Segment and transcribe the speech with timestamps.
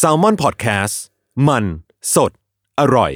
[0.00, 0.94] S a l ม o n PODCAST
[1.48, 1.64] มัน
[2.14, 2.32] สด
[2.80, 3.12] อร่อย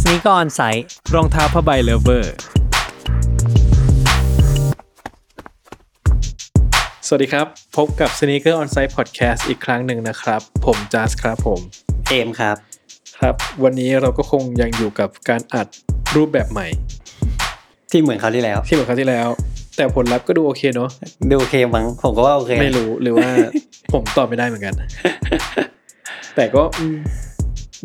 [0.00, 2.34] สนีกออนไซต์รองเท้าผ้าใบเลเวอร์
[7.06, 11.60] สวัสดีครับ พบกับ Sneaker On Site Podcast อีกครั้งหนึ่งนะครับ ผมจัสครับผม
[12.08, 12.56] เอมครับ
[13.18, 15.66] ครับ วันนี้เราก็คงยังอยู่กับการอัด
[16.14, 16.68] รูปแบบใหม่
[17.90, 19.28] ที่เหมือนเขาวที่แล้ว ที่เหมือนคราวที่แล้ว
[19.76, 20.90] แต่ผลลัพธ์ก็ดูโอเคเนาะ
[21.30, 23.28] ดูโอเคมั้งผมก็ว่าโอเคไม่รู้หรือว่า
[23.92, 24.74] ผมตอบไม่ได้เหมือนกัน
[26.36, 26.96] แต่ก็อืม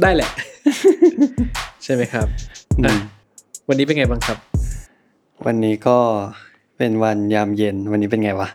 [0.01, 0.29] ได้แหละ
[1.83, 2.27] ใช่ไหมครับ
[2.79, 2.95] อืมอะ
[3.67, 4.37] วันนี้เป็นไงบ้างครับ
[5.45, 5.97] วันนี้ก็
[6.77, 8.49] เป็นวันยามเย็น วันนี้เป็นไงวะ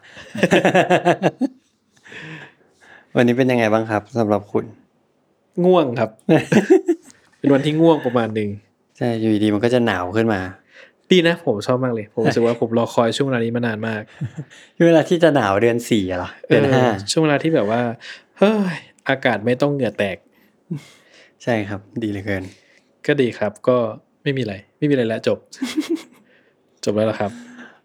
[3.16, 4.64] วันนี้เป็นยังไงบ้างครับสำหรับคุณ
[5.64, 6.10] ง่วงครับ
[7.38, 8.48] เป็นวันที่ง่วงประมาณหนึ่ง
[8.98, 10.40] ใช่อยู่ดีๆมันก็จะหนาวขึ้นมา
[11.10, 14.02] ดีนะผมชอบมากเลย ผมรู้สึกว่าผมรอคอยช่วงเวลานี้มานานมาก
[14.86, 17.80] เวลาที่จะหนาวเดือนสี่อะเหรอเดือนห้าเออช่วงเวลาที่แบบว่า
[18.38, 18.76] เฮ้ย
[19.08, 20.16] อากาศไม่ต้องเหงื่อแตก
[21.42, 22.42] ใช่ครับ ดีเหลือเกิน
[23.06, 23.76] ก็ดีครับ ก็
[24.22, 25.38] ไม่มีอะไร ไม่มีอะไรแล้วจบ
[26.84, 27.30] จบแล้วเหรอครับ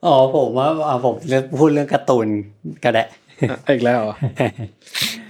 [0.05, 2.28] อ๋อผมว่าเอาผมเรื่องพูดเรื่องการ์ตูน
[2.84, 3.03] ก็ได้
[3.50, 4.16] อะอีกแล้วเหรอ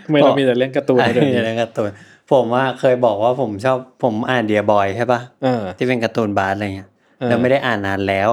[0.05, 1.91] ทำไมเรามีแต่เรื่องการ์ตูนอะเดี๋ยวมีนี้เรื่องการ์ตูน
[2.31, 6.92] ผมว่าเคยบอกว่าผมชอบผมอ่านเดียบอยใช่ปะเออที่เป็นการ์ตูนบาร์อะไรเงี้ยเออ
[7.27, 8.29] แล้วไม่ได้อ่านนานแล้ว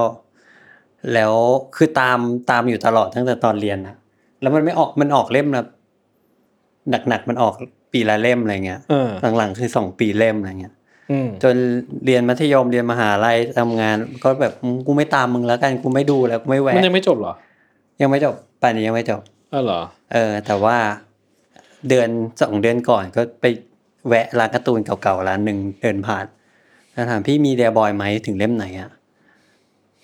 [1.13, 1.33] แล้ว
[1.75, 2.19] คือตาม
[2.49, 3.95] ตามอยู่ตลอดตั้งแต่ตอนเรียนนะ
[4.41, 5.65] แล้วมันไม่ออกมันออกเล่มนะ
[7.09, 7.53] หนักๆมันออก
[7.93, 10.73] ปีละเล่มอะไรเงี้ยเออหลังๆคือสองปีเล่มอะไรเงี้ย
[11.11, 11.55] อืมจน
[12.05, 17.33] เรียนมัธยมเรียนมหาลัยทำงานก็แบบอืมกูไม่ตามมึงแล้วกันกูไม่ดูแล้วกูไม่แวะมันยังไม่จบเหรอ
[18.01, 19.21] ยังไม่จบป่านนี้ยังไม่จบ
[19.53, 19.81] อ้าวเหรอ
[20.13, 20.77] เออ แต่ว่า
[21.89, 22.09] เดือน
[22.41, 23.45] สองเดือนก่อนก็ไป
[24.07, 26.25] แวะร้านการ์ตูนเก่าๆร้านหนึ่งเดินผ่าน
[27.01, 28.89] แล้วถามพี่มีเดียบอยไหมถึงเล่มไหนอะ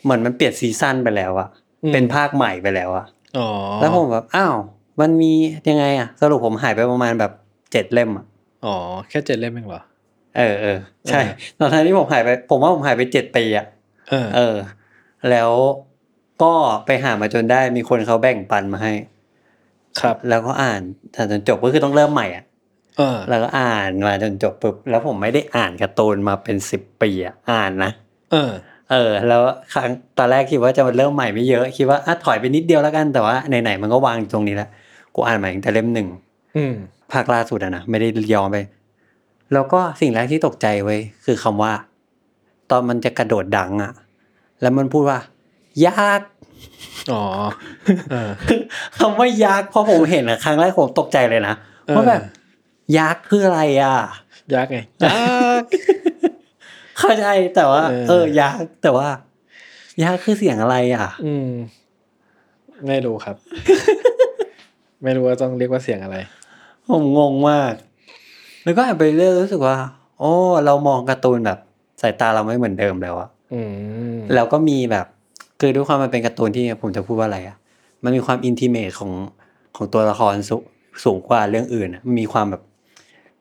[0.04, 1.48] เหมือนมันเปลี่ยนซีซั่นไปแล้วอะ
[1.84, 3.06] อืมเป็นภาคใหม่ไปแล้วอะ
[3.38, 3.48] อ๋อ
[3.82, 4.56] แล้วผมแบบอ้าว
[5.02, 5.32] มันมี
[5.70, 7.32] ยังไงอะสรุปผมหายไปประมาณแบบ
[7.72, 8.26] เจ็ดเล่มอะ
[8.66, 8.76] อ๋อ
[9.10, 9.82] แค่เจ็ดเล่มเองเหรอ
[10.38, 10.78] เออเออ
[11.10, 11.22] ใช่
[11.56, 13.66] เออตอนที่ผมหายไป ผมว่าผมหายไปเจ็ดปีอะ
[14.10, 14.56] เออเออ
[15.32, 15.50] แล้ว
[16.44, 16.54] ก็
[16.86, 18.94] ไปหามาจนได้มีคนเขาแบ่งปันมาให้
[20.00, 20.82] ครับ แล้วก็อ่าน
[21.12, 22.47] แต่จนจบก็คือต้องเริ่มใหม่อะเออ
[23.30, 27.92] แล้วก็อ่านมาจนจบปุ๊บแล้วผมไม่ได้อ่านการ์ตูนมาเป็นสิบปีอะอ่านนะ
[28.32, 28.52] เออ
[28.92, 29.42] เออ แล้ว
[29.74, 34.70] ครั้งตอนแรกคิดว่าจะมาเริ่มใหม่ไม่เยอะคิดว่าอะถอยไปนิดเดียวแล้วกันแต่ว่าไหนๆมันก็วางอยู่ตรงนี้แล้ว
[35.16, 36.08] กูอ่านมาตั้งแต่เล่มหนึ่ง
[36.56, 36.74] อืม
[37.12, 38.58] ภาคล่าสุดอะนะไม่ได้ย้อนไป
[39.54, 41.72] แล้วก็สิ่งแรกที่ตกใจเว้ยคือคำว่า
[42.70, 43.92] ตอนมันจะกระโดดดังอะ
[44.62, 45.20] แล้วมันพูดว่า
[45.88, 46.22] ยาก
[47.12, 47.24] อ๋อ
[48.12, 48.30] เออ
[49.00, 51.56] คำว่ายากพอผมเห็นอะครั้งแรกผมตกใจเลยนะ
[51.88, 52.22] เออว่าแบบ
[52.98, 53.98] ยากคืออะไรอะ
[54.56, 55.64] ยากไงยาก
[56.98, 57.26] เข้าใจ
[57.56, 59.08] แต่ว่า เออเออยากแต่ว่า
[60.04, 61.50] ยากคือเสียงอะไรอะ อืม
[62.88, 63.36] ไม่รู้ครับ
[65.04, 66.18] ไม่รู้ว่าต้องเรียกว่าเสียงอะไร
[66.88, 67.74] ผมงงมาก
[68.64, 69.76] แล้วก็อ่านไปเรื่อยรู้สึกว่า
[70.20, 70.32] โอ้
[70.66, 71.60] เรามองการ์ตูนแบบ
[72.02, 73.62] สายตาเราไม่เหมือนเดิมแล้วอะอื
[74.16, 75.06] มแล้วก็มีแบบ
[75.60, 77.58] คือด้วยความมันเป็นการ์ตูนที่ผมจะพูดว่าอะไรอะ
[78.04, 79.12] มันมีความ intimate ของ
[79.76, 80.56] ของตัวละครสู
[81.04, 82.62] สูงกว่าเรื่องอื่นอะมันมีความแบบ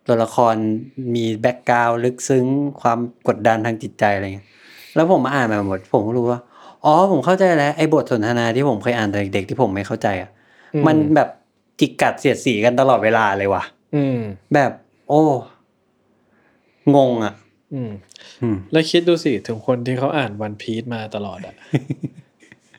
[0.07, 0.55] ตัวละคร
[1.15, 2.47] มี background ลึกซึ้ง
[2.81, 2.99] ความ
[3.29, 4.49] กดดันทางจิตใจอะไรเงี้ย
[4.95, 6.41] แล้วผมมาอ่านมาหมด ผมก็รู้ว่า
[6.85, 10.31] อ๋อผมเข้าใจแล้วไอ้บทสนทนาที่ผมเคยอ่านตอนเด็กๆที่ผมไม่เข้าใจอะ
[10.75, 11.29] อืมมันแบบ
[11.81, 13.63] จิกกัดเสียดสีกันตลอดเวลาเลยว่ะ
[13.95, 14.19] อืม
[14.55, 14.71] แบบ
[15.09, 15.23] โอ้
[16.97, 17.35] งงอะ
[17.75, 17.91] อืม
[18.43, 21.55] อืมแล้วคิดดูสิ ถึงคนที่เขาอ่านวันพี e มาตลอดอะ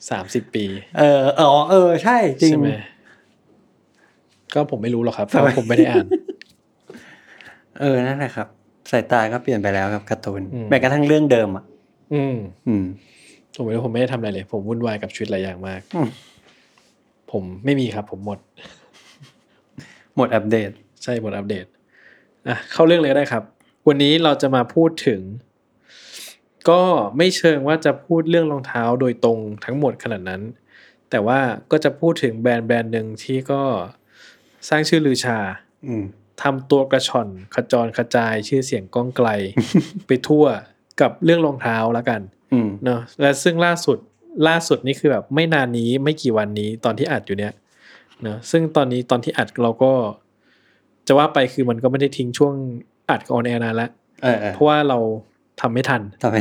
[0.10, 0.66] สามสิบปี
[1.00, 2.70] เอออ๋อเออ ใช่ จริงใช่ไหม
[4.54, 6.06] ก็ผมไม่รู้หรอกครับเพราะว่าผมไม่ได้อ่าน
[7.80, 8.48] เออนั่นแหละครับ
[8.92, 11.64] สายตาก็เปลี่ยนไปแล้วกับการ์ตูนอืมแม้กระทั่งเรื่องเดิมอะ
[12.14, 12.36] อืม
[12.68, 12.86] อืม
[13.56, 15.82] ผมไม่รู้ผมไม่ได้ทำอะไรเลย ผมวุ่นวายกับชีวิตหลายอย่างมาก
[17.32, 18.40] ผมไม่มีครับ ผมหมด
[20.18, 20.72] หมดอัปเดต
[21.04, 21.66] ใช่หมดอัปเดต
[22.48, 23.44] อะเข้าเรื่องเลยก็ได้ครับ
[23.88, 25.22] วันนี้เราจะมาพูดถึง
[26.70, 26.82] ก็
[27.18, 30.42] ไม่เชิงว่าจะพูดเรื่องรองเท้าโดยตรงทั้งหมดขนาดนั้น
[31.10, 31.40] แต่ว่า
[31.72, 33.62] ก็จะพูดถึงแบรนด์แบรนด์หนึ่งที่ก็
[34.70, 35.40] สร้างชื่อลือชา
[35.88, 36.04] อืม
[36.44, 39.30] ทำตัวกระฉ่อนขจรกระจายชื่อเสียงก้องไกล
[40.08, 40.46] ไปทั่ว
[41.02, 42.22] กับเรื่องรองเท้าแล้วกัน
[42.54, 43.98] อืมเนาะและซึ่งล่าสุด
[44.48, 47.54] ล่าสุดนี่คือแบบไม่นานนี้ไม่กี่วันนี้ตอนที่อัดอยู่เนี้ย
[48.24, 49.92] เนาะซึ่งตอนนี้ตอนที่อัดเราก็
[51.08, 52.54] จะว่าไปคือมันก็ไม่ได้ทิ้งช่วง
[53.10, 53.90] อัดกับ on air นานแล้ว
[54.24, 55.00] เออเออเพราะว่าเรา
[55.62, 56.38] ทำไม่ทันทำไม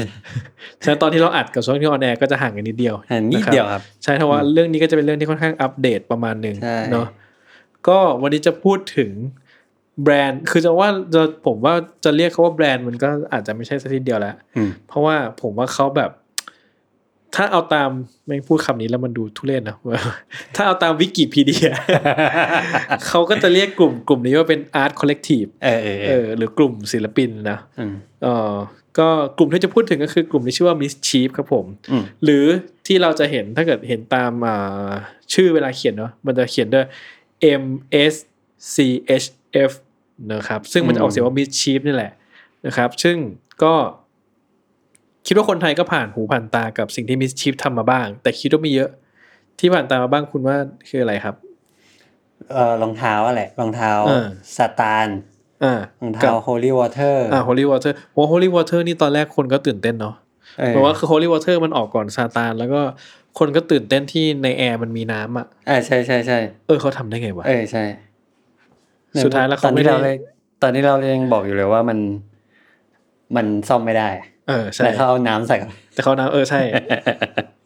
[0.82, 7.06] ฉะนั้นตอนที่เราอัดกับช่วงที่ on air ก็จะห่างกันนิดเดียวอะนิดะเดียวครับ ใช่เพราะว่าเรื่องนี้ก็จะเป็นเรื่องที่ค่อนข้างอัปเดตประมาณหนึ่งใช่เนาะ
[7.88, 9.10] ก็วันนี้จะพูดถึง
[10.02, 16.10] แบรนด์คือจะว่าจะผมว่าจะเรียกเขาว่าแบรนด์มันก็อาจจะไม่ใช่สักทีเดียวแล้วอืมเพราะว่าผมว่าเขาแบบ
[17.34, 17.90] ถ้าเอาตาม
[18.26, 19.76] ไม่พูดคำนี้แล้วมันดูทุเรศนะ
[20.54, 21.70] ถ้าเอาตามวิกิพีเดีย
[23.06, 28.54] เขาก็จะเรียกกลุ่มกลุ่มนี้ว่าเป็น Art Collective เออเออเอเอออหรือกลุ่มศิลปินนะอืมเออ
[28.98, 29.08] ก็
[29.38, 32.44] กลุ่มที่จะพูดถึงก็คือกลุ่มที่ชื่อว่า Mischief ครับผมอืมหรือ
[32.86, 34.90] ที่เราจะเห็นถ้าเกิดเห็นตามอ่า
[35.34, 36.86] ชื่อเวลาเขียนเนาะมันจะเขียนด้วย
[37.62, 37.64] M
[38.12, 38.14] S
[38.74, 38.76] C
[39.22, 39.26] H
[39.70, 39.72] F
[40.32, 42.12] นะครับ ซึ่งมันจะออกเสียงว่า Mischief นี่แหละ
[42.66, 43.16] นะครับ ซึ่ง
[43.62, 43.74] ก็
[45.26, 48.90] คิดว่าคนไทยก็ผ่านหูผ่านตากับสิ่งที่ Mischief ทำมาบ้าง แต่คิดว่ามีเยอะ
[49.60, 50.56] ที่ผ่านตามาบ้างคุณว่า
[50.88, 51.34] คืออะไรครับ
[52.52, 54.26] เออรองเท้าอะไรรองเท้าเออ
[54.56, 55.08] สตาร์น
[55.64, 60.14] อ่ารองเท้า holy water อ่า Holy Water โอ้ Holy Water นี่ตอนแรกคนก็ตื่นเต้นเนาะ
[60.58, 62.80] เออเพราะว่าคือ Holy Water มันออกก่อนซาตานแล้วก็
[63.38, 67.84] คนก็ตื่นเต้นที่ในแอร์มันมีน้ำอะเออใช่ใช่ใช่เออเขาทำได้ไงวะเออใช่
[69.24, 70.16] สุดท้ายแล้วตอเขานไม่ที่ได้เราเลย
[70.62, 71.98] ตอนที่เรายังบอกอยู่เลยว่ามัน
[73.36, 74.08] มันซ่อมไม่ได้
[74.48, 76.60] เออใช่แต่เขาเอาน้ำใส่เข้าไปแต่เขาน้ำเออใช่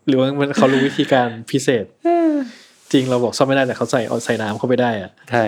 [0.09, 1.85] หรือว่ามันเขารู้วิธีการพิเศษ
[2.93, 5.45] จริงเราบอกซ่อมไม่ได้แต่เขาใส่เอาใส่น้ำเข้าไปได้อะใช่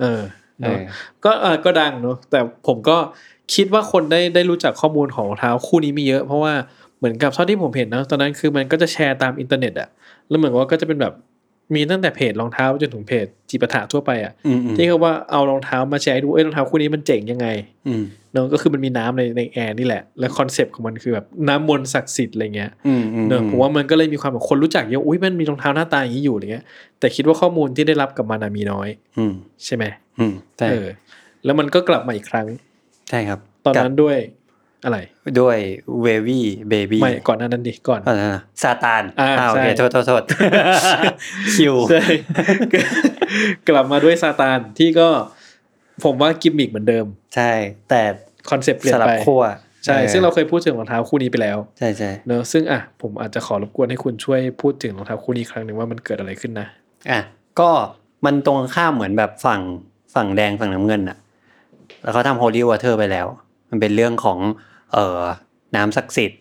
[0.00, 0.20] เออ
[0.62, 0.80] เอเนอะอ
[1.24, 2.96] ก็เออก็ดังเนอะแต่ผมก็
[3.54, 6.52] คิดว่าคนได้ได้รู้จักข้อมูลของรองเท้าคู่นี้มีเยอะ เพราะว่า
[6.98, 9.88] เหมือนกับเท่าที่ผมเห็นนะตอนนั้นคือมันก็จะแชร์ตามอินเทอร์เน็ตอะ
[10.28, 11.14] แล้วเหมือนว่าก็จะเป็นแบบ
[11.74, 17.46] มีตั้งแต่เพจรองเท้าจนถึงเพจจิปาถะทั่วไปอะอืมอืมที่เขาว่าเอารองเท้ามาแชร์ให้ดูเอ้ยรองเท้าคู่นี้มันเจ๋งยังไง
[17.88, 18.02] อืม
[18.32, 26.64] เนอะก็คือมันมีน้ำในในแอร์นี่แหละ แล้ว concept ของมันคือแบบน้ำมนต์ศักดิ์สิทธิ์อะไรเงี้ยอืมอืมเนอะผมว่ามันก็เลยมีความแบบคนรู้จักเยอะอุ้ยมันมีรองเท้าหน้าตาอย่างนี้อยู่อะไรเงี้ย
[26.98, 29.32] แต่คิดว่าข้อมูลที่ได้รับกับมันอะมีน้อยอืม
[29.64, 29.84] ใช่ไหม
[30.20, 30.86] อืมใช่เออ
[31.44, 32.46] แล้วมันก็กลับมาอีกครั้ง
[33.08, 34.16] ใช่ครับ ตอนนั้นด้วย
[34.84, 35.56] อะไรกับด้วย
[36.02, 40.22] เววี่เบบี้ไม่ก่อนหนานั้นดิก่อนก่อนนะซาตานอ่าโอเคใช่โทษโทษโทษ
[41.54, 42.04] คิวใช่
[43.68, 45.08] กลับมาด้วยซาตานที่ก็
[46.04, 47.52] ผมว่ากิมมิกเหมือนเดิม ใช่
[47.90, 48.02] แต่
[48.50, 49.42] คอนเซปต์เปลี่ยสนลับไปขั้ว
[49.84, 56.66] ใช่ออซึ่งเราเคยพูดถึงรองเท้าคู่นี้ไปแล้ว ใช่ใช่เนอะซึ่งอะผมอาจจะขอรบกวนให้คุณช่วยพูดถึงรองเท้าคู่นี้อีกครั้งหนึ่งว่ามันเกิดอะไรขึ้นนะ
[57.10, 57.20] อะ
[57.60, 57.70] ก็
[58.24, 59.60] มันตรงข้ามเหมือนแบบฝั่ง
[60.14, 61.18] ฝั่งแดงฝั่งน้ำเงินอะ
[62.02, 63.26] แล้วเขาทำ Holy Water ไปแล้ว
[63.70, 64.38] มันเป็นเรื่องของ
[64.92, 65.20] เอ่อ
[65.76, 66.40] น้ำศักดิ์สิทธิ์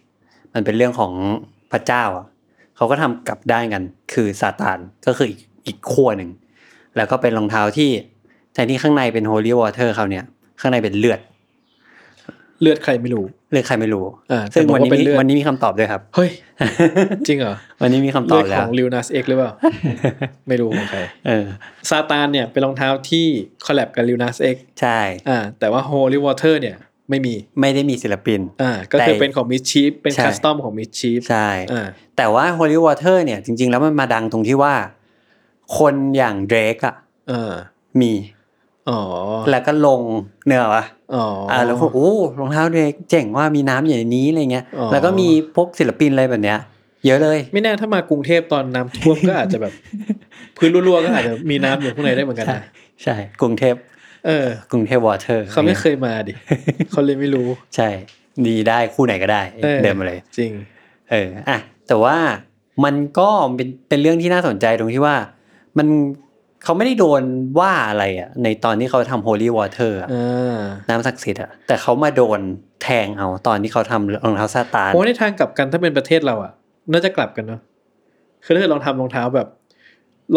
[0.54, 1.14] มันเป็นเรื่องของ
[1.72, 2.26] พระเจ้าอะ
[2.76, 3.84] เขาก็ทำกลับด้านกัน
[4.14, 6.30] คือซาตานก็คืออีกอีกขั้วหนึ่ง
[6.96, 7.90] แล้วก็เป็นรองเท้าที่
[8.54, 10.26] แทนที่ข้างในเป็น Holy Water เขาเนี่ย
[10.60, 11.20] ข้างในเป็นเลือด
[12.62, 16.30] เลือดใครไม่รู้เลือดใครไม่รู้อ่าซึ่งแต่บอกวันว่านี้เป็นมีเลือดวันนี้มีคำตอบด้วยครับ เฮ้ย
[17.28, 19.52] จริงเหรอ วันนี้มีคำตเลืออบดแล้ขวองลิวนัสเอ็กหรือเปล่า
[20.48, 21.46] ไม่รู้ของใครเออ
[21.90, 23.26] ซาตานเนี่ยเป็นรองเท้าที่
[23.66, 26.76] คอลแลบกับลิวนัสเอ็กใช่อ่าแต่ว่า Holy Water เนี่ย
[27.10, 34.74] ไม่มีไม่ได้มีศิลปินอ่าก็คือแต่เป็นของมิชชีฟเป็นใช่คัสตอมของมิชชีฟใช่อ่าแต่ว่า Holy Water เนี่ยจริง ๆ แล้วมันมาดังตรงที่ว่า
[35.78, 36.96] คนอย่างเดรกอะ
[37.32, 37.54] อ่า
[38.02, 38.14] มี
[38.90, 39.02] อ๋อ
[39.50, 40.02] แล้วก็ลง
[40.46, 40.86] เนื้อวะ
[41.16, 46.60] อ๋ออ่าแล้วก็โอ้รองเท้าเดรกเจ๋งว่ามีน้ำอยู่ในนี้อะไรเงี้ยอ๋อแล้วก็มีพวกศิลปินอะไรแบบเนี้ย
[47.06, 49.74] เยอะเลย ไม่แน่ถ้ามากรุงเทพตอนน้ำท่วมก็อาจจะแบบ
[50.58, 52.64] พื้นรั่วๆก็อาจจะมีน้ำอยู่ข้างในได้เหมือนกันใช่นะ
[53.04, 53.76] ใช่ กรุงเทพ
[54.26, 56.34] เออกรุงเทพวอเตอร์เขาไม่เคยมาดิ
[56.92, 57.90] เขาเลยไม่รู้ ใช่
[58.48, 60.52] ดีได้คู่ไหนก็ได้ออเดินมาเลย จริง
[61.12, 62.18] เอออะแต่ว่า
[62.84, 65.16] มันก็เป็นเป็นเรื่องที่น่าสนใจตรงที่ว่า
[65.78, 65.88] มัน
[66.64, 67.22] เขาไม่ได้โดน
[67.60, 72.40] ว่าอะไรอะ ในตอนที่เขาทำ Holy Water อะอ่าน้ำศักดิ์สิทธิ์อะแต่เขามาโดน
[72.84, 76.52] แทงเอาตอนที่เขาทำรองเท้าซาตานโอ้ในทางกลับกันถ้าเป็นประเทศเราอะ
[76.92, 77.62] น่าจะกลับกันเนาะ
[78.44, 79.48] คือถ้าเกิดลองทำรองเท้าแบบ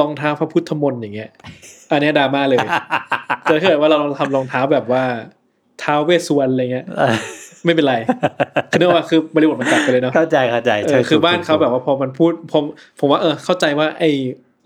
[0.01, 1.31] รองเท้าพระพุทธมนต์อย่างเงี้ย
[1.91, 2.59] อันเนี้ยดราม่าเลย
[3.43, 5.03] แต่ถ้าเกิดว่าเราลองทำรองเท้าแบบว่า
[5.83, 7.17] ท้าวเวสสวรรณอะไรเงี้ยเออ
[7.65, 7.97] ไม่เป็นไร
[8.71, 12.65] คือเนื่องว่าคือบริบทมันกลับไปเลยเนาะเข้าใจเข้าใจเอใช่อคือถูกบ้านเขาถูกแบบว่าพอมันพูดผม
[13.01, 14.11] ผมว่าเออเข้าใจว่าไอ้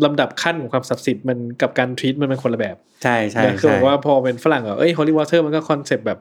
[0.04, 6.18] ลำดับขั้นของความศักดิ์สิทธิ์มันกับการ treat มันเป็นคนละแบบ ใช่ใช่นะคือใช่แบบว่าพอเป็นฝรั่งอะเอ้ย Holy Water มันก็ concept แบบ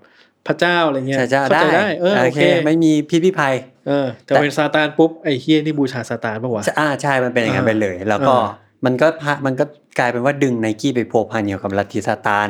[0.47, 3.55] พระเจ้าอะไรเงี้ยใช่เจ้าเข้าได้ใจได้เออโอเค ไม่มีพิษพิภัย
[3.87, 8.47] เออแต่เป็นซาตานปุ๊บไอ้เฮียนี่บูชาซาตานปะวะอ่าใช่มันเป็นอย่างนั้นอ่าไปเลย แล้วก็อ่า
[8.85, 9.65] มันก็พะมันก็
[9.99, 12.49] กลายเป็นว่าดึงไนกี้ไปพัวพันเกี่ยวกับลัทธิซาตาน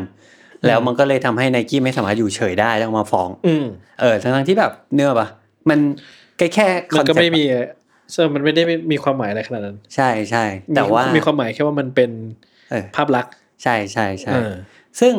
[0.67, 3.65] แล้วมันก็เลยทำให้ไนกี้ไม่สามารถอยู่เฉยได้ต้องมาฟ้องอืม
[4.01, 5.27] เออทั้งๆที่แบบเนื้อปะ
[5.69, 5.79] มัน
[6.37, 7.55] แค่แค่มันก็ concept ไม่มีเอ
[8.23, 10.43] อมันไม่ได้มีความหมายอะไรขนาดนั้น ใช่ใช่
[10.75, 12.11] แต่ว่ามีความหมายแค่ว่ามันเป็น
[12.71, 13.33] เออภาพลักษณ์
[13.63, 14.53] ใช่ใช่ใช่เออ
[14.99, 15.13] ซึ่ง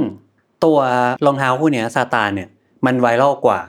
[0.64, 0.78] ตัว
[1.26, 2.48] รองเท้าคู่เนี้ยซาตานเนี่ย
[2.86, 3.60] มัน viral กว่า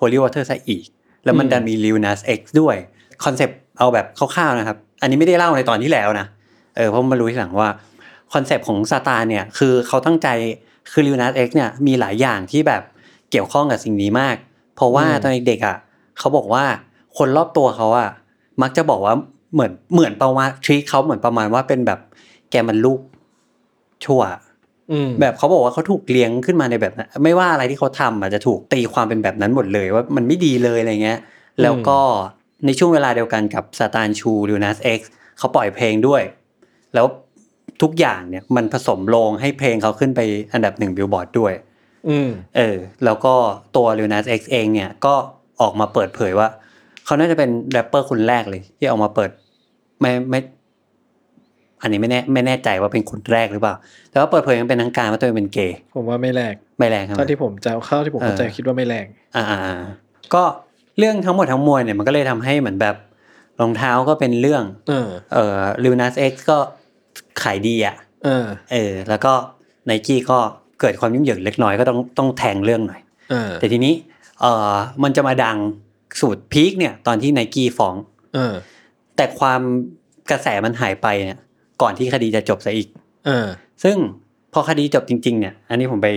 [0.00, 0.84] Holy Water ซะอีก
[1.24, 2.76] แล้วมันอืมดันมี Lil Nas X ด้วย
[3.24, 6.26] concept เอาแบบคร่าวๆนะครับ อันนี้ไม่ได้เล่าในตอนที่แล้วนะ
[6.76, 7.68] เออเพราะมารู้ทีหลังว่า
[8.32, 10.28] concept ของซาตานเนี่ยคือเขาตั้งใจ
[10.92, 12.82] คือ Lil Nas X เนี่ยมีหลายอย่างที่แบบ
[13.30, 14.36] เกี่ยวข้องกับสิ่งนี้มาก
[14.76, 15.76] เพราะว่าอืมตอนเด็กๆอะ
[16.18, 16.64] เขาบอกว่า
[17.18, 18.10] คนรอบตัวเขาอะ
[18.62, 19.14] มักจะบอกว่า
[19.54, 22.00] เหมือนเหมือนประมาณทรีเขาเหมือนประมาณว่าเป็นแบบ
[22.50, 23.00] แกมันลูก
[24.04, 24.22] ชั่ว
[24.92, 31.18] อืมแบบเขาบอกว่าเขาถูกเลี้ยงขึ้นมาในแบบนั้นไม่ว่าอะไรที่เขาทำอาจจะถูกตีความเป็นแบบนั้นหมดเลยว่ามันไม่ดีเลยอะไรเงี้ย
[31.62, 31.98] แล้วก็
[32.66, 36.22] ในช่วงเวลาเดียวกันกับซาตานชูลิวนัสเอ็กซ์เขาปล่อยเพลงด้วย
[36.94, 37.06] แล้ว
[37.82, 40.20] ทุกอย่างเนี่ยมันผสมลงให้เพลงเขาขึ้นไป
[40.52, 41.52] อันดับหนึ่งบิลบอร์ดด้วย
[42.08, 43.34] อืมเออ แล้วก็
[43.76, 45.14] ตัว Lil Nas X เองเนี่ยก็
[45.60, 46.48] ออกมาเปิดเผยว่า
[47.04, 49.30] เขาน่าจะเป็นแรปเปอร์คนแรกเลย ที่ออกมาเปิด
[50.00, 50.40] ไม่ไม่
[51.82, 53.74] อันนี้ไม่แน่ไม่แน่ใจว่าเป็นคนแรกหรือเปล่า
[54.10, 59.06] แต่ว่าเปิดเผยยังเป็นทางการว่าตัวเองเป็นเกย์ผมว่าไม่แรกไม่แรกครับเท่าที่ผมจะเข้าที่ผมเข้าใจเออคิดว่าไม่แรก
[59.36, 59.58] อ่าอ่า
[60.34, 60.42] ก็
[60.98, 62.96] เรื่องทั้งหมดทั้งมวลเนี่ยมันก็เลยทำให้เหมือนแบบ
[63.60, 66.58] รองเท้าก็เป็นเรื่อง เออเอ่อลิวนัสเอ็กซ์ก็
[67.42, 69.32] ขายดีอะเออ เออ แล้วก็
[69.86, 70.38] ไนกี้ก็
[70.80, 73.00] เกิดความยุ่งเหยิงเล็กน้อยก็ต้องต้องแทงเรื่องหน่อย
[73.30, 73.94] เออแต่ทีนี้
[74.40, 75.58] เอ่อมันจะมาดัง
[76.20, 77.94] สูตรพีคเนี่ยตอนที่ไนกี้ฟ้อง
[78.34, 78.54] เออ
[79.16, 79.60] แต่ความ
[80.30, 81.38] กระแสมันหายไปเนี่ย
[81.82, 82.88] ก่อนที่คดีจะจบซะอีก
[83.26, 83.46] เออ
[83.84, 83.96] ซึ่ง
[84.52, 86.08] พอคดีจบจริง ๆ เนี่ย อันนี้ผมไป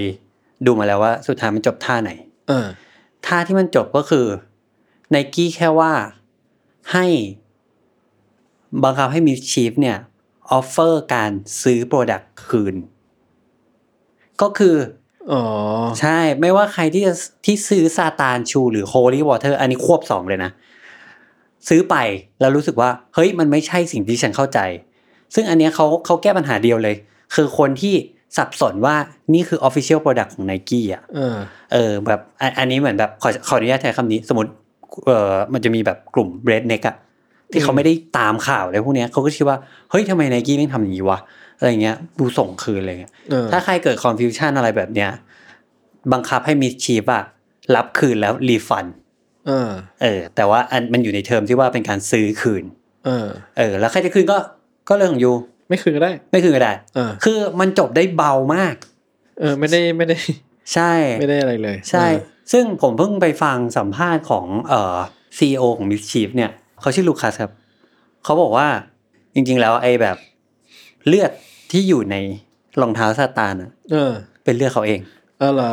[0.65, 2.11] ดูมาแล้วว่าสุดท้ายมันจบท่าไหน
[2.47, 2.67] เออ
[3.25, 4.25] ท่าที่มันจบก็คือ
[5.09, 5.93] ไนกี้แค่ว่า
[6.93, 7.05] ให้
[8.83, 9.97] บังคับให้ MSCHF เนี่ย
[10.51, 11.31] offer การ
[11.63, 12.75] ซื้อ product คืน
[14.41, 14.75] ก็คือ
[15.31, 15.41] อ๋อ
[15.99, 17.13] ใช่ไม่ว่าใครที่จะ
[17.45, 20.51] ที่ซื้อ Satan Shoe หรือ Holy Water อันนี้ควบสองเลยนะ
[21.69, 21.95] ซื้อไป
[22.39, 24.59] แล้วรู้สึกว่า เฮ้ยมันไม่ใช่สิ่งที่ฉันเข้าใจ
[25.35, 26.95] ซึ่งอันเนี้ยเขาเขาแก้ปัญหาเดียวเลย
[27.35, 27.95] คือคนที่
[28.37, 28.95] สับสนว่า
[29.33, 31.37] นี่คือ Official Product ของ Nike อะเออ
[31.73, 34.51] เออแบบอันอันนี้เหมือนแบบขอขออนุญาตใช้คำนี้ สมมติ
[35.05, 36.95] เออมันจะมีแบบกลุ่มเ e ดเน็กอะ
[37.55, 39.57] ที่เขาอืมไม่ได้ตามข่าวอะไรพวกเนี้ยเขาก็คิดว่า
[39.91, 41.19] เฮ้ยทำไมไนกี้ไม่ทำอย่างนี้วะ
[41.57, 45.09] อะไรเงี้ยดูส่งคืนอะไรเงี้ยเออถ้าใครเกิด confusion อะไรแบบเนี้ย
[46.13, 47.23] บังคับให้ MSCHF อะ
[47.75, 48.85] รับคืนแล้ว refund
[49.47, 49.71] เออ
[50.01, 52.63] เออ แต่ว่าอันมันอยู่ในเทอมที่ว่าเป็นการซื้อคืน
[53.05, 54.37] เออ เออ แล้วใครจะคืนก็
[54.89, 55.31] ก็เรื่องของ you
[55.69, 58.75] ไม่คืนก็ได้ ไม่คืนก็ได้เออคือมันจบได้เบามาก
[59.39, 60.17] เออ ไม่ได้ไม่ได้
[60.73, 62.05] ใช่ ไม่ได้อะไรเลย ใช่
[62.51, 64.97] ซึ่งผมเพิ่งไปฟังสัมภาษณ์ของเอ่อ
[65.37, 66.51] ซีอของมิสชีฟเนี่ย
[66.85, 67.51] เขาชื่อลูคัสครับ
[68.23, 68.67] เขาบอกว่า
[69.35, 70.17] จริง ๆ แล้วไอ้แบบ
[71.07, 71.31] เลือด
[71.71, 72.15] ที่อยู่ใน
[72.81, 74.11] รองเท้าซาตานอะเออ
[74.43, 74.99] เป็นเลือดเขาเอง
[75.39, 75.71] เออเหรอ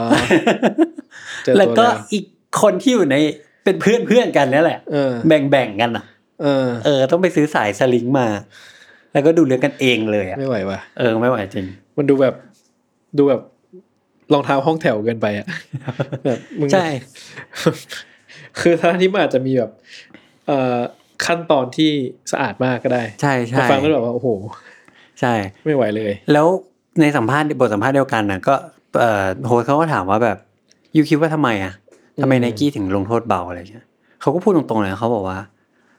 [1.44, 2.24] เจอตัวแล้วก็แล้วอีก
[2.62, 3.16] คนที่อยู่ใน
[3.64, 6.04] เป็นเพื่อนเพื่อนๆกันนี่แหละเออแบ่งๆกันอะ
[6.42, 8.26] เออ เออ ต้องไปซื้อสายสลิงมา
[9.12, 11.66] แล้วก็ดูเรื่องกันเองเลยอะไม่ไหวว่ะเออไม่ไหวจริง
[11.96, 12.34] มันดูแบบ
[13.18, 13.40] ดูแบบ
[14.32, 15.46] รองเท้าห้องแถวเกินไปอะ
[16.26, 16.86] แบบมึงใช่
[18.60, 19.70] คือท่าที่มันอาจจะมีแบบ
[20.48, 20.78] เอ่อ
[21.26, 21.90] ขั้นตอนที่
[22.32, 24.28] สะอาดมากก็ได้ ใช่แต่ใช่ฟังแล้วแบบว่าโอ้โห
[25.20, 26.46] ใช่ ไม่ไหวเลย แล้ว
[27.00, 28.54] ในสัมภาษณ์บทสัมภาษณ์เดียวกันนะก็
[28.98, 30.38] เอ่อโฮสต์เขาก็ถามว่าแบบ
[30.96, 31.72] ยูคิดว่าทำไมอะ
[32.22, 33.84] ทำไมอืมไนกี้ถึงลงโทษเบาอะไรเงี้ย
[34.20, 35.38] เขาก็พูดตรงๆเลยนะเขาบอกว่า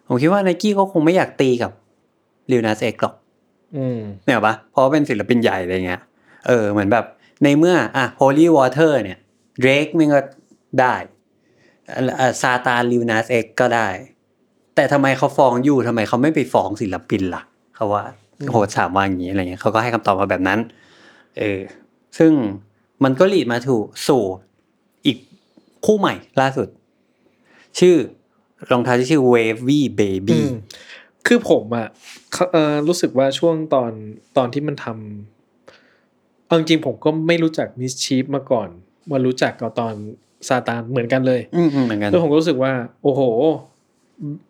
[0.07, 1.71] ผมคิดว่าไนกี้ก็คงไม่อยากตีกับ
[2.51, 3.15] Lil Nas X หรอก
[3.77, 6.01] อืมเนี่ยปะเพราะว่าเป็นศิลปินใหญ่อะไรเงี้ย
[6.47, 7.05] เออเหมือนแบบ
[7.43, 9.19] ในเมื่ออะ Holy Water เนี่ย
[9.59, 10.19] Drake มันก็
[10.81, 10.95] ได้
[12.19, 13.87] อะซาตาน Lil Nas X ก็ได้
[14.75, 17.43] แต่ทำไมเขาฟ้องอยู่ทำไมเขาไม่ไปฟ้องศิลปินล่ะ
[17.75, 18.03] เขาว่า
[18.51, 20.59] โหดถามว่าอย่างนี้อะไรเงี้ยเขาก็ให้คำตอบมาแบบนั้น
[21.37, 21.59] เออ
[22.17, 22.31] ซึ่ง
[23.03, 24.23] มันก็ lead มาถูกสู่
[25.05, 25.17] อีก
[25.85, 26.67] คู่ใหม่ล่าสุด
[27.79, 27.95] ชื่อ
[28.71, 30.51] รองเท้าที่ชื่อ Wavy อื Baby ม
[31.27, 31.87] คือผมอะ
[32.33, 33.91] เขาเอ่อรู้สึกว่าช่วงตอน
[34.37, 38.69] ตอนที่มันทำเอาจริงๆผมก็ไม่รู้จักมิสชีฟมาก่อน
[39.11, 39.93] มารู้จักกับตอน
[40.47, 43.21] ซาตานเหมือนกันเลย อืมอืมเหมือนกันแล้วผมก็รู้สึกว่า โอ้โห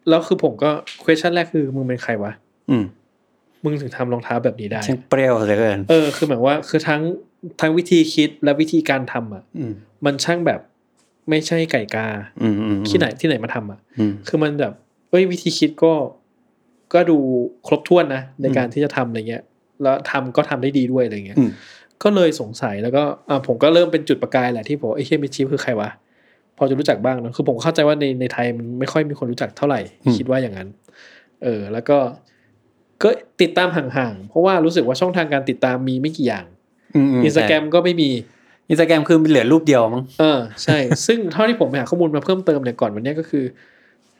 [0.10, 0.72] แล้วคือผมก็
[1.04, 2.32] question แรกคือมึงเป็นใครวะ
[2.70, 2.84] อืม
[3.64, 7.02] มึงถึงทำรองเท้าแบบนี้ได้ช่างเปรี้ยวเหลือเกินเออคือหมายว่าคือทั้ง
[7.62, 9.74] ทั้งวิธีคิดและวิธีการทำอะอืม
[10.06, 10.60] มันช่างแบบ
[11.30, 12.08] ไม่ใช่ไก่กา
[12.42, 14.74] อืมอืมที่ไหนที่ไหนมาทำอะอืมคือมันแบบ
[15.10, 15.94] เอ้ยวิธีคิดก็
[16.94, 17.18] ก็ดู
[17.68, 19.44] ครบถ้วนนะในอืมการที่จะทำอะไรเงี้ย
[19.84, 21.50] แล้วทำก็ทำได้ดีด้วยอะไรเงี้ยอืม
[22.04, 25.90] ก็เลยสงสัยแล้วก็อ่าผมก็เริ่มเป็นจุดประกายแหละที่ผมไอ้เฮียมิดชิฟคือใครวะ
[26.58, 29.82] พอจะรู้จักบ้างเนอะคือผมเข้าใจว่าในในไทยมันไม่ค่อยมีคนรู้จักเท่าไหร่
[30.18, 30.70] คิดว่าอย่างนั้น
[31.44, 31.98] เออ แล้วก็
[33.04, 33.10] ก็
[33.42, 36.46] ติดตามห่างๆ เพราะว่ารู้สึกว่าช่องทางการติดตามมีไม่กี่อย่าง
[37.24, 38.10] อินสตาแกรมก็ไม่มี
[38.70, 43.44] อินสตาแกรมคือเหลือรูปเดียวมั้งเออใช่ ซึ่งเท่าที่ผมไปหาข้อมูลมาเพิ่มเติมเนี่ยก่อนวันเนี้ยก็คือ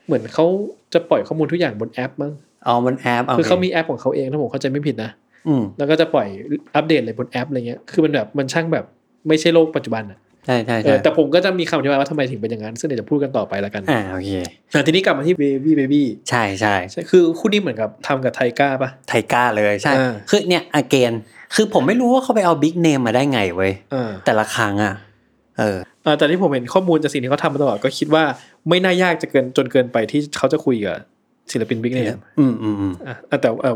[0.06, 0.46] เหมือนเขา
[0.94, 2.32] จะปล่อยข้อมูลทุกอย่างบนแอปมั้ง
[2.68, 5.12] อ๋อมันแอปคือเขามีแอปของเขาเองถ้าผมเข้าใจไม่ผิดนะ
[5.48, 6.28] อืมแล้วก็จะปล่อย
[6.76, 8.86] อัปเดตอะไรบนแอปอะไรเงี้ยคือมันแบบมันช่างแบบ
[9.28, 14.32] ไม่ใช่โลกปัจจุบันอะ ใช่ใช่เอใช่อแต่ผมก็จะมีคำอธิบายว่าทำไมถึงเป็นอย่างนั้น ซึ่งเดี๋ยวจะพูดกันต่อไปแล้วกันอ่าโอเค
[14.74, 21.14] อะทีนี้กลับมาที่ Wavy Baby ใช่ใช่ใช่คือคู่นี้เหมือนกับทำกับ Tyga ปะ Tyga เลยใช่อ่าคือเนี่ย again
[21.56, 24.94] คือผมไม่รู้ว่าเขาไปเอา big name มาได้ไงเว้ยอ่าแต่ละครั้งอะ
[25.60, 28.24] เอออ่าแต่ที่ผมเห็นข้อมูลจากสิ่งที่เขาทำมาตลอดก็คิดว่า
[28.70, 30.98] ไม่น่ายากจะเกินจนเกินไปที่เขาจะคุยกับ
[31.52, 33.76] ศิลปิน big name อืมอืมอืมอะอะแต่เอ่อ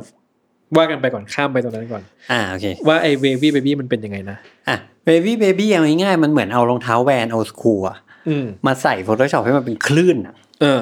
[0.77, 4.38] ว่ากันไปก่อนข้ามไปตรงนั้นก่อน อ่าโอเคว่าไอ้ Wavy Baby มันเป็นยังไงนะ
[4.69, 7.97] อะ Wavy Baby อย่างง่ายๆมันเหมือนเอารองเท้า Vans Old Skool อะ
[8.29, 10.81] อืมมาใส่ Photoshop ให้มันเป็นคลื่นอะเออ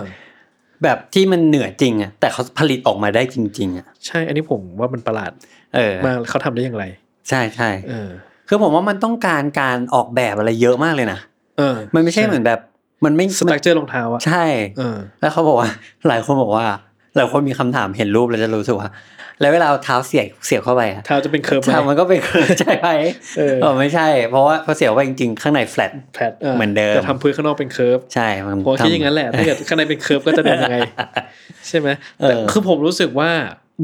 [0.83, 5.31] แบบที่มันเหนือจริงอะแต่เขาผลิตออกมาได้จริง ๆอะใช่อันนี้ผมว่ามันประหลาด
[5.75, 6.85] เออมากเขาทำได้อย่างไร
[7.29, 8.09] ใช่ใช่เออ
[8.47, 11.19] คือผมว่ามันต้องการการออกแบบอะไรเยอะมากเลยนะ
[11.57, 12.59] เออ มันไม่ใช่เหมือนแบบ
[13.05, 14.45] มันไม่สตรัคเจอร์รองเท้าอะใช่
[14.77, 15.69] เออ แล้วเขาบอกว่า
[16.07, 16.65] หลายคนบอกว่า
[17.15, 18.89] หลายคนมีคำถามเห็นรูปแล้วจะรู้สึกว่า
[19.41, 22.19] แล้วเวลาเอาเท้าเสียบเสียบเข้าไปอะเท้าจะเป็นเคิร์ฟไหมเท้ามันก็เป็น
[22.59, 22.89] ใช่ไหม
[23.37, 30.77] เออเออไม่ใช่ เพราะว่าพอเสียบไปจริงๆข้างใน flat pad เหมือนเดิมแต่ทำพื้นข้างนอกเป็น curve ใช่มันผมคิดอย่างนั้นแหละถ้าเกิดข้างในเป็น curve ก็จะเป็นยังไง
[31.67, 31.89] ใช่ไหม
[32.19, 33.29] เออแต่คือผมรู้สึกว่า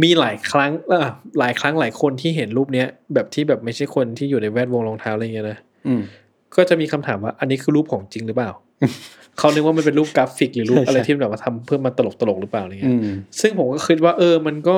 [0.03, 1.07] มีหลายครั้งเออ
[1.39, 6.01] หลายครั้งหลายคนที่เห็นรูปเนี้ยแบบที่แบบไม่ใช่คนที่อยู่ในแวดวงรองเท้าอะไรเงี้ยนะอืม
[6.55, 8.51] ก็จะมีคำถามว่าอันนี้คือรูปของจริงหรือเปล่า
[9.37, 14.77] เขานึกว่ามันเป็นรูปกราฟิกหรือรูปใช่อะไรที่แบบว่าทำเพื่อมาตลกตลกๆหรือเปล่าอะไรเงี้อืยมซึ่งผมก็คิดว่าเออมันก็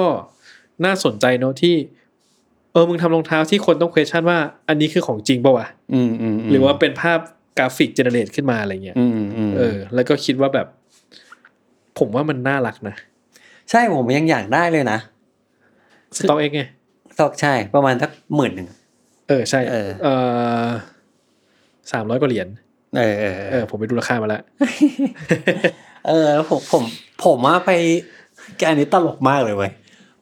[0.86, 1.76] น่าสนใจเนอะที่
[2.72, 4.38] เออมึงทำรองเท้าที่คนต้อง question ว่า
[4.68, 7.20] อันนี้คือของจริงป่าวะอืมอืมมหรือว่าเป็นภาพ
[7.58, 10.68] กราฟิก generate ขึ้นมาอะไรเงี้ยอืมอืมเออ แล้วก็คิดว่าแบบ
[12.00, 12.96] ผมว่ามันน่ารักนะ
[13.72, 15.00] ใช่ผมยังอยากได้เลยนะ
[16.18, 16.62] StockX ไง
[17.20, 18.68] ตอกใช่ ประมาณสักหมื่นหนึ่ง
[19.28, 20.08] เออใช่ เออเอ
[20.66, 20.70] อ
[21.92, 22.48] สามร้อยกว่าเหรียญ
[22.98, 24.42] เออเออเอเอออผมไปดูราคามาแล้ว
[26.08, 26.84] เออแล้วผมผม
[27.26, 27.72] ผมว่าไป
[28.68, 29.72] อันนี้ตลกมากเลยเว้ย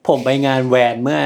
[0.08, 1.20] ผมไปงานแวนเมื่อ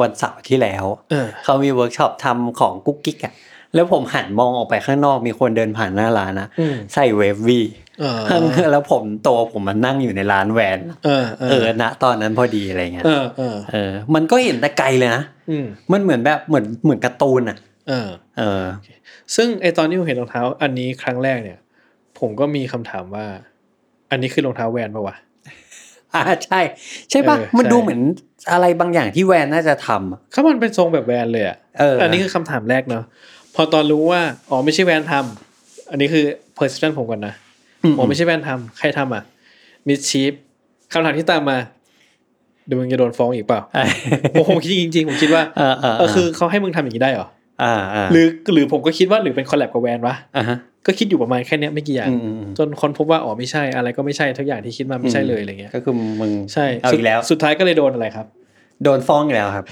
[0.00, 3.34] วันเสาร์ที่แล้วเออเขามีเวิร์กช็อปทำของกุ๊กกิ๊กอะ
[3.74, 7.60] แล้วผมหันมองออกไปข้างนอกมีคนเดินผ่านหน้าร้านนะอืมใส่ Wavy
[8.00, 18.64] เออแล้วผมตัวผมมันนั่งอยู่ในร้านแวนเออเอเอออณตอนนั้นพอดีอะไรเงี้ยเออเออเออมันก็เห็นแต่ไกลเลยนะอืมมันเหมือนแบบเหมือนเหมือนการ์ตูนอะเออเออ
[19.36, 21.58] ซึ่งไอตอนที่ผมเห็นรองเท้า อันนี้ครั้งแรกเนี่ย
[22.18, 23.26] ผมก็มีคำถามว่า
[24.10, 25.16] อันนี้คือรองเท้าแวนปะวะ
[26.14, 26.60] อ่าใช่
[27.10, 28.00] ใช่ปะเออมันใช่ดูเหมือน
[28.52, 33.04] อะไรบางอย่างที่แวนน่าจะทำอะ เขามันเป็นทรงแบบแวนเลยอะเอออันนี้คือคำถามแรกเนาะ
[33.54, 36.24] พอตอนรู้ว่าอ๋อไม่ใช่แวนทำอันนี้คือ
[36.56, 37.34] perception ผมก่อนนะ
[37.98, 39.22] อ๋อไม่ใช่แวนทำใครทำอะ
[39.86, 40.32] มิดชีฟ
[40.92, 41.58] คำถามที่ตามมา
[42.66, 43.88] เดี๋ยวมึงจะโดนฟ้องอีกเปล่าเออ
[44.32, 47.36] ผมผมคิดจริงๆผมคิดว่าเออเออเออคือเขาให้มึงทำอย่างนี้ได้เหรออ่าอ่า
[48.12, 58.26] หรือหรือผมก็คิดว่าหรือเป็นคอลแลบกับแวนวะอ่าฮะก็คิดอยู่ประมาณแค่เนี้ยไม่กี่อย่างอืมอืมอืมจนคนพบว่าอ๋อไม่ใช่อะไรก็ไม่ใช่ทุกอย่างที่คิดมาไม่ใช่เลยอะไรเงี้ยก็คือมึงใช่เอาอีกแล้วสุดสุดท้ายก็เลยโดนอะไรครับ
[58.84, 59.66] โดนฟ้องอีกแล้วครับ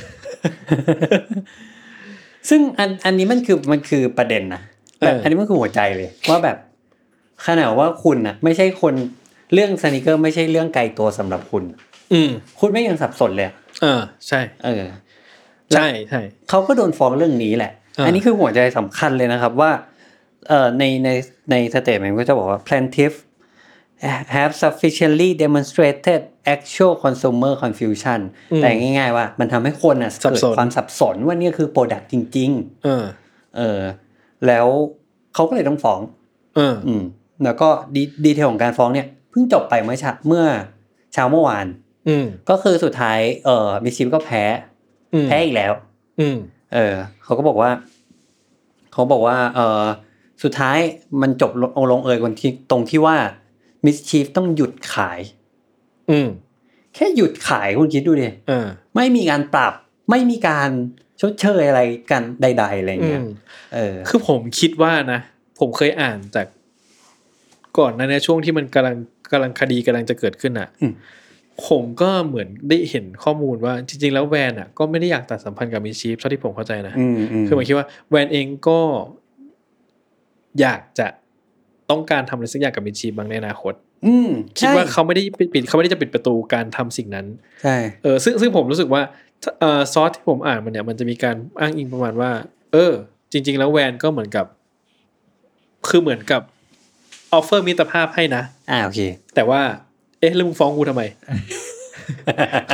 [2.49, 4.61] ซึ่งอันอันนี้มันคือมันคือประเด็นนะ
[5.01, 6.57] แบบเอออัอันนี้มันคือหัวใจเลยว่าแบบ
[7.46, 8.94] ขนาดว่าคุณนะไม่ใช่คน
[9.55, 11.62] เรื่องสนิเกอร์ไม่ใช่เรื่องไกลตัวสำหรับคุณ
[12.12, 14.85] อืมคุณไม่ยังสับสนเลยอะเออใช่ เออ
[15.74, 19.70] ใช่ใช่เขาก็โดนฟ้องเรื่องนี้แหละอ่าอันนี้คือหัวใจสำคัญเลยนะครับว่า
[20.48, 21.09] เอ่อในใน
[21.50, 23.14] ในสเตทเมนต์ก็จะบอกว่า plaintiff
[24.37, 26.20] have sufficiently demonstrated
[26.55, 28.20] actual consumer confusion
[28.52, 32.50] อืมแต่ง่ายๆว่ามันทำให้คนอะสับเกิดสนความสับสนว่านี่คือ product จริง
[32.85, 33.81] เออๆเออ
[34.46, 34.66] แล้ว
[35.35, 36.00] เขาก็เลยต้องฟ้อง
[36.57, 37.02] เอออืม
[37.44, 40.44] แล้วก็ดีดีเทลของการฟ้องเนี่ยเพิ่งจบไปเมื่อเช้าเมื่อ
[41.12, 41.66] เช้าเมื่อวาน
[42.09, 44.76] อืมก็คือสุดท้ายเอ่อมิชิมก็แพ้อืม
[45.29, 45.73] แพ้อีกแล้ว
[46.21, 46.37] อืม
[46.75, 47.71] เออ เขาก็บอกว่า
[48.92, 49.85] เขาบอกว่า เออ
[50.42, 50.79] สุดท้าย
[51.21, 53.16] มันจบลงลงเอยกันที่ตรงที่ว่า
[53.85, 55.21] มิสชีฟต้องหยุดขาย
[56.11, 56.29] อืม
[56.95, 58.66] แค่หยุดขายคุณคิดดูดิเออ
[58.97, 59.73] ไม่มีการปรับ
[60.11, 60.71] ไม่มีการ
[61.21, 63.29] ชดเชยอะไรกันใด ๆ อะไรอืเงี้ยม
[63.75, 65.21] เออ คือผมคิดว่านะ
[65.61, 66.47] ผมเคยอ่านจาก
[67.79, 68.97] ก่อนหนะในช่วงที่มันกำลัง
[69.33, 70.69] กำลังคดีกำลังจะเกิดขึ้นอะ
[71.57, 78.79] อืมผมก็เหมือนได้เห็นข้อมูลว่าจริง ๆ แล้วแวนอะก็ไม่ได้อยากตัดสัมพันธ์กับมิชีฟเท่าที่ผมเข้าใจนะอืมอืมคือผมคิดว่าแวนเองก็
[80.61, 81.07] อยากจะ
[81.90, 83.75] ต้องการทำอะไรสักอย่างกับมิชีฟบางในอนาคต
[84.07, 87.27] อืมคิดว่าเขาไม่ได้ปิดปิดเขาไม่ได้จะปิดประตูการทำสิ่งนั้น
[87.62, 89.03] ใช่เออซึ่งซึ่งผมรู้สึกว่า
[89.61, 92.31] เอ่อซอสที่ผมอ่านมันเนี่ย มันจะมีการอ้างอิงประมาณว่า
[92.73, 92.92] เอเออ
[93.33, 94.47] จริง ๆ แล้วแวนก็เหมือนกับ
[95.88, 96.42] คือเหมือนกับ
[97.33, 99.01] offer มิตรภาพให้นะ อ่าโอเค
[99.35, 101.03] แต่ว่าเอ๊ะแล้วมึงฟ้องกูทำไม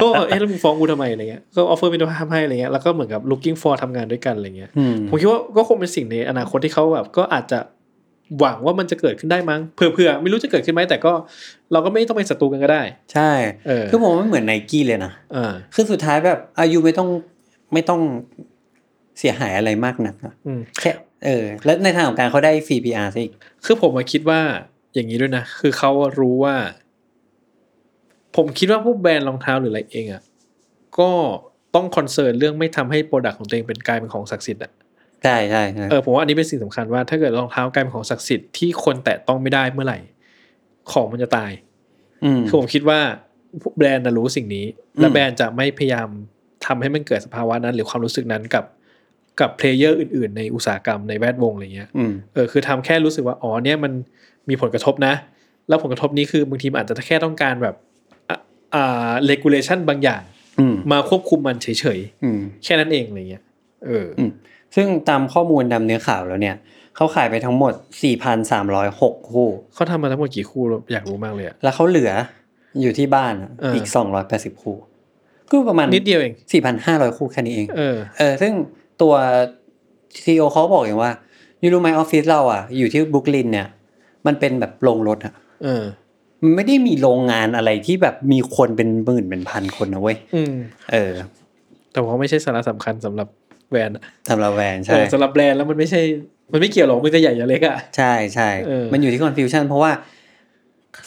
[0.02, 7.58] ก็เอ๊ะแล้วมึงฟ้องกูทำไมอะไรเงี้ยก็ offer มิตรภาพให้อะไรเงี้ยแล้วก็เหมือนกับ looking forward ทำงานด้วยกันอะไรเงี้ยอืมผมคิดว่าก็คงเป็นสิ่งในอนาคตที่เขาแบบก็อาจจะ
[8.40, 11.12] หวังว่ามันจะเกิดขึ้นได้มั้งเผื่อๆไม่รู้จะเกิดขึ้นไหมแต่ก็
[11.72, 13.30] เราก็ไม่ต้องเป็นศัตรูกันก็ได้ ใช่
[13.66, 17.08] เออคือผมว่าเหมือนไนกี้เลยนะอ่าคือสุดท้ายแบบอายุไม่ต้อง
[17.72, 18.00] ไม่ต้อง
[19.18, 20.90] เสียหายอะไรมากนักอะอืมแค่
[21.26, 23.32] เออ แล้วในทางของการเขาได้ free PR ซะอีก
[23.64, 24.40] คือผมมาคิดว่า
[24.94, 26.54] อย่างนี้ด้วยนะ คือเขารู้ว่า
[28.36, 30.22] ผมคิดว่าพวกแบรนด์รองเท้าหรืออะไรเองอะ
[30.98, 31.10] ก็
[31.74, 34.72] ต้อง concern เรื่องไม่ทำให้ product ของตัวเองเป็นกลายเป็นของศักดิ์สิทธิ์อะ
[35.24, 39.98] ใช่ใช่ใช่เออผมว่าอันนี้เป็นสิ่งสำคัญว่าถ้าเกิดรองเท้ากลายเป็นของศักดิ์สิทธิ์ที่คนแตะต้องไม่ได้เมื่อไหร่
[40.92, 41.52] ของมันจะตาย
[42.24, 43.00] อืมคือผมคิดว่า
[43.76, 44.66] แบรนด์น่ะรู้สิ่งนี้
[44.98, 46.08] และแบรนด์จะไม่พยายาม
[46.66, 48.64] ทำให้มันเกิดสภาวะนั้น หรือความรู้สึกนั้นกับ
[49.40, 53.92] กับเพลเยอร์อื่น ๆ ในอุตสาหกรรมในแวดวงอะไรเงี้ยอืมเออคือทำแค่รู้สึกว่าอ๋อเนี่ยมัน
[54.48, 55.14] มีผลกระทบนะ
[55.68, 57.74] แล้วผลกระทบนี้คือบางทีมันอาจจะแค่ต้องการแบบ
[58.74, 60.22] อะอ่า regulation บางอย่าง
[60.60, 63.42] อืมมาควบคุมมันเฉยอืมๆแค่นั้นเองอะไรเงี้ย
[63.86, 64.30] เออออืม
[64.74, 66.56] ซึ่งตามข้อมูลดำเนื้อข่าวแล้วเนี่ย
[66.96, 67.72] เขาขายไปทั้งหมด
[68.52, 72.12] 4,306 คู่ เขาทำมาทั้งหมดกี่คู่อยากรู้มากเลยอะแล้วเขาเหลือ
[72.80, 73.86] อยู่ที่บ้านอะเอออีอีก
[74.24, 74.76] 280 คู่
[75.50, 76.34] ก็ประมาณนิดเดียวเอง
[76.76, 78.52] 4,500 คู่แค่นี้เอง เออ เออ ซึ่ง
[79.02, 79.14] ตัว
[80.24, 81.12] ซีอเขาบอกเองว่า
[81.62, 83.66] ยูรู้ไหมออฟฟิศเราอะ อยู่ที่บรุกลินเนี่ย
[84.26, 85.84] มันเป็นแบบโรงรถอะ เออ
[86.42, 90.54] มันไม่ได้มีโรงงานอะไรที่แบบมีคนเป็นหมื่นเป็นพันคนนะเว้ยอืม
[90.92, 91.12] เออ
[91.92, 93.28] แต่ว่าไม่ใช่สาระสำคัญสำหรับ
[93.70, 96.00] แบรนด์อะสำหรับแวนเอใช่อสำหรับแบรนด์แล้วมันไม่ใช่
[96.52, 99.92] มันไม่เกี่ยวหรอกมันจะใหญ่จะเล็กอะใช่ใช่เออมันอยู่ที่ confusion เพราะว่า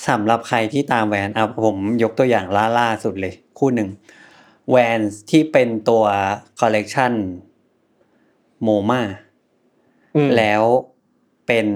[0.09, 3.89] สำหรับใครที่ตามแวนอะผมยกตัวอย่างล่าล่าสุดเลย คู่หนึ่ง
[4.69, 6.03] แวนที่เป็นตัว
[6.59, 7.13] คอลเลกชัน
[8.63, 9.01] MoMA
[10.15, 10.63] อืมแล้ว
[11.47, 11.67] เป็น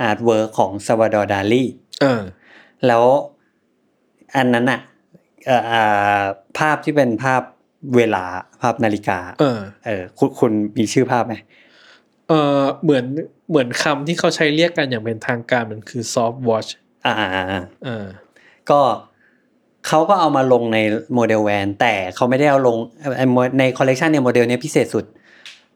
[0.00, 1.64] artwork ของ Salvador Dalí
[2.00, 2.20] เออ
[2.86, 3.04] แล้ว
[4.36, 4.80] อันนั้นอะ
[5.46, 6.22] เอ่ออ่า
[6.58, 7.42] ภาพที่เป็นภาพ
[7.96, 8.24] เวลา
[8.62, 11.34] ภาพนาฬิกา เออ เออ คุณคุณมีชื่อภาพไหม
[12.28, 13.04] เออเหมือน
[13.50, 16.70] เหมือนคำที่เขาใช้เรียกกันอย่างเป็นทางการมันคือ soft watch
[17.06, 18.06] อ่าอ่าอ่าเออ
[18.70, 18.80] ก็
[19.86, 20.78] เขาก็เอามาลงใน
[21.14, 25.04] โมเดลแวนแต่เขาไม่ได้เอาลงเอ่อในคอลเลกชันเนี่ยโมเดลเนี้ยพิเศษสุด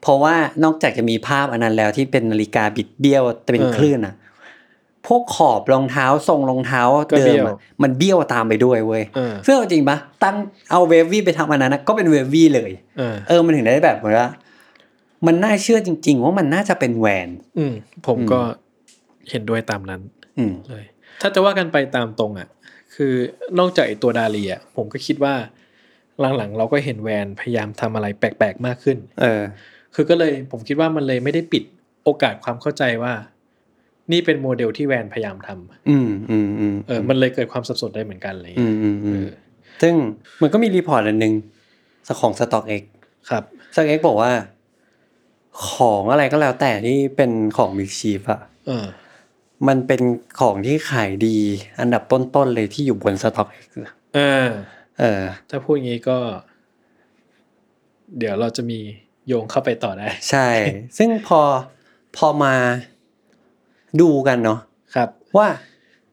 [0.01, 0.35] เพราะว่า
[0.65, 4.15] นอกจากจะมีภาพอันนั้นแล้วที่เป็นนาฬิกาบิดเบี้ยวแต่เป็นเออคลื่นอะ
[5.07, 10.37] พวกขอบรองเท้าทรงรองเท้าก็เดิเบี้มยวอะมันเบี้ยวตามไปด้วยเว้ยเออซึ่งเอาจริงปะตั้ง
[10.71, 14.29] เอาเวฟวี่ไปทำอันนั้นนะก็เป็นเวฟวี่เลยเออเออมันถึงได้แบบเหมือนว่า
[15.27, 17.75] มันน่าเชื่อจริง ๆ ว่ามันน่าจะเป็นแวน อืม
[18.07, 18.41] ผมก็
[19.31, 20.01] เห็นด้วยตามนั้น
[20.39, 20.85] อืมเลย
[21.21, 22.49] ถ้าจะว่ากันไปตามตรงอะ
[22.95, 23.15] คือ
[23.59, 25.35] นอกจากไอตัวดาลีอะผมก็คิดว่า
[26.37, 29.43] หลังๆเราก็เห็นแวนพยายามทำอะไรแปลกๆมากขึ้น เออ
[29.95, 31.63] คือก็เลยผมคิดว่ามันเลยไม่ได้ปิด
[32.05, 33.13] โอกาสความเข้าใจว่า
[34.13, 39.29] นี่เป็นโมเดลที่แวนพยายามทำอืมอืมอืมเออมันเลยเกิดความสับสนได้เหมือนกันอะไรอย่างอืเงี้ยมอืมอืเอมอ
[39.83, 39.95] ซึ่ง
[40.43, 41.35] มันก็มี report อันหนึ่ง
[42.21, 42.83] ของ StockX
[43.31, 43.43] ครับ
[43.75, 44.33] StockX บอกว่า
[45.71, 48.87] ของอะไรก็แล้วแต่ที่เป็นของ MSCHF อะเออ
[49.69, 50.01] มันเป็น
[50.41, 51.39] ของที่ขายดี
[51.81, 53.67] อันดับต้นๆเลยที่อยู่บน StockX
[54.15, 54.49] เออ
[55.01, 56.19] เออ ถ้าพูดอย่างนี้ก็
[58.19, 58.79] เดี๋ยวเราจะมี
[59.29, 60.49] โยงเข้าไปต่อได้ ใช่
[60.99, 61.41] ซึ่งพอ
[62.17, 62.55] พอมา
[64.01, 64.59] ดูกันเนาะ
[64.95, 65.49] ครับ ว่า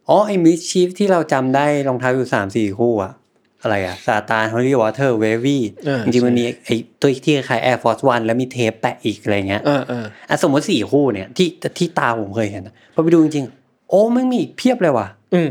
[0.09, 3.13] อ๋อไอ้มิชชีฟที่เราจำได้รองเท้าอยู่สามสี่คู่อะ
[3.61, 15.49] อะไรอะซาตานฮอลลี่วอเตอร์เววี่เออจริงๆมันใช่มีไอ้ตัวที่คล้าย Air Force One แล้วมีเทปแปะอีกอะไรเงี้ยเออเอออะสมมติสี่คู่เนี่ยที่ที่ตาผมเคยเห็นอะพอไปดูจริงๆ โอ้มันมีอีกเพียบเลยว่ะ อืม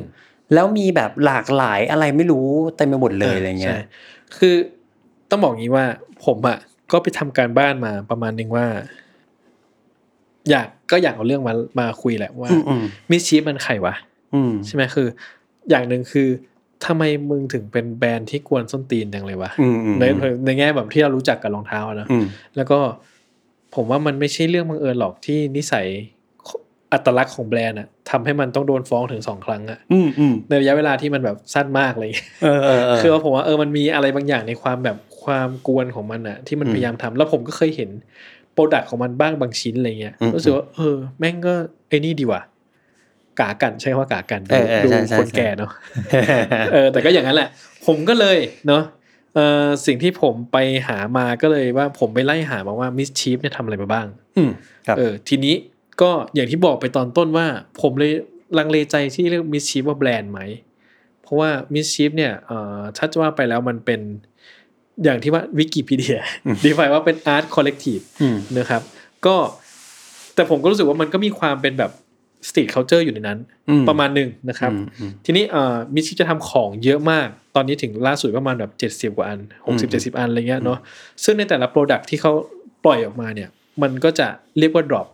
[0.54, 3.80] แล้วมีแบบหลากหลายอะไรไม่รู้เต็มไปหมดเลยอะไรเงี้ยใช่
[4.36, 4.54] คือ
[5.30, 5.84] ต้องบอกงี้ว่า
[6.24, 6.58] ผมอะ
[6.92, 8.66] ก็ไปทำการบ้านมาประมาณนึงว่า
[10.50, 13.94] อยากก็อยากเอาเรื่องมามาคุยแหละว่าอืมอืมมิสชีฟมันใครวะ
[14.34, 15.08] อืมใช่ไหมคือ
[15.70, 16.28] อย่างหนึ่งคือ
[16.87, 20.04] ทำไมมึงถึงเป็นแบรนด์ที่กวนส้นตีนจังเลยวะอืมอืมใน
[20.44, 22.24] ในแง่แบบที่เรารู้จักกับรองเท้าอะนะอืม
[22.56, 22.78] แล้วก็
[23.74, 25.87] ผมว่ามันไม่ใช่เรื่องบังเอิญหรอกที่นิสัย
[26.92, 32.11] อัตลักษณ์ของแบรนด์อะทำให้มันต้องโดนฟ้องถึงสองครั้งอะอืมอืมในระยะเวลาที่มันแบบสั้นมากเลย
[32.42, 37.90] เออเออเออคือว่าผมว่าเออมันมีอะไรบางอย่างในความแบบความกวนของมันอะที่มันอืมพยายามทำแล้วผมก็เคยเห็น
[38.38, 41.54] โป รดักต์ของมันบ้างบางชิ้นอะไรเงี้ยอืมรู้สึกว่าเออ แม่งก็
[41.88, 42.42] ไอ้นี่ดีว่ะ
[43.40, 45.70] กากันใช่ว่ากากันเออเออดูใช่ใช่คนใช่แก่เนาะ
[46.72, 47.48] เออ แต่ก็อย่างนั้นแหละ
[47.86, 48.82] ผมก็เลยเนาะ
[49.34, 50.56] เออสิ่งที่ผมไป
[50.88, 54.50] หามาก็เลยว่าผมไปไล่หามาว่ามิสชีฟเนี่ยทำอะไรมาบ้าง อืม
[54.86, 55.54] ครับเออ ทีนี้
[56.02, 57.46] ก็อย่างที่บอกไปตอนต้นว่า
[57.80, 58.12] ผมเลย
[58.58, 60.40] ลังเลใจที่เรียกมิสชีฟว่าแบรนด์ไหม
[61.22, 64.00] เพราะว่า MSCHF เนี่ยเอ่อถ้าจะว่าไปแล้วมันเป็น
[65.04, 66.20] อย่างที่ว่าวิกิพีเดีย
[66.64, 68.82] define ว่าเป็น art collective อืมนะครับ
[69.26, 69.37] ก็
[70.34, 71.92] แต่ผมก็รู้สึกว่ามันก็มีความเป็นแบบ
[72.48, 80.78] street culture อยู่ในนั้นอืมประมาณหนึ่งนะครับอืมอืมทีนี้เอ่อ MSCHF จะทำของเยอะมาก ตอนนี้ถึงล่าสุดประมาณแบบเจ็ดสิบกว่าอันหกสิบเจ็ดสิบอันอะไรเงี้ยเนาะ
[81.24, 82.32] ซึ่งในแต่ละ product ที่เขา
[82.84, 83.48] ปล่อยออกมาเนี่ย
[83.82, 85.08] มันก็จะเรียกว่า drop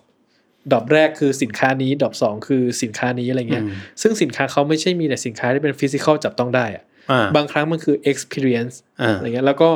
[0.70, 3.70] drop แรกคือสินค้านี้ drop สองคือสินค้านี้อะไรเงี้ยอืม
[4.03, 6.93] ซึ่งสินค้าเขาไม่ใช่มีแต่สินค้าที่เป็น physical จับต้องได้อะอ่า
[7.37, 9.71] บางครั้งมันคือ experience อ่าอะไรเงี้ยแล้วก็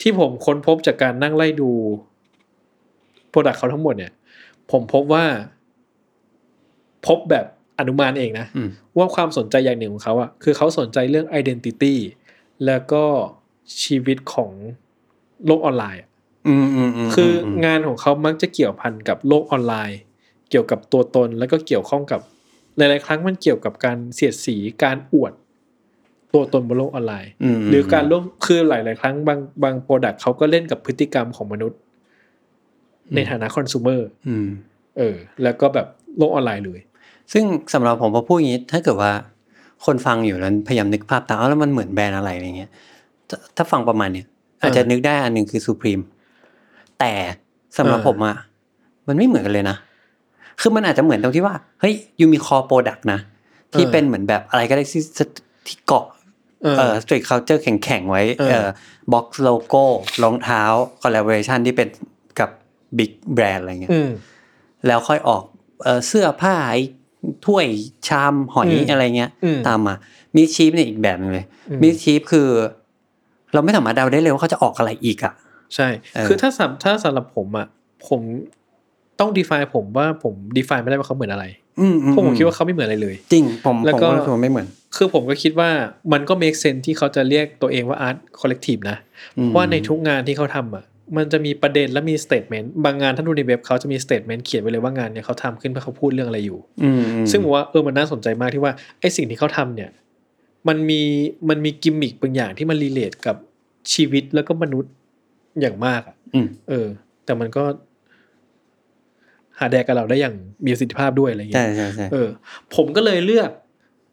[0.00, 1.70] ที่ผมค้นพบจากการนั่งไล่ดู
[3.30, 4.12] product เขาทั้งหมดเนี่ย
[4.70, 5.24] ผมพบว่า
[7.06, 7.46] พบแบบ
[7.78, 8.68] อนุมานเองนะอืม
[8.98, 11.94] ว่าความสนใจอย่างหนึ่งของเขาอะคือเขาสนใจเรื่อง identity
[12.66, 13.04] แล้วก็
[13.82, 14.50] ชีวิตของ
[15.46, 16.10] โลกออนไลน์อะ
[16.48, 20.00] อืมอืมมคือมงานของเขามักจะเกี่ยวพันกับโลกออนไลน์
[20.50, 22.20] เกี่ยวกับตัวตนแล้วก็เกี่ยวข้องกับ
[22.76, 25.32] หลายๆครั้งมันเกี่ยวกับการเสียดสีการอวด
[26.34, 31.78] ตัวตนบนโลกออนไลน์อืมหรือการร่วมคือหลาย ๆ ครั้งบางบางโปรดักเขาก็เล่นกับพฤติกรรมของมนุษย์
[33.14, 34.46] ในฐานะคอน sumer อืม
[34.98, 35.86] เออ แล้วก็แบบ
[36.18, 36.80] โลกออนไลน์เลย
[37.32, 37.44] ซึ่ง
[37.74, 39.12] สำหรับผมพอพูดอย่างนี้ ถ้าเกิดว่า
[39.86, 42.70] คนฟังอยู่แล้วพยายามนึกภาพตามอ้าวแล้วมันเหมือนแบรนด์อะไรอะไรเงี้ย
[43.28, 44.26] ถ้าถ้าฟังประมาณเนี้ย
[44.60, 46.02] อาจจะนึกได้อันหนึ่งคือ Supreme
[47.00, 47.12] แต่
[47.78, 48.36] สำหรับเออผมอะ
[49.08, 49.76] มันไม่เหมือนกันเลยนะ
[50.60, 53.18] คือมันอาจจะเหมือนตรงที่ว่า เฮ้ย you มี core product นะ
[53.72, 55.02] ที่เป็นเหมือนแบบอะไรก็ได้ที่
[55.66, 56.06] ที่เกาะ
[56.64, 58.68] เออเอ่อ street culture แข็งๆไว้เออเอ่อ
[59.12, 59.82] box logo
[60.22, 60.62] รองเท้า
[61.02, 61.88] collaboration ที่เป็น
[62.38, 62.50] กับ
[62.98, 64.10] big brand อะไรเงี้ยอืม
[64.86, 65.42] แล้วค่อยออก
[65.84, 66.80] เอ่อเสื้อผ้าไอ้
[67.46, 67.66] ถ้วย
[68.08, 69.94] ชามหอยอืมอะไรเงี้ยอืมตามมา
[70.36, 72.48] MSCHF เนี่ยอีกแบบหนึ่งเลยอืม MSCHF คือ
[73.52, 75.32] เราไม่สามารถเดาได้เลยว่าเขาจะออกอะไรอีกอะ
[75.74, 77.66] ใช่เออคือถ้าสำถ้าสำหรับผมอะ
[78.08, 78.20] ผม
[79.20, 81.44] ต้อง define ผมว่าผม define ไม่ได้ว่าเขาเหมือนอะไร
[81.80, 85.70] อืมอืเพราะผมคิดว่าเขาไม่เหมือนอะไรเลย จริง ผมแล้วผมก็ก็รู้สึกว่าไม่เหมือน คือผมก็คิดว่า
[86.12, 88.98] มันก็ make sense ที่เขาจะเรียกตัวเองว่า art collective นะ
[89.38, 90.84] อืมเพราะว่าในทุกงานที่เขาทำอะ
[91.16, 99.90] มันจะมีประเด็นและมี statement บางงานถ้าดูในเว็บเขาจะมี statement เขียนไว้เลยว่างานเนี่ยเขาทำขึ้นเพื่อเขาพูดเรื่องอะไรอยู่อืมอืมซึ่งผมว่าเออมันน่าสนใจมากที่ว่าไอ้สิ่งที่เขาทำเนี่ย
[100.68, 101.00] มันมี
[101.48, 103.36] มันมีกิมมิคบางอย่างที่มันรีเลทกับ
[103.92, 104.92] ชีวิตแล้วก็มนุษย์
[105.60, 106.86] อย่างมากอะอืมเออ
[107.24, 107.64] แต่มันก็
[109.58, 112.28] หาแดกกับเราได้อย่างมีประสิทธิภาพด้วยอะไรอย่างใช่เงี้ยใช่ใช่เออ
[112.74, 113.50] ผมก็เลยเลือก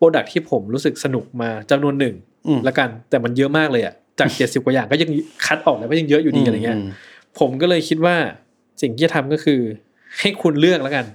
[0.02, 2.16] โปรดักที่ผมรู้สึกสนุกมาจำนวนหนึ่ง
[2.48, 5.10] อืมละกัน แต่มันเยอะมากเลยอะจากเจ็ดสิบกว่าอย่างก็ยัง
[5.46, 6.90] คัดออกแล้วก็ยังเยอะอยู่ดีอะไรเงี้ยม
[7.40, 8.16] ผมก็เลยคิดว่า
[8.82, 9.60] สิ่งที่จะทำก็คือ
[10.20, 11.06] ให้คุณเลือกแล้วกัน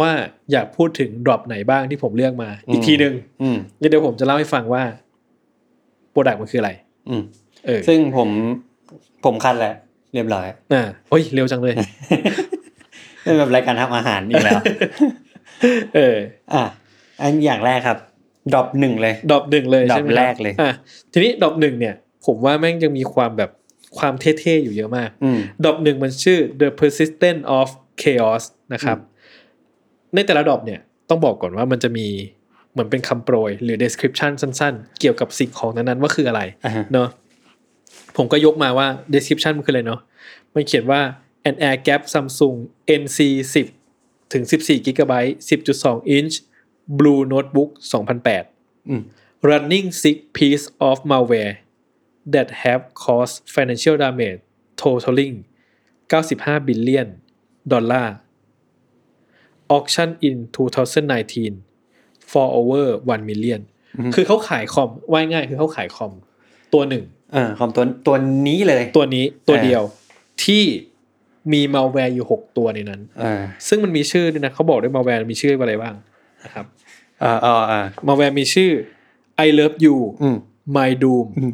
[0.00, 0.10] ว่า
[0.52, 4.82] อยากพูดถึง drop ไหนบ้างที่ผมเลือกมา อีกทีหนึ่งอืมเดี๋ยวผมจะเล่าให้ฟังว่า
[6.10, 6.70] product มันคืออะไร
[7.08, 7.22] อืม
[7.66, 8.28] เออซึ่งผม
[9.24, 9.74] ผมคัดแหละ
[10.14, 11.74] เรียบร้อยอ่าโอ้ยเร็วจังเลย
[13.22, 14.60] เป็นแบบรายการทำอาหารอีกแล้ว
[15.94, 16.16] เออ
[16.54, 16.62] อะ
[17.20, 17.98] อันอย่างแรกครับ
[18.54, 20.72] drop หนึ่งเลย drop หนึ่งเลยดรอปใช่ไหมครับแรกเลยอะ
[21.12, 21.94] ทีนี้ drop หนึ่งเนี่ย
[22.26, 23.50] ผมว่าแม่งยังมีความแบบ
[23.98, 27.68] ความเท่ๆอยู่เยอะมากอืม drop หนึ่งมันชื่อ the persistence of
[28.02, 28.98] chaos นะครับ
[30.14, 32.06] ในแต่ละ drop เนี่ยต้องบอกก่อนว่ามันจะมี
[32.72, 37.08] เหมือนเป็นคำโปรย หรือ description สั้นๆ เกี่ยวกับสิ่งของนั้นๆ ว่าคืออะไรอ่าฮะเนาะ
[38.16, 40.00] ผมก็ยกมาว่า description มันคืออะไรเนาะ
[40.54, 41.00] มันเขียนว่า
[41.48, 42.56] an air gap Samsung
[43.00, 43.18] NC
[43.78, 45.14] 10ถึง14 g b
[45.48, 46.34] 10.2 inch
[46.98, 49.02] blue notebook 2008อืม
[49.50, 51.54] running six piece of malware
[52.34, 54.40] that have caused financial damage
[54.82, 55.36] totaling
[56.10, 57.08] 95 billion
[57.72, 58.14] ดอลลาร์
[59.76, 61.62] auction in 2019
[62.30, 63.60] for over 1 million
[64.14, 66.12] คือเขาขายคอมว่าง่ายคือเขาขายคอม
[66.74, 69.82] ตัวหนึ่งเออคอมตัวตัวนี้เลย ตัวนี้ตัวเออเดียว
[70.44, 70.64] ที่
[71.52, 75.94] มีมา l w แวร์อยู่6ตัวในนั้นเออซึ่งมันมีชื่อด้วยนะเขาบอกด้วยมา l w แวร์มีชื่ออะไรบ้าง
[76.44, 76.66] นะครับ
[77.20, 78.70] เออเออเออมา l w แวร์มีชื่อ
[79.46, 80.36] I love you อืม
[80.76, 81.52] MyDoom อืม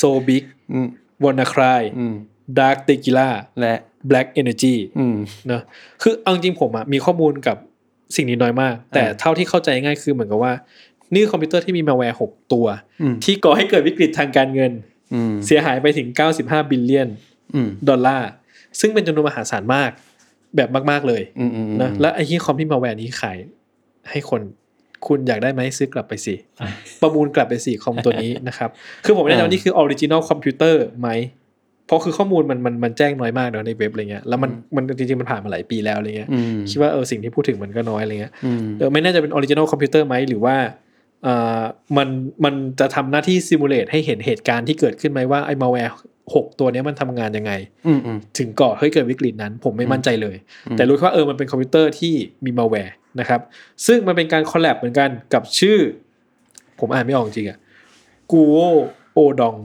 [0.00, 0.88] SoBig อืม
[1.22, 2.14] WannaCry อืม
[2.58, 3.28] Dark Tequila
[3.60, 3.74] และ
[4.10, 5.16] BlackEnergy อืม
[5.46, 5.62] เนอะ
[6.02, 7.56] คือเอาจริงๆผมอะมีข้อมูลกับ
[8.16, 10.52] สิ่งนี้น้อยมาก แต่เออเท่าที่เข้าใจง่ายคือเหมือนกับว่า
[11.12, 12.66] นี่คือคอมพิวเตอร์ที่มีมาแวร์หกตัว
[13.02, 14.72] อืม ที่ก่อให้เกิดวิกฤตทางการเงิน
[15.14, 16.08] อืมเสียหายไปถึง
[16.40, 17.08] 95 billion
[17.54, 18.30] อืมดอลลาร์
[18.80, 19.90] ซึ่งเป็นจำนวนมหาศาลมาก
[20.56, 23.38] แบบมาก ๆ เลยอืมอืมนะและไอ้ที่คอมที่มาแวร์นี้ขาย
[24.10, 24.42] ให้คน
[25.06, 26.34] คุณอยากได้ไหมซื้อกลับไปสิ
[27.02, 28.70] ประมูลกลับไปสิคอมตัวนี้นะครับ
[29.04, 31.10] คือผมไม่แน่ใจว่านี่คือ original computer ไหม
[31.86, 40.56] เพราะคือข้อมูลมันมันมันแจ้งน้อยมากเนอะในเว็บอะไรเงี้ยแล้วมันมันจริงๆมันผ่านมาหลายปีแล้วอะไรเงี้ยอืมคิดว่าเออสิ่งที่พูดถึงมันก็น้อยอะไรเงี้ยอืมเออไม่แน่ใจเป็น original computer ไหมหรือว่า
[41.24, 41.62] เอ่อ
[41.96, 42.08] มัน
[42.44, 45.92] มันจะทำหน้าที่ simulate ให้เห็นเหตุการณ์ที่เกิดขึ้นไหมว่าไอ้มาแวร์
[46.34, 47.52] หกตัวเนี้ยมันทำงานยังไง
[47.86, 50.36] อืมอืมถึงก่อให้เกิดวิกฤตนั้น ผมไม่มั่นใจเลย
[50.76, 52.14] แต่รู้แค่ว่าเออมันเป็นคอมพิวเตอร์ที่
[52.44, 53.40] มีมาแวร์ นะครับ
[53.86, 55.78] ซึ่งมันเป็นการ collab เหมือนกันกับชื่อ
[56.78, 57.58] ผมอ่านไม่ออกจริงอะ
[58.30, 58.56] กูโอ
[59.12, 59.56] โอดอง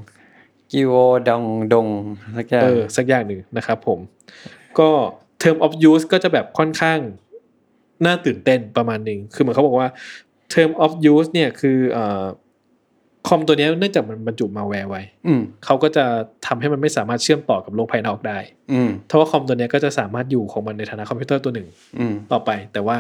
[0.72, 0.94] กิโอ
[1.28, 1.88] ดองดง
[2.36, 4.00] แล้วก็เออสักอย่างหนึ่งนะครับผม
[4.80, 4.90] ก็
[5.42, 7.00] term of use ก็จะแบบค่อนข้าง
[8.06, 9.90] น่าตื่นเต้นประมาณหนึ่งคือเหมือนเขาบอกว่า
[10.54, 12.26] term of use เนี่ยคือเอ่อ
[13.28, 16.06] คอมตัวเนี้ยเนื่องจากมันบรรจุมาแวร์ไว้อืมเขาก็จะ
[16.46, 18.40] ทำให้มันไม่สามารถเชื่อมต่อกับโลกภายนอกได้
[18.74, 21.68] อืมเพราะว่าคอมตัวเนี้ยก็จะสามารถอยู่ของมันในฐานะคอมพิวเตอร์ตัวหนึ่ง
[22.00, 22.98] อืมต่อไป แต่ว่า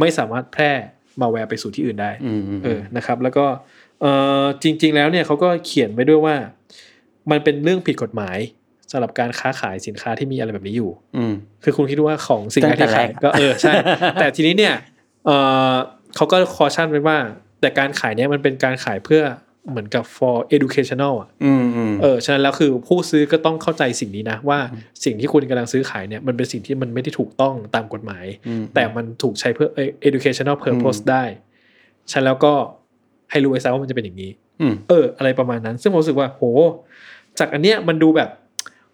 [0.00, 0.72] ไม่สามารถแพร่
[1.20, 3.44] มาแวร์ไปสู่ที่อื่นได้อืมอืมเออนะครับ แล้วก็
[4.00, 4.06] เอ
[4.42, 6.36] อจริง ๆ แล้วเนี่ยเขาก็เขียนไว้ด้วยว่า
[7.30, 8.38] มันเป็นเรื่องผิดกฎหมาย
[8.92, 13.72] สำหรับการค้าขายสินค้าที่มีอะไรแบบนี้อยู่ อืมคือคุณคิดว่าของสิ่งตั้งแต่ที่ขายแรกก็เออใช่
[14.20, 14.74] แต่ทีนี้เนี่ย
[15.26, 15.30] เอ
[15.72, 15.74] อ
[16.16, 17.18] เขาก็คอชั่นไว้ว่า
[17.60, 19.22] แต่การขายเนี่ยมันเป็นการขายเพื่อ
[19.70, 24.58] เหมือนกับ for educational อะอืมอืมเออ ฉะนั้นแล้วคือผู้ซื้อก็ต้องเข้าใจสิ่งนี้นะ ว่า
[25.04, 31.24] สิ่งที่คุณกำลังซื้อขายเนี่ยมันเป็นสิ่งที่มันไม่ได้ถูกต้องตามกฎหมายอืมแต่มันถูกใช้เพื่อเอ่อ educational purpose ได้
[32.12, 32.52] ฉะนั้นแล้วก็
[33.30, 36.42] ให้รู้ไว้ซะว่ามันจะเป็นอย่างนี้อืมเออ อะไรประมาณนั้น ซึ่งผมรู้สึกว่า โห
[37.38, 38.30] จากอันเนี้ยมันดูแบบ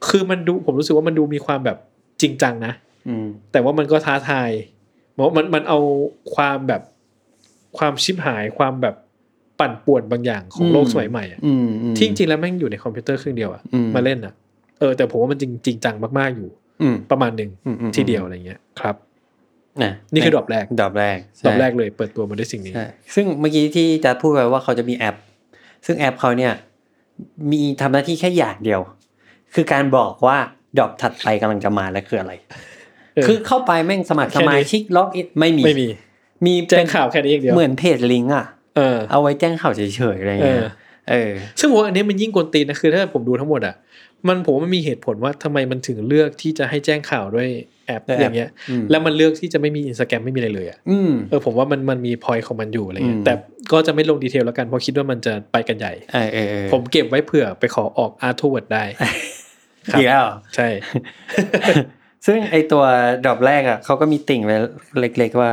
[0.09, 1.79] คือมันดูผมรู้สึกว่ามันดูมีความแบบ
[2.23, 2.73] จริงจังนะ
[3.09, 4.51] อืมแต่ว่ามันก็ท้าทาย
[5.13, 5.79] เพราะมันมันเอา
[6.35, 6.83] ความแบบ
[7.79, 8.95] ความชิบหายความแบบ
[9.61, 14.33] ปั่นป่วนบางอย่างของโลกสมัยใหม่อะอืมอืมที่จริงๆแล้วแม่งอยู่ในคอมพิวเตอร์เครื่องเดียวอะอืมมาเล่นอะ
[14.79, 16.49] เออแต่ผมว่ามันจริงจริงจังมากๆอยู่
[16.83, 18.97] อืมประมาณหนึ่งอืมอืมทีเดียวอะไรเงี้ยครับ
[19.83, 25.17] นะนี่คือ drop แรก drop แรก drop แรกเลยเปิดตัวมาด้วยสิ่งนี้ใช่ซึ่งเมื่อกี้ที่จะพูดไปว่าเขาจะมีแอป
[25.87, 26.53] ซึ่งแอปเขาเนี่ย
[27.53, 28.81] มีทำหน้าที่แค่อย่างเดียว
[29.55, 30.37] คือการบอกว่า
[30.79, 32.33] drop ถัดไปกำลังจะมาและคืออะไร
[33.15, 35.89] เออคือเข้าไปแม่งสมัครแค่นี้สมาชิก login ไม่มีไม่มี
[36.47, 38.47] มีแจ้งข่าวแค่นี้อย่างเดียวเหมือนเพจลิงก์อะ
[38.77, 39.83] เออ เอาไว้แจ้งข่าวเฉ
[40.15, 40.67] ยๆอะไรเงี้ยเออ
[41.11, 43.75] เออซึ่งผมว่าอันนี้มันยิ่งกวนตีนนะคือถ้าผมดูทั้งหมดอะ
[44.29, 47.49] มันผมว่ามันมีเหตุผลว่าทำไมมันถึงเลือกที่จะให้แจ้งข่าวด้วย
[47.87, 53.33] แอปด้วยแอปอย่างเงี้ยอืมแล้วมันเลือกที่จะไม่มีอินสตาแกรมไม่มีอะไรเลยอะอืมเออผมว่ามันมันมีพอยของมันอยู่อะไรเงี้ยอืมแต่
[53.73, 58.85] ก็จะไม่ลง detail แล้วกันเพราะคิดว่ามันจะไปกันใหญ่เออเออเออผมเก็บไว้เผื่อไปขอออกอาร์ทเวิร์ดได้
[59.93, 60.69] ครับอีกแล้วเหรอใช่
[62.27, 62.85] ซึ่งไอตัว
[63.25, 64.57] drop แรกอะเขาก็มีติ่งไว้
[65.01, 65.51] เล็ก ๆว่า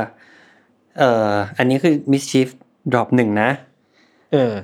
[0.98, 2.48] เอ่ออันนี้คือ mischief
[2.92, 3.50] ดรอปหนึ่งนะ
[4.32, 4.54] เออ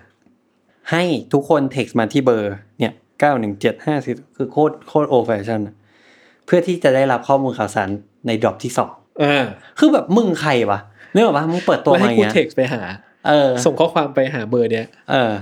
[0.90, 5.60] ให้ทุกคนเท็กซ์มาที่เบอร์ เนี่ยเก้าหนึ่งเจ็ดห้าสิคือโคตรโคตร old fashion
[6.46, 7.88] เพื่อที่จะได้รับข้อมูลข่าวสาร
[8.26, 9.44] ใน drop ที่สองอ่า
[9.78, 10.80] คือแบบมึงใครวะ
[11.12, 12.82] เนื่องจากว่ามึงเปิดตัวแล้วมาให้อย่างกูเงี้ยเท็กซ์ไปหา
[13.28, 15.32] เออ ส่งข้อความไปหาเบอร์เนี้ย เออ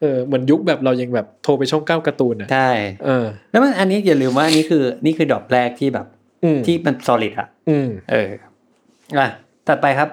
[0.00, 2.70] เออเหมือนยุคแบบเรายังแบบโทรไปช่องเก้าการ์ตูนอะใช่
[3.06, 6.06] เออ แล้วมันอันนี้อย่าลืมว่าอันนี้คือ นี่คือ drop แรกที่แบบ
[6.44, 8.30] อืมที่มัน solid อะ อืม เออ
[9.18, 9.28] อะ
[9.66, 10.08] ถัดไปครับ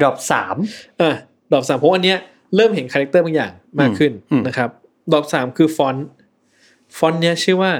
[0.00, 0.56] drop สาม
[1.02, 1.16] อะ
[1.52, 2.18] ดอกสามเพราะอันเนี้ย
[2.56, 4.70] เริ่มเห็น character บางอย่างมากขึ้นอืมนะครับ
[5.12, 6.08] ดอกสามคือฟอนต์
[6.96, 7.72] ฟอนต์เนี้ยชื่อว่า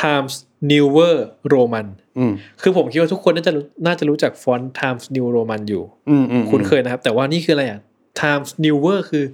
[0.00, 0.34] Times
[0.70, 1.16] Newer
[1.54, 7.80] Roman อืมคือผมคิดว่าทุกคนน่าจะรู้น่าจะรู้จักฟอนต์ Times New Roman อยู่อืมอืมคุ้นเคยนะครับ แต่ว่านี่คืออะไรอะ
[8.20, 9.24] Times Newer คือ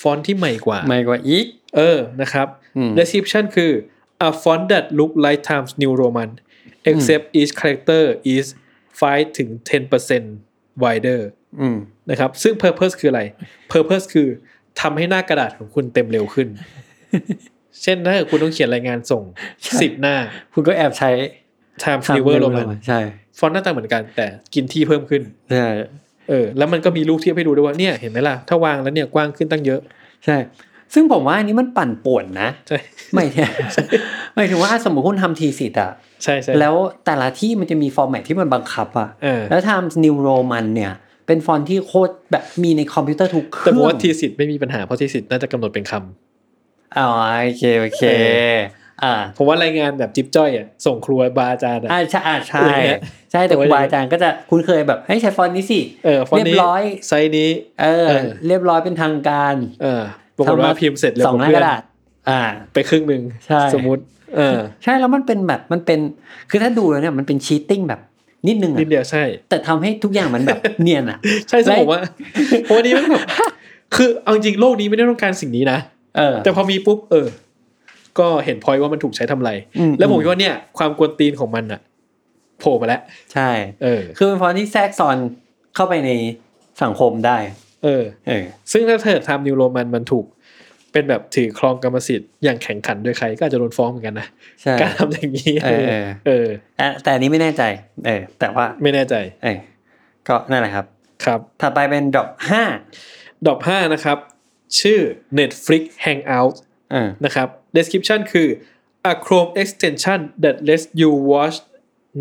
[0.00, 3.72] ฟอนต์ที่ใหม่กว่าไม่กว่าอีก เออนะครับอืม description คือ
[4.28, 6.30] a font that look like Times New Roman
[6.90, 8.02] except each character
[8.34, 8.46] is
[8.96, 9.48] 5 ถึง
[10.16, 11.20] 10% wider
[11.60, 11.78] อืม
[12.10, 13.22] นะครับ ซึ่ง purpose คืออะไร
[13.72, 14.28] purpose คือ
[14.80, 16.48] ทำให้หน้ากระดาษของคุณเต็มเร็วขึ้น
[17.82, 19.22] เช่นถ้าเกิดคุณต้องเขียนรายงานส่ง
[19.62, 20.16] ใช่10หน้า
[20.54, 21.10] คุณก็แอบใช้
[21.82, 23.00] Times Newer Roman ใช่
[23.38, 25.68] ฟอนต์หน้าตาเหมือนกัน แต่กินที่เพิ่มขึ้นใช่
[26.28, 29.80] เออ แล้วมันก็มีรูปเทียบให้ดูด้วยว่าเนี่ยเห็นไหมล่ะ ถ้าวางแล้วเนี่ยกว้างขึ้นตั้งเยอะ
[30.24, 30.36] ใช่
[30.94, 32.78] ซึ่งผมว่าอันนี้มันปั่นป่วนนะใช่
[33.14, 33.46] ไม่ใช่
[34.34, 35.92] หมายถึงว่าสมมติคุณทำ thesis อะ
[36.24, 36.74] ใช่ใช่แล้ว
[37.06, 40.92] แต่ละที่มันจะมี format ที่มันบังคับอะเออแล้วทำ New Roman เนี่ย
[41.26, 47.08] เป็นฟอนต์ที่โคตรแบบมีในคอมพิวเตอร์ทุกเครื่องแต่รื่ผมองว่า thesis ไม่มีปัญหาเพราะ thesis น่าจะกำหนดเป็นคำอ๋อ
[47.44, 48.02] โอเคโอเค
[49.02, 53.00] อ่าผมว่ารายงานแบบจิ๊บจ้อยอะส่งครัวบาอาจารย์อะอ่าใช่อ่าใช่อะไรเงี้ย
[53.32, 57.50] ใช่แต่แต่คว่ารูบาอาจารย์ก็จะคุ้นเคยแบบให้ยใช้ฟอนต์นี้สิเออฟอนต์เรีนี้ยบร้อยไซส์นี้
[57.82, 60.02] เออเออ เรียบร้อยเป็นทางการ เออ
[60.36, 61.82] ปรากฏว่าพิมพ์เสร็จเร็วสองกหว่าน้าเพื่กอนระดาษ
[62.28, 62.40] อ่า
[62.72, 64.02] ไปครึ่งหนึ่งใช่สมมุติ
[64.36, 66.00] เออ ใช่แล้วมันเป็นแบบมันเป็น
[66.50, 68.00] คือถ้าดูแล้วเนี่ยมันเป็นชีตติ้งแบบ
[68.48, 72.00] นิดนึงนิดอะเดียวใช่ แต่ทำให้ทุกอย่างมันแบบเนียนอะใช่ซึ่งและผมว่า
[72.64, 73.22] เพราะวันนี้มันแบบ
[73.96, 75.78] คือเอาจริงๆโลกนี้ไม่ได้ต้องการสิ่งนี้นะ
[76.16, 77.26] เออ แต่พอมีปุ๊บเออ
[78.18, 81.80] ก็เห็นพอยว่ามันถูกใช้ทำไรอืมแล้วผมคิดว่าเนี่ย ความกวนตีนของมันอะ
[82.58, 83.00] โผล่มาแล้ว
[83.32, 83.50] ใช่
[83.82, 85.16] เออ คือเป็นฟอนต์ที่แทรกซ้อน
[85.74, 86.10] เข้าไปใน
[86.82, 87.36] สังคมได้
[87.84, 90.24] เออ เออ ซึ่งถ้าเธอทำนิวโรมันมันถูก
[90.96, 94.28] เป็นแบบถือครองกรรมสิทธิ์อย่างแข่งขันโดยใครก็อาจจะโดนฟ้องเหมือนกันนะ
[94.62, 96.48] ใช่การทำอย่างนี้เออเออเออ
[96.80, 97.62] อะแต่อันนี้ไม่แน่ใจ
[98.06, 99.58] เออ แต่ว่าไม่แน่ใจ เออ
[100.28, 100.86] ก็นั่นแหละครับ
[101.24, 102.62] ครับถัดไปเป็นดอกห้า
[103.46, 104.18] ดอกห้านะครับ
[104.80, 105.00] ชื่อ
[105.38, 106.54] Netflix Hangout
[106.92, 108.48] เออนะครับ description คือ
[109.10, 111.56] a Chrome extension that lets you watch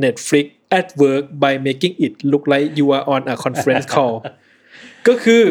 [0.03, 0.45] Netflix
[0.79, 4.15] at work by making it look like you are on a conference call
[5.07, 5.43] ก็คือ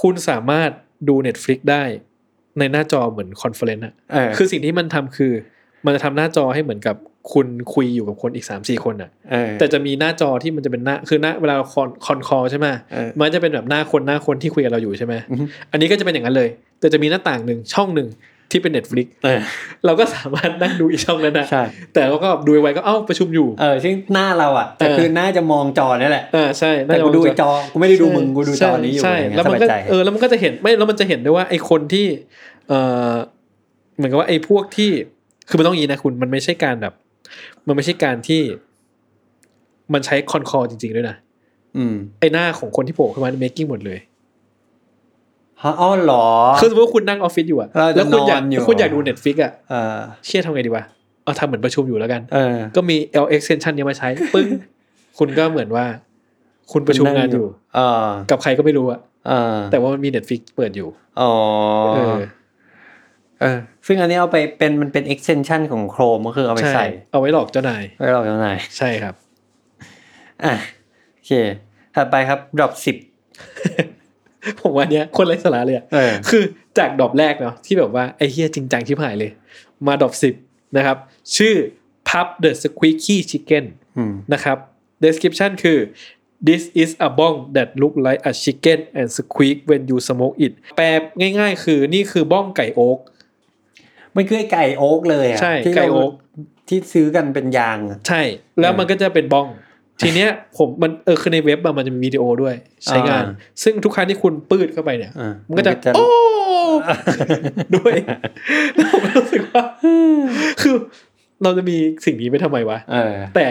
[0.00, 0.70] คุณสามารถ
[1.08, 1.84] ดู Netflix ได้
[2.58, 5.32] ในหน้าจอเหมือน conference อะเออคือสิ่งที่มันทำคือ
[5.84, 6.96] มันจะทำหน้าจอให้เหมือนกับ
[7.32, 16.48] คุณคุยอยู่กับคนอีกสามสี่คนอะเออแต่จะมีหน้าจอที่มันจะเป็นหน้าคือหน้าเวลาเราคอนคอนคอใช่ไหมเออมันจะเป็นแบบหน้าคนหน้าคนที่คุยกับเราอยู่ใช่ไหมอือฮึอันนี้ก็จะเป็นอย่างนั้นเลย
[16.80, 18.08] แต่จะมีหน้าต่างหนึ่งช่องหนึ่ง
[18.52, 19.40] ที่เป็น Netflix เออ
[19.84, 21.62] เราก็สามารถนั่งดูอีกช่องนั้นนะใช่
[21.94, 32.06] แต่เราก็ดูไว้ก็เอ้าประชุมอยู่เออซึ่งหน้าเราอะแต่เออคือหน้าจะมองจอนี่แหละอ่าใช่แต่กูดูไอ้จอกูไม่ได้ดูมึงกูดูจอนี้อยู่ใช่อะไรเงี้ยแล้วสมันบายก็ใจเออแล้วมันก็จะเห็นไม่แล้วมันจะเห็นด้วยว่าไอ้คนที่
[32.68, 32.72] เอ
[33.12, 33.14] อ
[33.96, 34.90] เหมือนกับว่าไอ้พวกที่
[35.48, 36.92] คือมันต้องอย่างนี้นะคุณมันไม่ใช่การแบบ
[37.66, 38.42] มันไม่ใช่การที่
[39.92, 41.16] มันใช้คอนคอจริง ๆ ด้วยนะ
[41.76, 43.98] อืมไอ้หน้าของคนที่โผล่ขึ้นมาใน making หมดเลย
[45.64, 46.26] ฮะอ๋อเหรอ
[46.60, 50.84] คือสมมติว่าคุณนั่งออฟฟิศอยู่อะเราจะแล้วคุณอยากนอนอยู่ คุณอยากดู Netflix อะเออ เชี่ยทำไงดีวะ
[51.24, 54.48] เอาทำเหมือนประชุมอยู่แล้วกัน เออ ก็มี L extension เนี้ยมาใช้ ปึ้ง
[55.18, 55.84] คุณก็เหมือนว่า
[56.72, 60.88] คุณประชุมงานอยู่ เออกับใครก็ไม่รู้อะเออแต่ว่ามันมี Netflix เปิดอยู่
[61.20, 61.32] อ๋อ
[61.94, 62.16] เออ
[63.40, 69.14] เออ ซึ่งอันนี้เอาไปเป็นมันเป็น extension ของ Chrome ก็คือเอาไปใช่ใส่เอาไว้หลอกเจ้านาย ไว้เราเจ้านายใช่ครับ
[70.44, 70.54] อะ
[71.14, 71.32] โอเค
[71.94, 72.96] ถัดไปครับ drop สิบ
[74.60, 76.42] ผมว่าเนี้ยคนไร้สาระเลยอะเออคือ
[76.78, 79.30] จากดรอปแรกเนาะที่แบบว่าไอ้เฮียจริงจังชิบหายเลย
[79.86, 80.34] มาดรอปสิบ
[80.76, 80.96] นะครับ
[81.36, 81.54] ชื่อ
[82.08, 83.64] Pub the Squeaky Chicken
[83.98, 84.58] อืมนะครับ
[85.04, 85.78] description คือ
[86.48, 90.52] this is a bong that look like a chicken and squeak when you smoke it
[90.76, 90.86] แปล
[91.38, 92.98] ง่ายๆ คือนี่คือบ้องไก่โอ๊ก
[94.16, 96.12] มันคือไอ้ไก่โอ๊กเลยอะใช่ที่ไก่เราโอ๊ก
[96.68, 98.22] ที่ซื้อกันเป็นยางอะใช่
[98.60, 99.46] แล้วมันก็จะเป็นบ้อง
[100.00, 106.06] ทีเนี้ยผมมันเออคือในเว็บอะมันจะมีวิดีโอด้วย ใช้งานอ่าซึ่งทุกครั้งที่คุณปืดเข้าไปเนี่ยอ่ามันก็จะมันก็จะโอ้
[107.76, 107.94] ด้วย
[108.76, 109.62] แล้วผมรู้สึกว่า
[110.62, 110.74] คือ
[111.42, 113.48] เราจะมีสิ่งนี้ไปทำไมวะเออแต่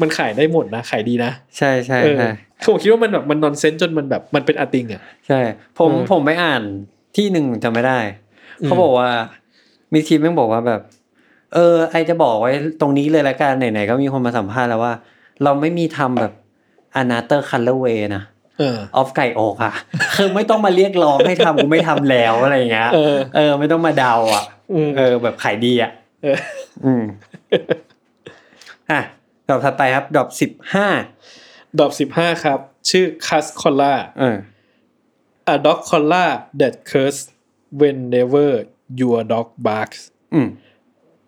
[0.00, 2.30] มันขายได้หมดนะขายดีนะ ใช่ใช่เออใช่
[2.62, 5.40] คือผมคิดว่ามันแบบมันนอนเซนจนมันแบบมันเป็นอาติงอะใช่
[5.78, 6.62] ผมเออผมไปอ่าน
[7.16, 7.98] ที่หนึ่งจำไม่ได้
[8.62, 9.08] อืมเขาบอกว่า
[9.92, 10.80] มีทีมแม่งบอกว่าแบบ
[11.54, 14.92] เออ ไอจะบอกไว้ตรงนี้เลยละกันไหนๆก็มีคนมาสัมภาษณ์แล้วว่า
[15.44, 16.32] เราไม่มีทำแบบ
[17.00, 18.24] another colorway นะ
[18.58, 19.74] เออออฟไก่โอกอะ
[20.14, 25.90] คือไม่ต้องมาเรียกร้องให้ทำกูไม่ทำแล้วอะไรอย่างเงี้ยเออเออ ไม่ต้องมาเดาอะอืมเออ แบบขายดีอะ
[26.22, 26.38] เออ
[26.84, 27.04] อืม
[28.90, 29.00] อะ
[29.48, 30.86] ดอกถัดไปครับ ดอกสิบห้า
[31.80, 32.58] ดอกสิบห้าครับ
[32.90, 34.36] ชื่อคัสคอล่าเออ
[35.52, 36.30] a dog collar
[36.60, 37.20] that curse
[37.80, 38.48] whenever
[39.00, 40.00] your dog barks
[40.34, 40.48] อืม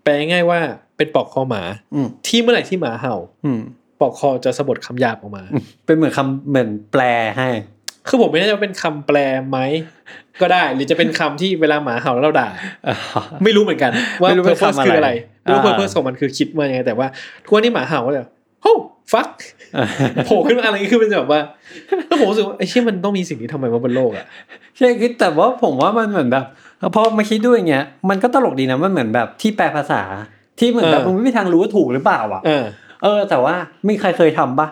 [0.03, 0.61] แปลง่ายๆว่า
[0.97, 1.63] เป็นปลอกคอหมา
[1.95, 3.61] อืมที่เมื่อไหร่ที่หมาเห่าอืม
[4.03, 5.43] ปลอกคอจะสะบัดคำหยาบออกมา
[5.87, 7.03] เป็นเหมือนคำเหมือนแปล
[7.39, 7.49] ให้
[8.09, 9.17] คือผมไม่แน่ใจว่าเป็นคำแปล
[9.49, 9.59] ไหม
[10.41, 12.49] ก็ได้ หรือจะเป็นคำที่เวลาหมาเห่าแล้วเราด่า
[13.45, 13.93] ไม่รู้เหมือนกัน
[14.23, 15.11] ว่าไม่รู้เป็น purpose คำอะไรคืออะไร
[15.43, 17.07] ไม่รู้อ่า purpose ของมันคือคิดมายังไงแต่ว่า
[17.45, 18.25] ทุกวันนี้หมาเห่าก็เลย
[18.63, 18.75] โอ้
[19.13, 19.29] ฟัก
[20.27, 21.41] โผล่ขึ้นมาอะไรขึ้นเป็นแบบว่า
[22.07, 24.27] แล้วผมรู้สึกว่าไอ้เชี่ยมันต้องมีสิ่งนี้ทำไมว่าบนโลกอะ
[24.77, 26.45] ใช่คือแต่ว่าผมว่ามันเหมือนแบบ
[26.95, 30.03] พอมาคิดด้วยอย่างเงี้ยมันก็ตลกดีนะมันเหมือนแบบที่แปลภาษา
[30.59, 32.65] ที่เหมือนแบบเออมึงไม่มีทางรู้ว่าถูกหรือเปล่าอะ เออ
[33.03, 34.69] เออ แต่ว่าไม่ใครเคยทำปะ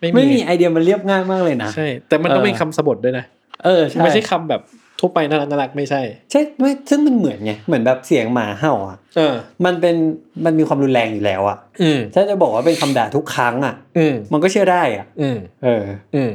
[0.00, 3.24] ไม่ไม่มีมีไอเดียมันเรียบง่ายมากเลยนะใช่แต่มันต้องเออเป็นคำสะบดด้วยนะ
[3.64, 4.62] เออใช่ไม่ใช่คำแบบ
[5.00, 6.00] ทั่วไปน่ารักน่ารักไม่ใช่
[6.30, 9.96] ใช่ไม่ซึ่งมันเหมือนไงเหมือนแบบเสียงหมาเห่าอะเออ มันเป็น
[10.44, 16.30] มันมีความรุนแรงอยู่แล้วอะอืมถ้าจะบอกว่าเป็นคำด่าทุกครั้งอะ อืมมันก็เชื่อได้อะ อืมเออ อืม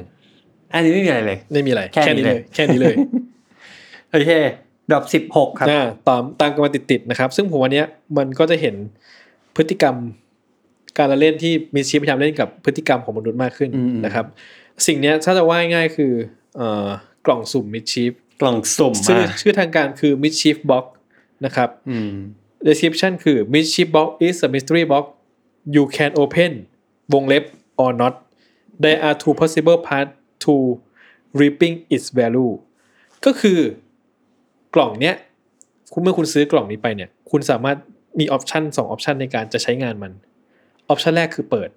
[0.74, 2.96] อันนี้ไม่มีอะไรเลย ไม่มีอะไร แค่แค่นี้นี้เลเลยยแค่นี้เลย
[4.12, 4.32] โอเค
[4.92, 7.86] ดอกสิบหกครับอ่าตามตามกันมาติดๆนะครับ ซึ่งผมวันเนี้ย
[8.18, 8.76] มันก็จะเห็น
[9.56, 9.96] พฤติกรรม
[10.98, 14.26] การละเล่นที่มีชีพพยายามเล่นกับพฤติกรรมของมนุษย์มากขึ้นอืมนะครับ
[14.88, 16.14] สิ่งเนี้ยถ้าจะว่าง่ายๆคือ
[16.58, 16.90] เอ่อ
[17.26, 20.86] กล่องสุ่มมิดชีฟกล่องสุ่มชื่ออะชื่อทางการคือ Mischief Box
[21.46, 22.14] นะครับอืม
[22.68, 25.06] description คือ Mischief Box is a mystery box
[25.76, 26.52] you can open
[27.14, 27.44] วงเล็บ
[27.84, 28.14] or not
[28.84, 30.14] there are two possible paths
[30.44, 30.54] to
[31.40, 32.54] reaping its value
[33.26, 33.60] ก็คือ
[34.76, 35.16] กล่องเนี้ย
[35.94, 37.78] คุณเมื่อคุณซื้อกล่องนี้ไปเนี่ย คุณสามารถ
[38.20, 40.12] มี option สอง option ในการจะใช้งานมัน
[40.90, 41.70] option แรกคือเปิด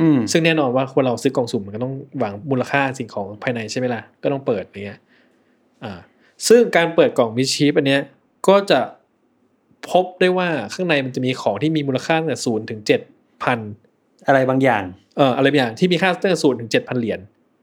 [0.00, 5.00] อืมซึ่งแน่นอนว่าคนเราซื้อกล่องสุ่มมันก็ต้องหวังมูลค่าสิ่งของภายในใช่ไหมล่ะ ก็ต้องเปิดอย่างเงี้ย
[5.84, 5.92] อ่า
[6.48, 8.02] ซึ่งการเปิดกล่อง Mischief อันเนี้ย
[8.48, 8.80] ก็จะ
[9.90, 13.00] พบได้ว่าข้างในมันจะมีของที่มีมูลค่าตั้งแต่ศูนย์ถึงเจ็ด
[13.42, 13.58] พัน
[14.26, 14.84] อะไรบางอย่าง
[15.16, 17.20] เอ่ออะไรบางอย่างที่มีค่าตั้งแต่ศูนย์ถึงเจ็ดพันเหรียญ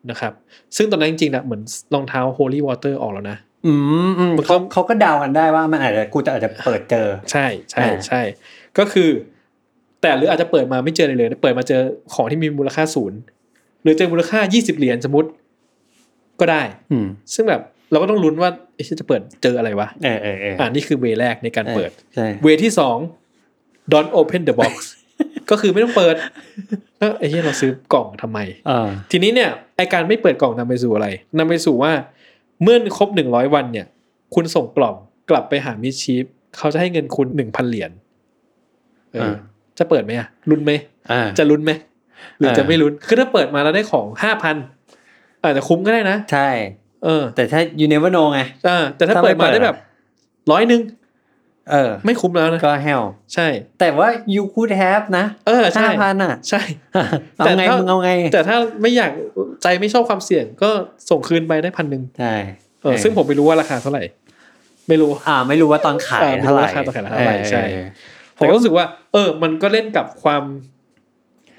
[0.10, 0.34] นะครับ
[0.78, 1.62] ซึ่งตอนนั้นจริงๆนะเหมือน
[1.94, 3.74] รองเท้า Holy Water ออกแล้วนะอื
[4.10, 8.22] มอืมมันก็เขาเขาก็เดากันได้ว่ามันอาจจะกูจะอาจจะเปิดเจอ ใช่ใช่อ่าใช่
[8.78, 9.10] ก็คือ
[10.02, 11.82] แต่หรืออาจจะเปิดมาไม่เจอเลยเลย เปิดมาเจอ
[12.14, 13.20] ของที่มีมูลค่าศูนย์
[13.84, 15.30] หรือเจอมูลค่ายี่สิบเหรียญสมมติ
[16.40, 22.98] ก็ได้ อืมซึ่งแบบเราก็ต้องลุ้นว่าเอ๊ะจะเปิดเจออะไรวะเออเออเอออ่านี่คือเวแรกในการเปิดใช่เวที่สอง
[23.94, 24.74] don't open the box
[25.50, 26.16] ก็คือไม่ต้องเปิด
[26.98, 28.40] แล้วไอ้ที่เราซื้อกล่องทำไม
[28.70, 31.92] อ่าทีนี้เนี่ยไอการไม่เปิดกล่องนำไปสู่อะไรนำไปสู่ว่า
[32.64, 33.88] เมื่อครบหนึ่งร้อยวันเนี่ย
[34.36, 34.96] คุณส่งกล่อง
[35.30, 36.24] กลับไปหามิชชีฟ
[36.58, 37.92] เขาจะให้เงินคุณหนึ่งพันเหรียญ
[39.14, 39.36] เอออ
[39.80, 40.72] จะเปิดไหมอะลุ้นไหม
[41.12, 41.72] อ่าจะลุ้นไหม
[42.40, 44.56] หรือเออจะไม่ลุ้นคือถ้าเปิดมาแล้วได้ของห้าพัน
[45.44, 46.50] อาจจะคุ้มก็ได้นะ ใช่
[47.06, 49.78] เออ แต่ถ้า you never know ไงอ่าแต่ถ้าถ้าไม่เปิดมาเปิดได้แบบ
[50.52, 50.82] ร้อยหนึ่ง
[51.72, 53.04] เออ ไม่คุ้มแล้วนะก็ hell
[53.34, 53.48] ใช่
[53.80, 56.62] แต่ว่า you could have นะเออใช่ห้าพันอะ ใช่
[57.38, 59.12] เอาไงแต่ถ้ามึงเอาไง แต่ถ้าไม่อยาก
[59.64, 60.70] ใจไม่ชอบความเสี่ยงก็
[61.10, 62.36] ส่งคืนไปได้พันหนึ่งใช่
[62.82, 64.04] เออซึ่งผมไม่รู้ว่าราคาเท่าไหร่
[64.88, 67.88] ไม่รู้ อ่า ไม่รู้ว่าตอนขายอ่าไม่รู้เท่าไหร่ราคาตอนขายเท่าไหร่ใช่เออ
[68.40, 70.44] ผมก็รู้สึกว่า เออ มันก็เล่นกับความ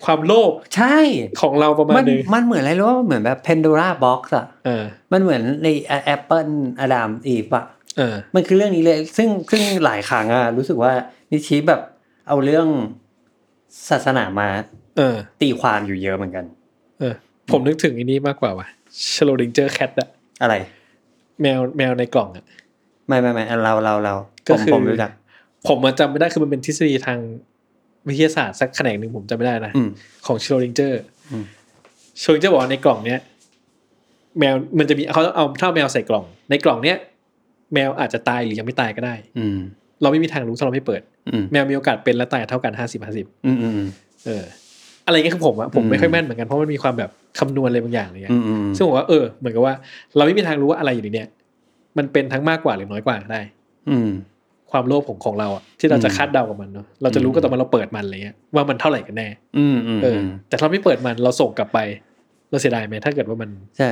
[0.05, 0.97] ความโลภใช่
[1.41, 5.69] ของเราประมามัณนนึงมันเหมือนอะไรรู้ว่าเหมือนแบบ Pandora Box อะเออมันเหมือนใน
[6.15, 6.51] Apple
[6.81, 7.65] อดามอีฟอะ
[7.99, 10.93] เออมันคือเรื่องนี้เลย ซึ่งซึ่งหลายครั้งอะรู้สึกว่า
[11.33, 11.81] นิชิแบบ
[12.29, 12.67] เอาเรื่อง
[13.91, 14.49] ศาสนามา
[14.97, 16.45] เออ ตีความอยู่เยอะเหมือนกัน
[17.01, 17.15] เออ
[17.51, 18.67] ผมนึกถึงอันนี้มากกว่าว่ะ
[19.15, 20.09] ชโลดิงเจอร์แคทอะ
[20.43, 20.55] อะไร
[21.41, 22.45] แมวแมวในกล่องอะ
[23.09, 24.15] ไม่ไม่ไม่เราเราเรา
[24.47, 25.11] ก็ผมคือผมรู้จัก
[25.69, 27.19] ผมมันจำไม่ได้คือมันเป็นทฤษฎีทาง
[28.09, 29.91] วิทยาศาสตร์สักแขนงหนึ่งผมจำไม่ได้นะอืม
[30.27, 31.01] ของชโลดิงเจอร์
[31.31, 31.45] อืม
[32.21, 33.21] ชโลดิงเจอร์บอกว่าในกล่องเนี้ย
[34.39, 36.97] แมวมันจะมีเขาเอาถ้าแมวใส่กล่อง ในกล่องเนี้ย
[37.75, 39.59] แมวอาจจะตายหรือยังไม่ตายก็ได้ อืม
[40.03, 43.89] เราไม่มีทางรู้ถ้าเราไม่เปิดอืมแมวมีโอกาสเป็นและตายเท่ากันห้าสิบห้าสิบอืมอืมอืม
[44.27, 44.45] เออ
[45.07, 49.75] อะไรเงี้ยคือผมอะผมอืมไม่ค่อยแม่นเหมือนกันเพราะมันมีความแบบคำนวณอะไรบางอย่างอะไรเงี้ยอืมอืมซึ่งผมว่าเออเหมือนกับว่า
[50.17, 51.29] เราไม่มีทางรู้ว่าอะไรอยู่ในเนี้ย
[51.99, 53.43] มันเป็นทั้งมากกว่าหรือน้อยกว่าก็ได้
[53.91, 54.11] อืม
[54.73, 61.79] ความโลภของของเราอะที่เราจะอืมคาดเดากับมันเนาะเราจะรู้อืมก็ตอนมันเราเปิดมันอะไรเงี้ยว่ามันเท่าไหร่กันแน่อืมอืมเอออ แต่ถ้าเราไม่เปิดมันเราส่งกลับไป
[62.51, 63.89] เราเสียดายไหมถ้าเกิดว่ามันใช่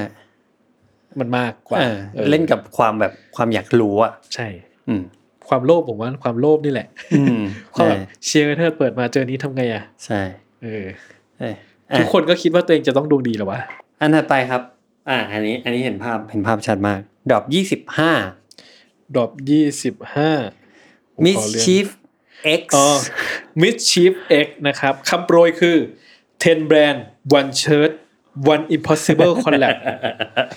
[1.21, 4.47] มันมากกว่าเออออเล่นกับความแบบความอยากรู้อะใช่
[4.89, 5.03] อืม
[5.49, 7.43] ความโลภผมว่าความโลภนี่แหละอืม
[7.75, 10.21] ความใช่แบบเชียร์เธอเปิดมาเจอนี้ทำไงอะใช่
[10.63, 10.85] เออ
[11.39, 11.55] เอ้ย
[11.99, 13.61] ทุกอะคนก็คิดว่าตัวเองจะต้องดวงดีเหรอวะ
[14.01, 14.63] อันถัดไปครับ
[15.09, 17.01] อ่า อันนี้ อันนี้เห็นภาพเห็นภาพชัดมาก
[17.31, 18.13] ดอกยี่สิบห้า
[19.15, 20.31] ดรอปยี่สิบห้า
[21.25, 21.87] Mischief
[22.61, 22.87] X อ๋อ
[23.63, 24.13] Mischief
[24.45, 25.77] X นะครับคำโปรยคือ
[26.43, 26.99] 10 brand
[27.39, 27.93] one shirt
[28.53, 29.77] one impossible collab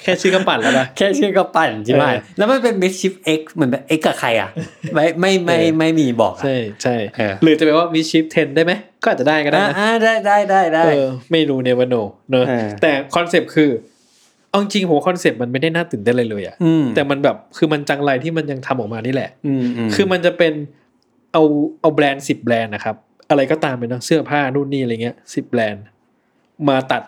[0.01, 4.49] แค่ชื่อก็ปั่นแล้วนะแค่ชื่อก็ปั่นใช่ไหมเออแล้วมันเป็น Mischief X เหมือนแบบ X กับใครอะ
[4.93, 13.69] ไม่ไม่ไม่เออไม่มีบอกอะใช่ใช่เออหรือจะแปลว่า Mischief 10 ได้ไหม ก็อาจจะได้ก็ได้อ่านะอ่าได้ได้ได้ได้เออไม่รู้ never know เนอะเออแต่ concept คือ
[14.51, 20.53] เอาจริงๆผม concept มันไม่ได้น่าตื่นเต้นเลยเลยอะอืมแต่มันแบบคือมันจังไรที่มันยังทำออกมานี่แหละอืมอืมคือมันจะเป็น
[21.33, 21.43] เอา
[21.81, 22.95] เอาแบรนด์สิบแบรนด์นะครับ
[23.29, 25.83] อะไรก็ตามเป็นเนอะเสื้อผ้านู่นนี่อะไรเงี้ยสิบแบรนด์
[26.69, 27.03] มาตัด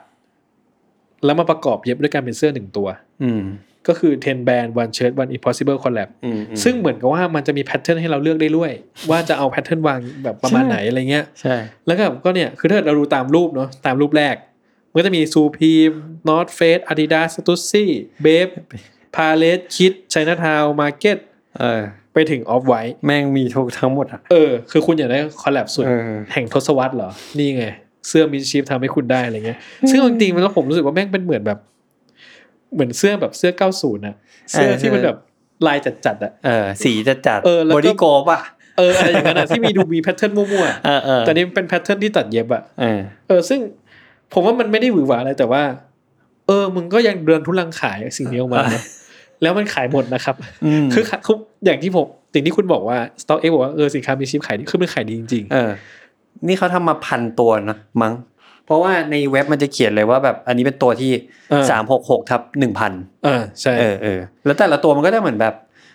[1.26, 2.88] แล้วมาประกอบเย็บด้วยการเป็นเสื้อหนึ่งตัว
[3.24, 3.44] อืม
[3.88, 8.72] ก็คือ 10 brand one shirt one impossible collab อืมอืมซึ่งเหมือนกับว่ามันจะมี pattern ให้เราเลือกได้ด้วย
[9.10, 11.56] ว่าจะเอา pattern วางแบบประมาณใช่ไหนอะไรเงี้ย ใช่
[11.88, 14.36] แล้วก็ก็เนี่ย คือถ้าเราดูตามรูปเนาะตามรูปแรก
[14.94, 15.92] มันก็จะมี Supreme
[16.30, 21.18] North Face Adidas Stussy Bape Palace Kith Chinatown Market
[21.60, 21.82] เออ
[22.14, 22.74] ไปถึง Off-White
[23.06, 27.66] แม่งมีทุกทั้งหมดอะเออคือคุณอยากได้ collab สุดเออแห่งทศวรรษเหรอ นี่ไง
[28.08, 29.58] เสื้อ Mischief ทำให้คุณได้อะไรเงี้ย
[29.90, 31.60] ซึ่งเอาจริงๆมันแล้วผมรู้สึกว่าแม่งเป็นเหมือนแบบ
[32.74, 34.16] เหมือนเสื้อแบบเสื้อ90นะ
[34.52, 35.18] เสื้อที่มันแบบ
[35.68, 38.42] ลายจัดๆอะเออสีจะจัดเออแล้วก็ Body Glove อะ
[38.78, 43.60] เอออะไรอย่างนั้นอะที่มีดูมี pattern มั่วเออเออๆแต่นี่เป็น pattern ที่ตัดเย็บอะเออเออซึ่ง
[44.34, 45.64] ผมว่ามันไม่ได้หวือหวาอะไรแต่ว่า
[46.48, 48.82] เออ มึงก็ยังดันทุรังขายสิ่งนี้ออกมานะ
[49.42, 55.72] แล้วมันขายหมดนะครับอืมคือคืออย่างที่ผมสิ่งที่คุณบอกว่าสต็อกเอ็กบอกว่าเออสินค้ามีชิปขายดีคือมันขายดีจริงเออ
[56.48, 58.14] นี่เขาทำมาพันตัวนะมั้ง
[58.66, 61.12] เพราะว่าในเว็บมันจะเขียนเลยว่าแบบอันนี้เป็นตัวที่
[61.50, 65.54] เออสามหกหกทับหนึ่งพันๆอ่าใช่เออเออแล้วแต่ละตัวมันก็ได้เหมือนแบบ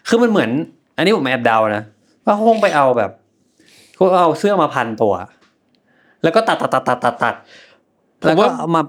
[0.09, 0.51] คือมันเหมือน
[0.97, 1.82] อันนี้ผมแอบเดานะ
[2.24, 3.11] ว่าเขาคงไปเอาแบบ
[3.95, 5.14] เขาเอาเสื้อมาพันตัว
[6.22, 7.34] แล้วก็ตัดตัดตัดตัดตัดตัด
[8.27, 8.83] แล้วก็เอามา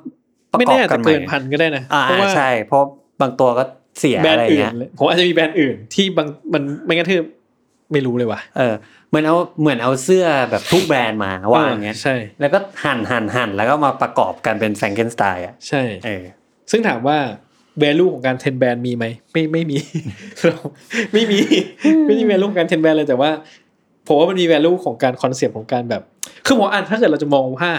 [0.52, 2.84] ประไม่กอบแน่กัจะนใหเกิม่นพันก็ได้นะอ่าเพราะว่าใช่เพราะ
[3.22, 3.64] บางตัวก็
[4.00, 7.22] เสียแบรนอะไรด์อื่นเงี้ยเลยผมอาจจะมีแบรนด์อื่นที่บางมันไม่งั้นคือ
[7.92, 8.74] ไม่รู้เลยว่ะเออ
[9.10, 16.24] เหมือนเอาเหมือนเอาเสื้อแบบทุกแบรนด์มาวางเงี้ยใช่ แล้วก็หั่นหั่นหั่นแล้วก็มาประกอบกันเป็นแฟรงเกนสไตล์อะใช่เออ
[16.72, 17.18] ซึ่งถามว่า
[17.84, 19.78] value ของการเทนแบรนด์มีไหมไม่ไม่มี
[21.14, 21.40] ไม่มี
[22.06, 23.30] ไม่มี value ของการเทนแบรนด์เลยแต่ว่า
[24.08, 26.02] ผมว่ามันมี value ของการคอนเซปต์ของการแบบ
[26.46, 27.70] คือผมอ่านถ้าเกิดเราจะมองว่า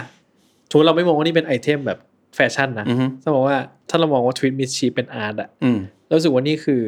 [0.70, 1.98] สมมติเราไม่มองว่านี่เป็น item แบบ
[2.36, 3.58] แฟชั่นนะอือฮึถ้ามองว่า
[3.90, 6.82] ถ้าเรามองว่าทวิต Mischief เป็น art อะอืมเรารู้สึกว่านี่คือ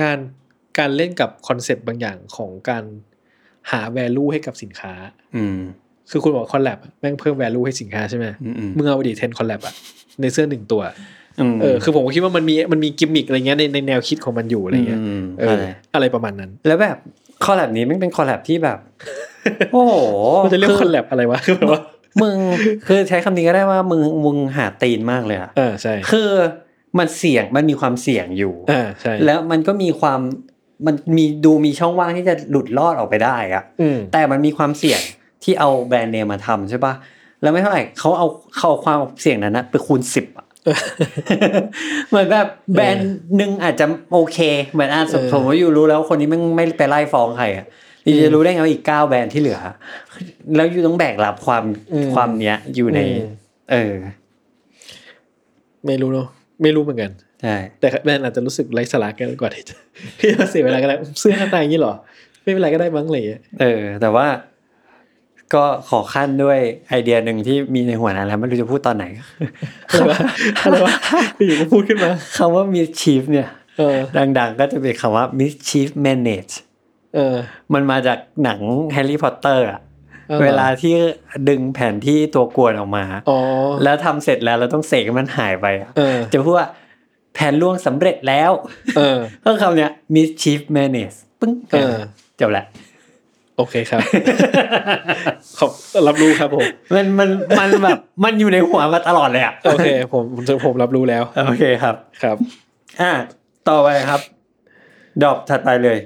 [0.00, 0.18] การ
[0.78, 2.84] การเล่นกับ concept บางอย่างของการ
[3.70, 4.92] หา value ให้กับสินค้า
[5.36, 5.58] อืม
[6.10, 9.74] คือคุณบอก collab แม่งเพิ่ม value ให้สินค้าใช่ไหมอืมอืมมึงเอาไปดิ ten collab อะ
[10.20, 10.82] ในเสื้อหนึ่งตัว
[11.52, 15.62] มเออคือผมก็คิดว่ามันมีมันมีกิมมิคอะไรเงี้ยในในแนวคิดของมันอยู่อะไรเงี้ยมเออ
[15.94, 16.96] อะไรประมาณนั้น แล้วแบบ
[17.44, 18.78] collab นี้มันเป็น collab ที่แบบ
[19.72, 19.94] โอ้โห
[20.44, 21.80] มันจะเรียกคือ collab อะไรวะคือแบบว่า
[22.22, 22.36] มึง
[22.86, 26.30] คือใช้คำนี้ก็ได้ว่ามึงมึงหาตีนมากเลยอะเออใช่คือ
[26.98, 30.20] มันเสี่ยงมันมีความเสี่ยงอยู่อ่าใช่แล้วมันก็มีความ
[30.86, 35.00] มันมีดูมีช่องว่างที่จะหลุดรอดออกไปได้อะอืมแต่มันมีความเสี่ยง
[35.42, 36.94] ที่เอาแบรนด์เนมมาทำใช่ปะ
[37.42, 40.46] แล้วไม่เท่าไหร่เขาเอาเขาเอาความเสี่ยงนั้นนะไปคูณสิบอะ
[42.08, 44.38] เหมือนแบบแบรนด์หนึ่งอาจจะโอเค
[44.68, 47.66] เหมือนอะสมเออสมมติว่าอยู่รู้แล้วคนนี้ไม่ไม่ไปไล่ฟ้องใครอะ
[48.08, 49.58] อยู่จะรู้ได้ไงว่าอีกเก้าแบรนด์ที่เหลือ
[50.56, 53.28] แล้วอยู่ต้องแบกรับความอืมความเนี้ยอยู่ในอืม
[53.72, 53.94] เออ
[55.86, 56.28] ไม่รู้เนาะ
[56.62, 57.10] ไม่รู้เหมือนกัน
[57.42, 59.76] ใช่แต่แบรนด์อาจจะรู้สึกไร้สาระกันกว่าที่จะ
[60.18, 61.94] ที่จะเสียเวลาก็ได้เสื้อหน้าตาอย่างนี้เหรอ
[62.42, 63.22] ไม่เป็นไรก็ได้มั้งเลย
[63.60, 64.26] เออ แต่ว่า
[65.54, 69.04] ก็ขอขั้นด้วยไอเดียหนึ่งที่มีในหัวนะแล้วไม่รู้จะพูดตอนไหน
[69.88, 70.18] อะไรวะ
[70.62, 70.94] อะไรวะ
[71.46, 73.48] อยู่ก็พูดขึ้นมาคำว่า mischief เนี่ย
[73.78, 73.96] เออ
[74.38, 77.36] ดังๆ ก็จะเป็นคำว่า mischief manage เออ
[77.74, 78.60] มันมาจากหนัง
[78.92, 79.80] แฮร์รี่พอตเตอร์อะ
[80.30, 80.94] ออเวลาที่
[81.48, 83.38] ดึงแผนที่ตัวกวนออกมาอ๋อ
[83.84, 86.68] แล้วทำเสร็จแล้วเราต้องเสกให้มันหายไปอะเออจะพูดว่า
[87.34, 88.50] แผนล่วงสำเร็จแล้ว
[88.96, 91.96] เออก็คำเนี้ย mischief manage ปึ้งเออ
[92.40, 92.64] จบละ
[93.56, 94.00] โอเคครับ
[95.58, 95.70] ขอบ
[96.06, 97.28] รับรู้ครับผม มันมัน
[97.58, 102.36] มันแบบมันอยู่ในหัวมาตลอดเลยอะโอเค ผมผมผมรับรู้แล้ว โอเคครับครับ
[103.00, 103.12] อ่า
[103.68, 104.20] ต่อไปครับ
[105.22, 105.98] drop ถัดไปเลย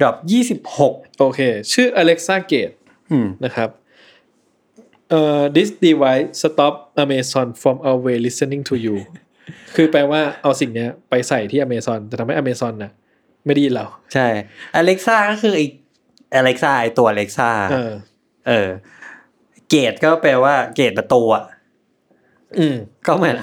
[0.00, 1.40] drop ยี่สิบหกโอเค
[1.72, 2.74] ชื่อ Alexa Gate
[3.10, 3.70] อืมนะครับ
[5.10, 8.96] เอ่อ this device stop Amazon from always listening to you
[9.74, 12.92] คือแปลว่าเอาสิ่งเนี้ยไปใส่ที่ Amazon แต่ทำให้ Amazon น่ะ
[13.46, 14.26] ไม่ได้ยินเรา ใช่
[14.80, 15.66] Alexa ก็คือไอ้
[16.40, 17.92] Alexa ไอ้ตัว Alexa เออ
[18.48, 18.68] เออ
[19.70, 21.44] เกตก็แปลว่าเกตประตูอะ
[22.58, 22.76] อืม
[23.06, 23.36] ก็เหมือน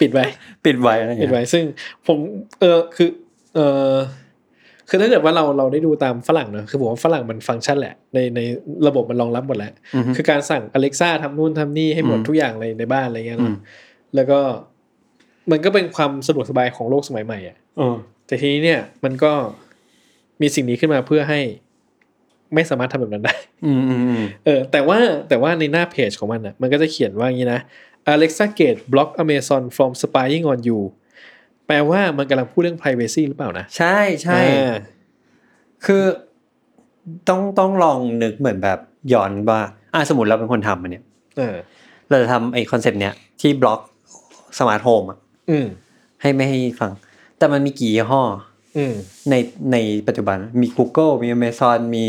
[0.00, 0.24] ปิดไว้
[0.64, 1.64] ปิดไว้อะไรปิดเงี้ยไว้ ซึ่ง
[2.06, 2.18] ผม
[2.60, 3.10] เออคือ
[3.54, 3.58] เอ
[3.90, 3.94] อ
[4.88, 8.40] คือถ้าเกิดว่าเราเราได้ดูตามฝรั่งเนอะคือผมว่าฝรั่งมันฟังก์ชันแหละ ในใน
[8.86, 13.56] ระบบมันรองรับหมดแล้วอือฮึคือการสั่ง Alexa ทำนู่นทำนี่ให้หมดอืมทุกอย่างเลยในบ้านอะไรเงี้ยอืเนอะม
[14.14, 14.38] แล้วก็
[15.50, 19.32] มันก็เป็นความสะดวกสบายของโลกสมัยใหม่อะเออแต่ทีนี้เนี่ยมันก็
[20.40, 21.40] มีสิ่งนี้ขึ้นมาเพื่อให้
[22.54, 23.34] ไม่สามารถทำแบบนั้นได้
[23.64, 27.60] อืมอืมอืมเออ แต่ว่าแต่ว่าในหน้าเพจของมันอะ มันก็จะเขียนว่าอย่างนี้นะ
[28.12, 30.80] Alexa Gate block Amazon from spying on you
[31.66, 34.74] แปลว่ามันกำลังพูดเรื่อง privacy หรือเปล่านะ ใช่ใช่อ่า
[35.84, 36.04] คือ
[37.28, 38.78] ต้องต้องลองนึกเหมือนแบบ
[39.12, 39.60] ย้อนว่า
[39.94, 41.04] อะสมมติเราเป็นคนทำมันเนี่ย
[41.38, 41.56] เออ
[42.08, 43.80] เราจะทำไอ้ concept เนี้ยที่ block
[44.58, 45.18] smart home อะ
[45.50, 45.66] อืม
[46.20, 46.92] ให้ไม่ให้ฟัง
[47.38, 48.22] แต่มันมีกี่ยี่ห้อ
[48.76, 48.94] อืม
[49.30, 49.34] ใน
[49.72, 52.04] ในปัจจุบันมี Google มี Amazon มี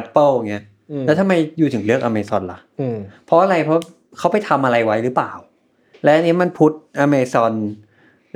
[0.00, 3.80] Apple เงี้ยอืมแล้วทำไมอยู่ถึงเลือก Amazon ล่ะอืมเพราะอะไรเพราะ
[4.18, 5.32] เขาไปทำอะไรไว้หรือเปล่า
[6.04, 6.72] และอันนี้มันพุท
[7.04, 7.52] Amazon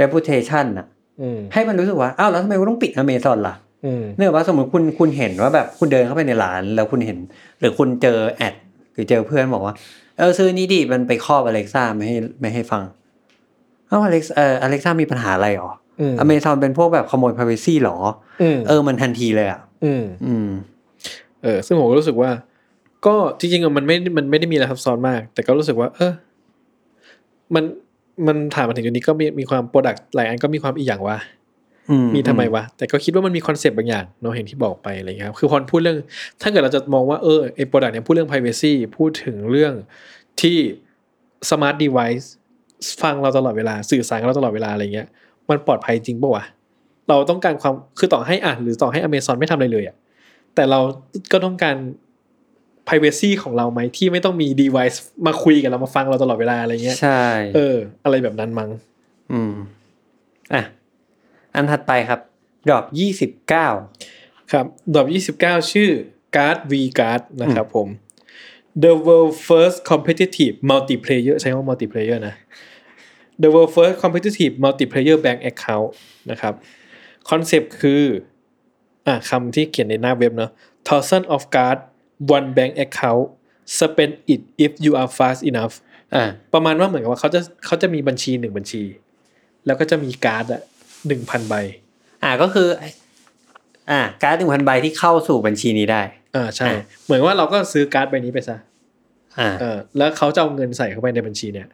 [0.00, 0.86] reputation อะ
[1.20, 7.18] อืมให้มันรู้สึกว่าอ้าวแล้วทำไมกูต้องปิด Amazon ล่ะอืมเนื่องว่าสมมติคุณคุณเห็นว่าแบบคุณเดินเข้าไปในร้าน แล้วคุณเห็น
[7.60, 8.54] หรือคุณเจอ ad
[8.92, 9.74] หรือเจอเพื่อนบอกว่า
[10.18, 12.82] เออซื้อนี้ดิมันไปครอบ Alexa ไม่ให้ไม่ให้ฟัง
[13.88, 15.70] เอ้า Alex เออ Alexa มีปัญหาอะไรหรอ
[16.00, 17.96] อืมอเมซอนเป็นพวกแบบขโมย privacy หรอ
[18.42, 20.48] อืมเออมันทันทีเลยอะอืมอืม
[21.42, 22.30] เออซึ่งผมก็รู้สึกว่า
[23.06, 26.12] ก็จริงๆอะมันไม่มันไม่ได้มีอะไรซับซ้อนมาก แต่ก็รู้สึกว่า เออ
[27.54, 27.64] มัน
[28.26, 31.16] มันถามมาถึงจุดนี้ก็มีมีความ product หลายอันก็มีความอีกอย่างว่า
[31.90, 35.98] อืมมีทำไมวะ แต่ก็คิดว่ามันมี concept บางอย่างเนาะเห็นที่บอกไปอะไรเงี้ยครับคือพอพูดเรื่อง
[36.42, 39.72] ถ้าเกิดเราจะมองว่าเออไอ้ product เนี่ยพูดเรื่อง privacy พูดถึงเรื่อง
[40.40, 40.58] ที่
[41.48, 42.26] smart device
[43.02, 45.08] ฟังเราตลอดเวลาสื่อสารกับเราตลอดเวลาอะไรเงี้ย
[45.48, 46.44] มันปลอดภัยจริงปะวะ
[47.08, 49.96] เราต้องการความคือต่อให้อะหรือต่อให้ Amazon ไม่ทำอะไรเลยอะ
[50.54, 50.80] แต่เรา
[51.32, 51.76] ก็ต้องการ
[52.88, 57.24] privacy ของเราไหมที่ไม่ต้องมี device มาคุยกับเรามาฟังเราตลอดเวลาอะไรเงี้ยใช่
[57.56, 58.70] เออ อะไรแบบนั้นมั้ง
[59.32, 59.54] อืม
[60.54, 60.62] อะ
[61.54, 62.20] อันถัดไปครับ
[62.68, 63.68] drop ยี่สิบเก้า
[64.52, 65.06] ครับ drop
[65.40, 65.90] 29ชื่อ
[66.36, 67.88] Card V Card นะครับผม
[68.82, 72.34] The world first competitive multiplayer ใช้คำว่า multiplayer นะ
[73.42, 75.90] The world first competitive multiplayer bank account
[76.30, 76.54] นะครับ
[77.30, 78.02] concept คือ
[79.06, 80.50] อะคำที่เขียนในหน้าเว็บเนาะ
[80.88, 81.78] thousand of card
[82.36, 83.26] one bank account
[83.78, 85.74] spend it if you are fast enough
[86.14, 88.82] อ่าประมาณว่าเหมือนกับว่าเขาจะเขาจะมีบัญชีหนึ่งบัญชี
[89.66, 90.62] แล้วก็จะมีการ์ดอะ
[91.06, 91.54] หนึ่งพันใบ
[92.24, 92.68] อ่าก็คือ
[93.90, 96.02] อ่า การ์ดหนึ่งพันใบที่เข้าสู่บัญชีนี้ได้
[96.36, 98.56] อ่าใช่อะเหมือนว่าเราก็ซื้อการ์ดใบนี้ไปซะ
[99.38, 101.68] อ่าเออแล้วเขาจะเอาเงินใส่เข้าไปในบัญชีเนี่ย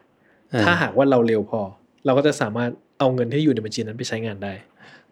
[0.53, 1.61] อ่าถ้าหากว่าเราเร็วพอ
[2.05, 4.53] เราก็จะสามารถเอาเงินที่อยู่ในบัญชีนั้นไปใช้งานได้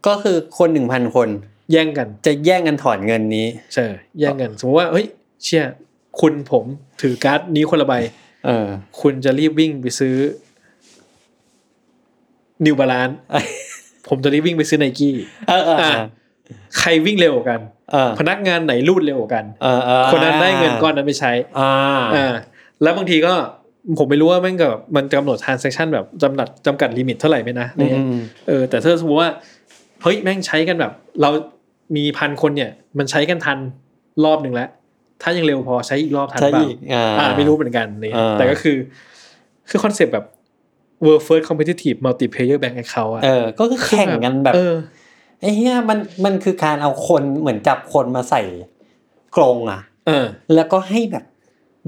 [0.06, 1.28] ก็คือคนหนึ่งพันคน
[1.72, 3.86] แย่งกัน จะแย่งกันถอนเงินนี้ ใช่
[4.18, 5.06] แย่งกัน สมมติว่า เฮ้ย
[5.44, 5.64] เชี่ย
[6.20, 6.64] คุณผม
[7.00, 7.94] ถือการ์ดนี้คนละใบ
[8.46, 8.66] เออ
[9.00, 10.14] คุณจะรีบวิ่งไปซื้อ
[12.64, 13.10] New Balance
[14.08, 15.14] ผมจะรีบวิ่งไปซื้อไนกี้
[15.48, 15.92] เออเอออะ
[16.78, 17.60] ใครวิ่งเร็วกว่ากัน
[17.92, 21.70] เออพนักงานไหนรูดเร็วกว่ากันเออเออคนนั้นได้เงินก้อนนั้นไปใช้อ่า
[22.14, 22.34] อ่า
[22.82, 23.34] แล้วบางทีก็
[23.98, 28.18] ผมไม่รู้ว่าแม่งกับมันกำหนด transaction แบบจำกัดจำกัด limit เท่าไหร่ไหมนะอะไรเงี้ยอืม
[28.48, 29.30] เออแต่ถ้าสมมติว่า
[30.02, 31.30] เฮ้ยแม่งใช้กันแบบ เรา
[31.96, 33.58] มีพันคนเนี่ย มันใช้กันทัน
[34.24, 34.68] รอบหนึ่งแล้ว
[35.22, 38.76] ถ้ายังเร็วพอใช้อีกรอบทันใช่เปล่าอีกอ่าอ่าไม่รู้เหมือนกันเลยอ่าแต่ก็คือ
[39.68, 40.26] คือคอนเซปต์แบบ
[41.04, 44.74] world first competitive multiplayer bank account อะเออก็คือแข่งกันแบบเออ
[45.40, 48.42] ไอ้เหี้ยมันมันคือการเอาคนเหมือนจับคนมาใส่
[49.36, 51.24] กรงอะเออ แล้วก็ให้แบบ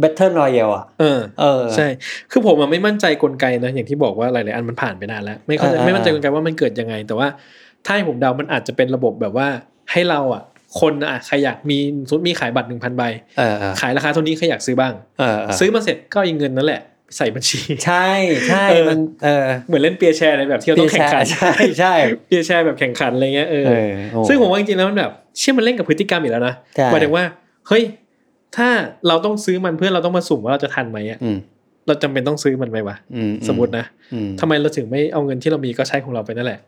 [0.02, 1.86] Battle Royale อะเออเออ ใช่
[2.30, 7.28] คือผมอะไม่มั่นใจกลไกนะ อย่างที่บอกว่าหลายๆอันมันผ่านไปนานแล้ว ไม่เข้าใจเออเออไม่มั่นใจกลไกว่ามันเกิดยังไง แต่ว่า
[7.84, 9.48] ถ้าให้ผมเดามันอาจจะเป็นระบบแบบว่า
[9.92, 10.42] ให้เราอะ
[10.80, 13.02] คนอะใครอยากมีสมมติมีขายบัตรหนึ่งพันใบ
[13.38, 16.80] เออเออขายราคาเท่านี้ใครอยากซื้อบ้างเออเออซื้อมาเสร็จก็เอาเงินนั่นแหละ
[17.16, 18.08] ใส่บัญชี ใช่
[18.48, 21.94] ใช่เออมันเออเหมือนเล่นเปียร์แชร์ในแบบที่เราต้องแข่งขันใช่ใช่
[22.26, 27.24] เปียร์แชร์แบบแข่งขันอะไรเงี้ยเออเออโอ้ซึ่งผมว่าจริงๆแล้วมันแบบเชื่อมันเล่นกับพฤติกรรมอีกแล้วนะใช่หมายถึงว่า
[27.68, 27.82] เฮ้ย
[28.56, 28.68] ถ้า
[29.08, 31.38] เราต้องซื้อมันเพื่อเราต้องมาสุ่มว่าเราจะทันไหมอะอืม
[31.86, 36.60] เราจำเป็นต้องซื้อมันไหมวะอืมสมมตินะอืมทำไมเราถึงไม่เอาเงินที่เรามีก็ใช้ของเราไปนั่นแหละ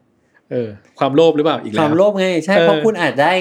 [0.53, 0.68] เออ
[0.99, 3.32] ความโลภหรือเปล่าอีกคแล้ววามโลภไงใช่เออเพราะคุณอาจได้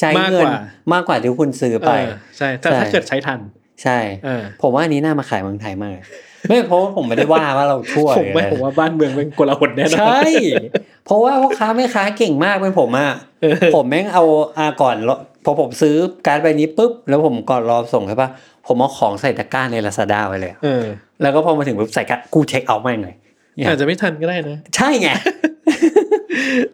[0.00, 0.60] ใช้มากเงิกนว่า
[0.92, 3.40] มากกว่าที่คุณซื้อไปเออใช่แต่ใช่ถ้าเกิดใช้ทัน
[3.82, 6.04] ใช่เออผมว่าอันนี้น่ามาขายเมืองไทยมากเลย
[6.48, 10.20] ไม่เพราะว่าผมไม่ได้ว่าว่าเราชั่วผมไม่เลยนะผมว่าบ้านเมืองเป็นกลาหนแน่นอนใช่
[11.06, 13.10] เพราะว่าพ่อค้าแม่ค้าเก่งมากเป็นผมอะ
[13.42, 14.24] เออผมแม่งเอา
[14.58, 15.94] อาก่อนรอพอผมซื้อ
[16.26, 18.28] การ์ดใบนี้ปุ๊บแล้วผมก่อนรอส่งใช่ปะ
[18.66, 20.84] ผมเอาของใส่ตะกร้าในลาซาด้าไว้เลยอะเออ
[21.22, 23.14] แล้วก็พอมาถึงปุ๊บใส่การ์ดกูเช็คเอาท์แม่งเลย
[23.56, 25.08] เนี่ยอาจจะไม่ทันก็ได้นะ ใช่ไง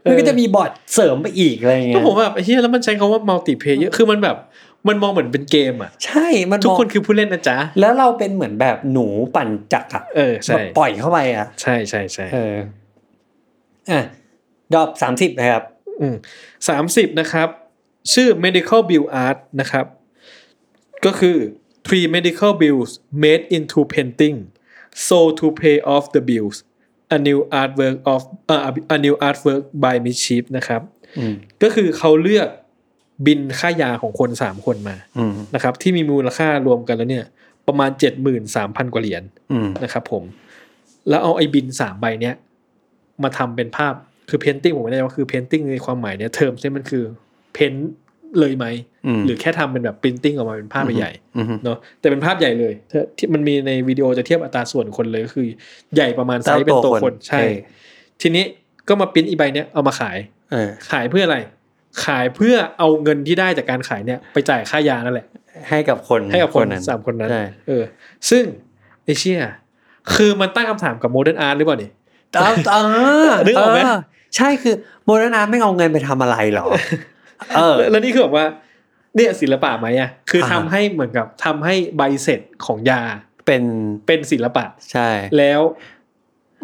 [0.08, 4.36] มันก็จะมีบอทเสริมไปอีกอะไรอย่างเงี้ก็ยผมแบบไอ้เหี้ยแล้วมันใช้คำว่ามัลติเพย์คือมันแบบ
[4.88, 9.06] มันมองเหมือนเป็นเกมอะ ใช่ มันทุกมองคนคือผู้เล่นนะจ๊ะ แล้วเราเป็นเหมือนแบบหนู
[9.36, 12.56] ปั่นจักรอะเออแบใช่บปล่อยเข้าไปอะใช่ใช่ใช่เออ
[13.90, 14.00] อะ
[14.74, 15.62] ดอกสามสิบนะครับ
[16.68, 17.48] สามสิบนะครับ
[18.12, 19.86] ชื่อ medical bill art นะครับ
[21.04, 21.36] ก็คือ
[21.86, 22.90] three medical bills
[23.22, 24.36] made into painting
[25.06, 26.56] sold to pay off the bills
[27.16, 28.20] a new artwork of
[28.52, 28.62] uh,
[28.96, 30.82] a new artwork by mischief นะครับ
[31.18, 32.48] อืมก็คือเขาเลือก
[33.26, 37.26] บินค่ายาของคนสามคนมาอืมนะครับ ที่มีมูลค่ารวมกันแล้วเนี่ย
[37.66, 40.22] ประมาณเจ็ดหมื่นสามพันกว่าเหรียญอืมนะครับผม
[41.08, 42.34] แล้วเอาไอ้บินสามใบเนี้ย
[43.22, 43.94] มาทำเป็นภาพ
[44.28, 47.04] คือ painting ผมไม่ได้ว่าคือ painting ในความหมายเนี่ยเทอมใช่มันคือ
[47.54, 47.74] paint
[48.38, 48.66] เลยไหม
[49.06, 55.46] อืมหรือแค่ทำเป็นแบบ printing ออกมาเป็นภาพใหญ่อืมๆเนาะแต่เป็นภาพใหญ่เลยถ้าที่มันมีในวิดีโอจะเทียบอัตราส่วนคนเลยก็คือ
[55.94, 57.54] ใหญ่ประมาณไซส์เป็นตัวคนใช่เออ
[58.22, 58.44] ทีนี้
[58.88, 60.18] ก็มาปริ้นอีใบเนี้ยเอามาขาย
[60.52, 61.38] เออขายเพื่ออะไร
[62.04, 65.26] ขายเพื่อเอาเงินที่ได้จากการขายเนี่ยไปจ่ายค่ายานั่นแหละ
[65.68, 67.84] ให้กับคนให้กับคนนั้นสามคนนั้นใช่เออ
[68.30, 68.44] ซึ่ง
[69.04, 69.40] ไอเชี่ย
[70.14, 71.90] คือมันตั้งคำถามกับโมเดิร์นอาร์ตหรือเปล่านี่
[72.36, 72.82] ตามตาม
[73.46, 73.80] นึกออกไหม
[74.36, 74.74] ใช่คือ
[75.04, 76.66] โมเดร์นาไม่เอาเงินไปทำอะไรหรอ
[77.56, 78.46] เออแล้วนี่คือแบบว่า
[79.16, 83.02] เนี่ยศิลปะไหมอะคือทำอ่าให้เหมือนกับทำให้ใบเสร็จของยา
[83.46, 83.62] เป็น
[84.06, 85.60] เป็นศิลปะใช่ แล้ว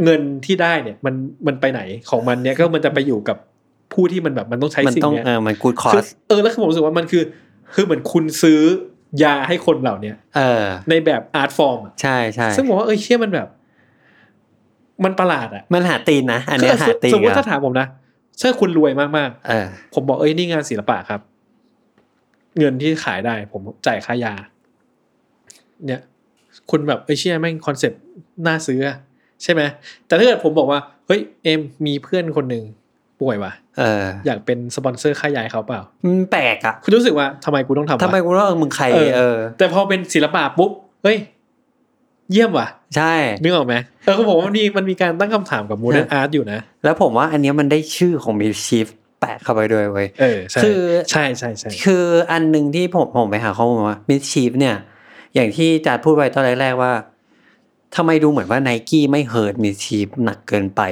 [0.04, 1.14] เงินที่ได้เนี่ยมัน
[1.46, 3.36] มันไปไหนของมันเนี่ยก็มันจะไปอยู่กับ
[3.92, 7.22] ผู้ที่มันแบบมันต้องใช้มันสิ่งต้องเนี้ยเออมันกูดคอคือสเออแล้วคือผมรู้สึกว่ามันคือ
[7.74, 8.60] คือเหมือนคุณซื้อ
[9.22, 13.48] ยาให้คนเหล่าเนี้ยเออ ในแบบ art form อะใช่ใช่ซึ่งผมว่าเออเชี่ยมันแบบ
[15.04, 17.86] มันประหลาดอะมันหาตีนนะอันเนี้ยคือหาตีนสมมติอะถ้าถามผมนะ
[18.42, 21.20] ถ้าคุณรวยมากเออๆผมบอกเอ้ยนี่งานศิลปะครับ
[22.58, 24.34] เงินที่ขายได้ ผมจ่ายค่ายา
[25.86, 26.02] เนี่ย
[26.70, 28.00] คุณแบบเอ้ยเชี่ยแม่ง concept
[28.46, 28.96] น่าซื้ออะ
[29.42, 29.62] ใช่ไหม
[30.06, 32.64] แต่ถ้าเกิดผมบอกว่า เฮ้ยเอ็มมีเพื่อนคนหนึ่ง
[33.20, 40.70] ป่วยว่ะเอออยากเป็นสปอนเซอร์ค่ายาให้เขาเปล่ามันแปลกอะคุณรู้สึกว่าทำไมกูต้องทำวะทำไมกูว่าเออมึงใครเออเออ แต่พอเป็นศิลปะปุ๊บ
[41.02, 41.18] เฮ้ย
[42.32, 43.74] เยี่ยมว่ะ ใช่นึกออกไหม
[44.04, 48.86] เออคือผมว่ามันมีมันมีการตั้งคำถามกับ modern art อยู่นะ แล้วผมว่าอันเนี้ยมันได้ชื่อของ MSCHF
[49.20, 54.76] แปะเข้าไปด้วยเว้ยเออใช่คือใช่ใช่ใช่คืออันหนึ่งที่ผมผมไปหาข้อมูลว่า MSCHF เนี่ย
[55.34, 56.92] อย่างที่จาดพูดไว้ตอนแรกๆว่า
[57.96, 60.82] ทำไมดูเหมือนว่าไนกี้ไม่ hurt MSCHF หนักเกินไป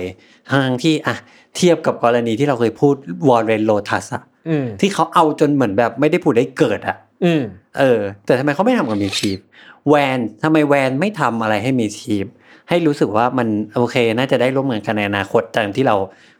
[0.50, 1.16] ทั้งที่อะ
[1.56, 2.94] เทียบกับกรณีที่เราเคยพูด
[3.28, 7.42] Warren Lotas อะอืมที่เขาเอาจนเหมือนแบบไม่ได้ผุดได้เกิดอะอืม
[7.78, 12.26] เออ แต่ทำไมเขาไม่ทำกับ MSCHF Vans ทำไม Vans ไม่ทำอะไรให้ MSCHF
[12.68, 15.96] ให้รู้สึกว่ามันโอเค น่าจะได้ร่วมงานกันในอนาคตตามที่เรา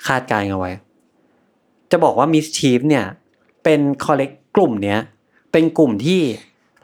[0.07, 0.72] คาดการณ์เอาไว้
[1.90, 3.05] จะบอกว่า MSCHF เนี่ย
[3.64, 5.01] เป็น collective กลุ่มเนี้ย
[5.53, 6.20] เป็นกลุ่มที่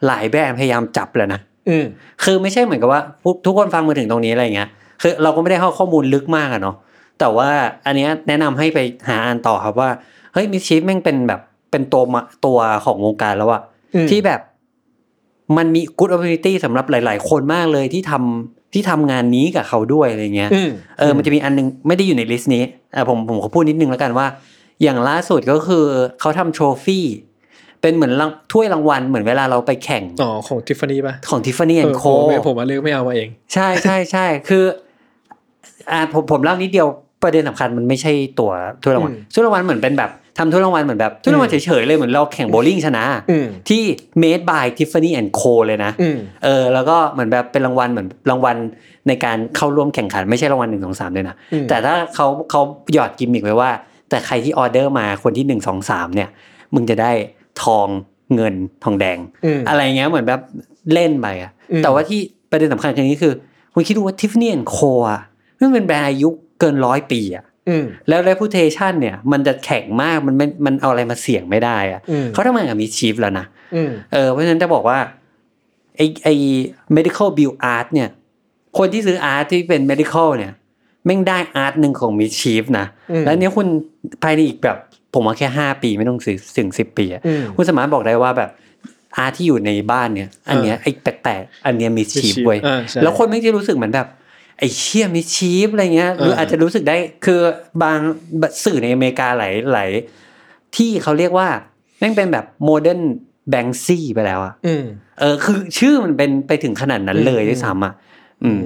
[0.05, 1.85] หลายแบรนด์พยายามจับแล้วนะอืม
[2.23, 4.69] คือไม่ใช่เหมือนกับว่าทุกทุกคนฟังมาถึงตรงนี้อะไรอย่างเงี้ย
[5.01, 6.75] คือเราก็ไม่ได้เข้าข้อมูลลึกมากอะเนาะ
[7.19, 7.49] แต่ว่า
[7.85, 9.89] อันเนี้ยแนะนำให้ไปหาอ่านต่อครับว่า
[10.33, 11.41] เฮ้ย MSCHF แม่งเป็นแบบ
[11.71, 13.61] เป็นตัวมาตัวของวงการแล้วอะ
[13.95, 14.41] อืมที่แบบ
[15.57, 22.63] มันมี good opportunity สำหรับหลาย ๆ คนมากเลยที่ทำที่ทำงานนี้กับเขาด้วยอะไรเงี้ยอืมเออมันจะมีอันนึงไม่ได้อยู่ในลิสต์นี้
[22.95, 24.27] อะผมผมขอพูดนิดนึงแล้วกันว่า
[24.83, 25.85] อย่างล่าสุดก็คือ
[26.19, 27.05] เขาทำ trophy
[27.81, 34.63] เป็นเหมือนรางถ้วยรางวัลเหมือนเวลาเราไปแข่ง อ๋อ ของทิฟฟานี่ป่ะ ของทิฟฟานี่เอแอนอโคผมไม่ผมมาเลือกไม่เอามาเอง ใช่ใช่ใช่คือ
[35.91, 36.87] อ่าผมผมเล่านิดเดียว
[37.23, 38.51] ประเด็นสำคัญมันไม่ใช่ตัว
[38.83, 43.81] ถ้วยรางวัลอืมถ้วยรางวัลเหมือนเป็นแบบ ทำถ้วยรางวัลเหมือนแบบถ้วยรางวัลเฉยๆเลยเหมือนเราแข่งโบว์ลิ่งชนะอืมที่
[44.21, 48.57] made by Tiffany and Co เลยนะอืมเออแล้วก็เหมือนแบบเป็นรางวัลเหมือนรางวัล
[49.07, 52.61] ในการเข้าร่วมแข่งขันไม่ใช่รางวัลหนึ่งสองสามเลยนะอืมแต่ถ้าเขาเขา
[52.93, 53.71] หยอดกิมมิกไว้ว่า
[54.09, 56.29] แต่ใครที่ออเดอร์มาคนที่หนึ่งสองสามเนี่ย
[56.73, 57.11] มึงจะได้
[57.63, 57.87] ทอง
[58.35, 60.41] เงินทองแดงอืมอะไรเงี้ยเหมือนแบบ
[60.93, 62.19] เล่นไปอะอืมแต่ว่าที่
[62.49, 63.33] ประเด็นสำคัญคือนี้คือ
[63.73, 65.21] คุณคิดดูว่า Tiffany and Co อะ
[65.59, 66.29] มันเป็นแบรนด์อายุ
[66.59, 67.50] เกินร้อยปีอะอืม
[68.09, 73.45] แล้ว reputation เนี่ย มันจะแข็งมากมันไม่มันเอาอะไรมาเสี่ยงไม่ได้อะอืมเขาทำงานกับมิชีฟแล้วนะ
[73.75, 74.99] อืมเออเพราะฉะนั้นจะบอกว่า
[75.95, 76.27] ไอไอ
[76.95, 78.09] medical bill art เนี่ย
[78.77, 80.51] คนที่ซื้ออาร์ตที่เป็น medical เนี่ย
[81.05, 83.67] แม่งได้อาร์ตหนึ่งของมิชีฟนะอืมแล้วเนี้ยคุณ
[84.23, 84.77] ภายในอีกแบบ
[85.13, 88.49] ผมว่าแค่ห้าปีไม่ต้องถึงถึงสิบปีอะอืมคุณสามารถบอกได้ว่าแบบ
[89.17, 94.07] art ที่อยู่ในบ้านเนี่ย อันเนี้ยไอ้แปลกๆอันเนี้ยมิชีฟ mischief เว้ยอ่าใช่แล้วคนไม่จะรู้สึกเหมือนแบบ
[94.61, 97.39] ไอ้เชี่ย MSCHF อะไรเงี้ยหรือเออออาจจะรู้สึกได้คือ
[97.83, 97.99] บาง
[98.63, 99.89] สื่อในอเมริกาหลายหลาย
[100.75, 101.47] ที่เขาเรียกว่า
[101.99, 103.01] แม่งเป็นแบบ modern
[103.49, 104.85] Banksy ไปแล้วอะอืม
[105.19, 107.93] เออ คือชื่อมันเป็นไปถึงขนาดนั้นเลยอืมด้วยซ้ำอะ
[108.43, 108.61] อืม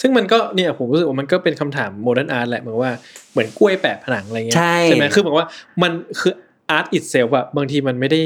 [0.00, 2.92] ซึ่งมันก็เนี่ยผมรู้สึกว่ามันก็เป็นคำถาม modern art แหละเหมือนว่า
[3.32, 5.46] เหมือนกล้วยแปะผนังอะไรเงี้ยใช่ไหมคือเหมือนว่า
[5.82, 6.32] มันคือ
[6.70, 8.22] อาร์ตอิ s เซลอะบางทีมันไม่ได้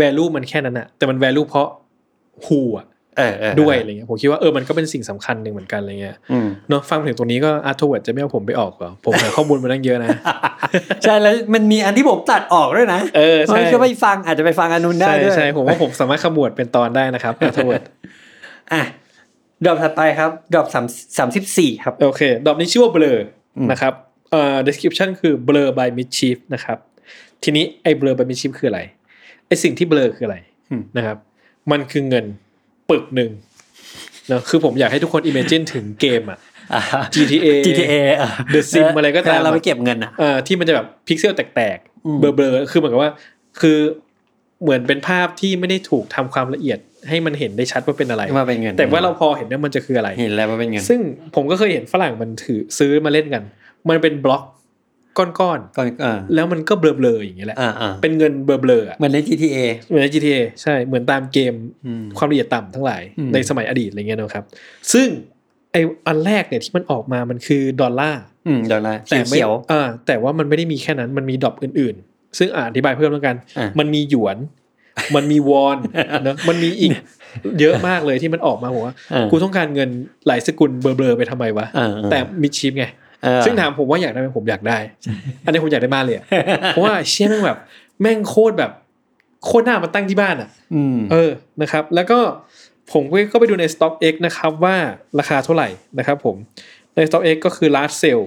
[0.00, 1.68] value มันแค่นั้นอะแต่มัน value เพราะ
[2.46, 2.97] who อะเออเออ
[3.60, 10.10] ด้วยอะไรเงี้ยผมคิดว่าเออมันก็เป็นสิ่งสำคัญหนึ่งเหมือนกันอะไรเงี้ยอืมเนาะฟังถึงตรงนี้ก็ Artword จะไม่เอาผมไปออกเหรอผมหาข้อมูลมาตั้งเยอะนะ
[11.02, 17.82] ใช่แล้วมันมีอันที่ผมตัดออกด้วยนะเออใช่มันก็ไปฟังอาจจะไปฟังอันนู้นได้ใช่ด้วยใช่ผมว่าผมสามารถขมวดเป็นตอนได้นะครับ Artword
[18.72, 18.82] อะ
[19.64, 20.86] drop ถัดไปครับ drop สาม
[21.18, 23.18] สามสิบสี่ครับโอเคดอกนี้ชื่อว่า blur
[23.56, 23.92] อืมนะครับ
[24.30, 26.78] เอ่อ description คือ blur by MSCHF นะครับ
[27.44, 28.80] ทีนี้ไอ้ blur by MSCHF คืออะไร
[29.46, 30.36] ไอ้สิ่งที่ blur คืออะไร
[30.96, 31.16] นะครับ
[31.70, 32.26] มันคือเงิน
[32.90, 33.30] ปึกหนึ่ง
[34.28, 36.38] เนอะคือผมอยากให้ทุกคน imagine ถึงเกมอะ
[36.74, 36.82] อ่า
[37.14, 43.12] GTA GTA อะ The Sim อะไรก็ตามเราไปเก็บเงินอะเอ่อที่มันจะแบบพิกเซลแตกอืมๆเบลอๆ คือเหมือนกับว่า
[43.60, 43.78] คือ
[44.62, 46.78] เหมือนเป็นภาพที่ไม่ได้ถูกทำความละเอียด
[47.08, 51.00] ให้มันเห็นได้ชัดว่าเป็นอะไรมาเป็นเงินแต่ว่าเราพอเห็นว่ามันจะคืออะไร เห็นแล้วว่าเป็นเงิน ซึ่ง
[51.34, 53.42] ผมก็เคยเห็นฝรั่งมันถือซื้อมาเล่นกัน
[53.88, 54.42] มันเป็นบล็อก
[55.18, 59.58] ก้อนก่อนเออๆแล้วมันก็เบลอๆอย่างเงี้ยแหละอ่าอ่าเป็นเงินเบลอๆอะเหมือนใน GTA
[59.88, 61.54] เหมือนใน GTA ใช่เหมือนตามเกม
[61.86, 64.44] อืมความละเอียดต่ำทั้งหลายอืมในสมัยอดีตอะไรเงี้ยนะครับ
[64.92, 65.08] ซึ่ง
[65.72, 74.36] ไออันแรกเนี่ยที่มันออกมามันคือดอลลาร์อืมเดี๋ยวนะแต่ไม่เขียวอ่าแต่ว่ามันไม่ได้มีแค่นั้นมันมี drop อื่นๆ ซึ่งอ่าอธิบายเพิ่มแล้วกันอะมันมีหยวน
[75.16, 75.78] มันมีวอน
[76.24, 76.90] เนอะมันมีอีก
[77.60, 79.90] เยอะมากเลยที่มันออกมาบอกว่าเออกูต้องการเงิน
[80.26, 83.07] หลายสกุลเบลอๆไปทำไมวะเออเออแต่ MSCHF ไงเออ
[83.44, 84.78] ซึ่งถามผมว่าอยากได้ไหมผมอยากได้
[85.44, 86.24] อันนี้ผมอยากได้มากเลยอะ
[86.68, 87.58] เพราะว่าเชี่ยแม่งแบบ
[88.00, 88.72] แม่งโคตรแบบ
[89.44, 91.30] โคตรน่ามาตั้งที่บ้านอะอืมเออ
[91.62, 92.18] นะครับ แล้วก็
[92.92, 93.02] ผม
[93.32, 94.76] ก็ไปดูใน Stock X นะครับว่า
[95.18, 96.36] ราคาเท่าไหร่นะครับผม
[96.96, 98.24] ใน Stock X ก็คือ last sale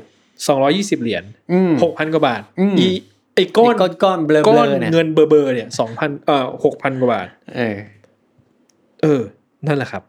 [0.49, 2.87] 220 เหรียญอืม6,000กว่าบาทอืมอี
[3.35, 7.77] ไอ้ก้อนก้อนก้อนเบลอก้อนๆเนี่ยเงินเบอร์เบอร์เนี่ย2,000เอ่อ6,000กว่าบาทเออ
[9.01, 9.21] เออ
[9.67, 10.03] นั่นแหละครับ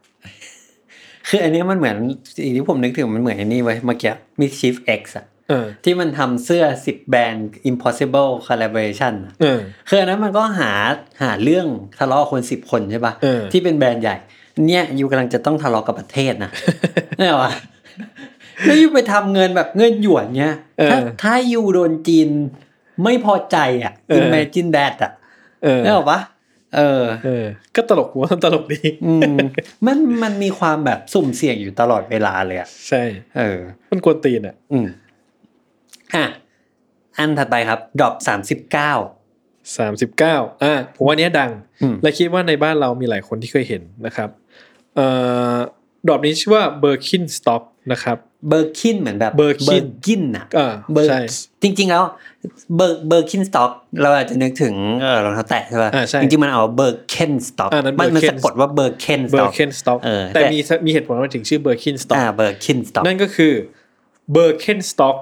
[1.29, 1.97] คืออันเนี้ยมันเหมือน
[2.37, 10.73] สิ่งที่ผมนึกถึงมันเหมือนไอ้นี่ไว้ยเมื่อกี้ Mischief X อะเออที่มันทำเสื้อ10แบรนด์ Impossible Collaboration อะเออคืออันนั้นมันก็หา
[11.23, 11.66] หาเรื่อง
[11.99, 14.16] ทะเลาะคน10คนใช่ปะเออที่เป็นแบรนด์ใหญ่
[14.66, 16.51] เนี่ยยูกำลังจะต้องทะเลาะกับประเทศนะ
[17.18, 17.53] เนี่ยวะ
[18.64, 22.29] แล้วยูไปทำเงินแบบเงินหยวนเนี้ยเออถ้าถ้ายูโดนจีน
[23.05, 25.12] ไม่พอใจอะเออ Imagine that อะ
[25.62, 26.20] เออเนี่ยหรอปะ
[26.77, 27.45] เออ เออ
[27.77, 29.37] ก็ตลกหัวาตลกดีอืม
[29.87, 33.03] มันมันมีความแบบสุ่มเสี่ยงอยู่ตลอดเวลาเลยอะใช่
[33.37, 33.59] เออ
[33.91, 34.87] มันกวนตีนอะ อืม
[36.14, 36.25] อะ
[37.18, 38.93] อันถัดไปครับดรอปสามสิบเก้า
[39.79, 41.51] สามสิบเก้าอ่าผมว่าเนี้ยดัง
[41.83, 44.31] อืม และคิดว่าในบ้านเรามีหลายคนที่เคยเห็นนะครับ
[44.95, 45.07] เอ่
[45.55, 45.57] อ
[46.07, 51.21] ดรอปนี้ชื่อว่าเบอร์คินสต็อกนะครับเบอร์คินเหมือนแบบ Birkin กินอะอ่าเบอร์ใช่
[51.63, 52.03] จริง ๆ แล้ว
[52.77, 53.71] เบอร์เบอร์คินสต็อก
[54.03, 63.53] เราอาจจะนึกถึงเออรองเท้าแตะใช่ป่ะอ่าใช่จริงๆมันเอาเบอร์เคนสต็อกอ่านั้นมันมัน Birkin สะกดว่าเบอร์เคนสเบอต็อกร์เคนสต็อกเออแต่แต่มีมีเหตุผลว่าถึงชื่อเบอร์คินสต็อกอ่าเบอร์คินสต็อกนั่นก็คือ
[64.33, 65.17] เบอร์เคนสต็อก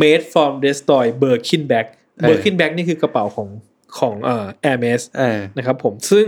[0.00, 3.48] made from destroy Birkin bag เออเบอร์คินแบ็กนี่คือกระเป๋าของ
[3.98, 6.26] ของเอ่อ Hermes เออนะครับผมซึ่ง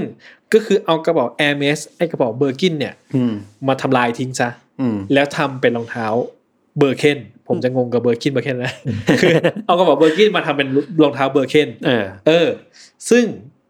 [0.52, 3.34] ก็คือเอากระเป๋า Hermes ไอ้กระเป๋า Birkin เนี่ยอืม
[3.68, 4.48] มาทำลายทิ้งซะ
[4.80, 6.06] อืมแล้วทำเป็นรองเท้า
[6.78, 7.18] Birken
[7.48, 8.74] ผมจะงงกับ Birkin Birken นะ
[9.20, 9.32] คือ
[9.66, 10.68] เอากระเป๋า Birkin มาทำเป็น
[11.02, 12.48] รองเท้า Birken เออเออ
[13.10, 13.24] ซึ่ง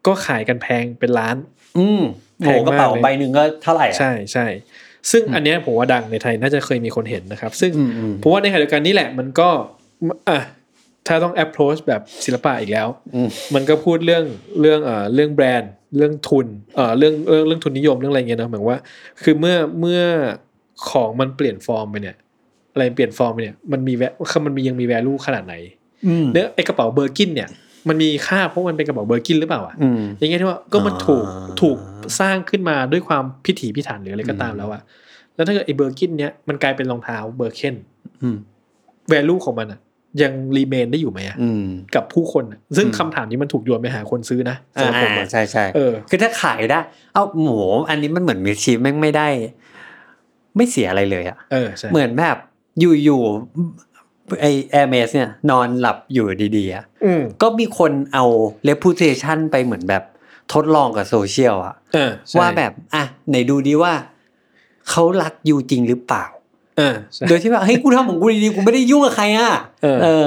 [0.06, 1.36] ก็ขายกันแพงเป็นล้าน
[1.78, 2.02] อืม
[2.40, 4.46] แพงมากกระเป๋าเลยใบหนึ่งก็เท่าไหร่อะใช่ใช่
[5.10, 9.48] ซึ่งอันเนี้ยผมว่าดังในไทยน่าจะเคยมีคนเห็นนะครับ ซึ่งอืมอืมผมว่าในขณะเดียวกันนี่แหละมันก็
[10.28, 10.38] อะ
[11.06, 14.24] ถ้าต้อง approach แบบศิลปะอีกแล้วอืมมันก็พูดเรื่อง
[14.60, 16.46] เรื่องเอ่อเรื่องแบรนด์ เรื่องทุน
[16.76, 18.80] เอ่อเรื่องเรื่องเรื่องทุนนิยมเรื่องอะไรเงี้ยนะเหมือนว่า
[19.22, 20.02] คือเมื่อเมื่อ
[20.90, 22.16] ของมันเปลี่ยนฟอร์มไปเนี่ย
[22.72, 25.54] อะไรเปลี่ยนฟอร์มไปเนี่ยมันมีแวคือมันมียังมี value ขนาดไหน
[26.06, 27.48] อืมเนี่ยไอ้กระเป๋า Birkin เนี่ย
[27.88, 31.76] มันมีค่าเพราะมันเป็นกระเป๋า Birkin หรือเปล่าอะอืมอย่างเงี้ยที่ว่าก็มันถูกอ่าถูก
[32.20, 34.82] สร้างขึ้นมาด้วยความพิถีพิถันหรืออะไรก็ตามอืมแล้วอะ
[35.34, 37.74] แล้วถ้าเกิดไอ้ Birkin เนี้ยมันกลายเป็นรองเท้า Birken
[38.22, 38.36] อืม
[39.08, 39.80] value ของมันอะ
[40.22, 46.80] ยัง remain ได้อยู่ไหมอะอืมกับผู้คนอะซึ่งอืมคำถามนี้มันถูกโยนไปหาคนซื้อนะสำหรับผมอ่าอะใช่ใช่เออคือถ้าขายได้
[47.14, 47.58] เอ้าหมู
[47.88, 49.28] อันนี้มันเหมือน MSCHF แม่งไม่ได้
[50.56, 52.36] ไม่เสียอะไรเลยอะเออใช่เหมือนแบบ
[52.80, 58.24] อยู่ๆไอแอร์เมสเนี่ย นอนหลับอยู่ดีๆอะอืมก็มีคนเอา
[58.68, 60.02] reputation ไปเหมือนแบบ
[60.52, 63.92] ทดลองกับโซเชียลอะเออใช่ว่าแบบ อะไหนดูดีว่า
[64.90, 66.35] เขารักยูจริงหรือเปล่าเออใช่
[67.28, 69.50] โดยที่ว่าเฮ้ยกูทำของกูดีๆกูไม่ได้ยุ่งกับใครอะ
[69.82, 70.26] เออเออ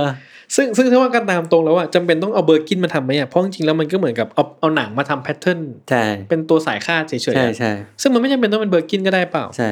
[0.56, 7.72] ซึ่งซึ่งถ้าว่ากันตามตรงแล้วอะจำเป็นต้องเอา Birkin มาทำไหมอะเพราะจริงๆแล้วมันก็เหมือนกับเอาเอาหนังมาทำ pattern ใช่เป็นตัวสายคาดเฉยๆใช่อะใช่
[8.02, 9.70] ซึ่งมันไม่จำเป็นต้องเป็น Birkin ก็ได้เปล่าใช่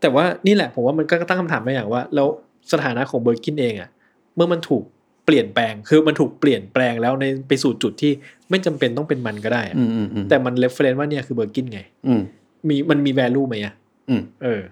[0.00, 2.28] แต่ว่านี่แหละผมว่ามันก็ตั้งคำถามไปอย่างว่า แล้ว
[2.72, 3.88] สถานะของ Birkin เองอะ
[4.36, 4.82] เมื่อมันถูก
[5.24, 8.12] เปลี่ยนแปลงคือมันถูกเปลี่ยนแปลงแล้วในไปสู่จุดที่
[8.50, 12.20] ไม่จำเป็นต้องเป็นมันก็ได้อะอืมอืมอืมแต่มัน refer ว่าเนี่ยคือ Birkin ไงอืม
[12.68, 13.74] มีมันมี value ไหมอะ
[14.08, 14.62] อืมเออ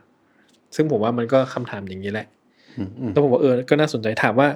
[0.75, 2.27] ซึ่งผมว่ามันก็คำถามอย่างนี้แหละ
[2.79, 4.49] อืมอืมแล้วผมว่าเออก็น่าสนใจถามว่า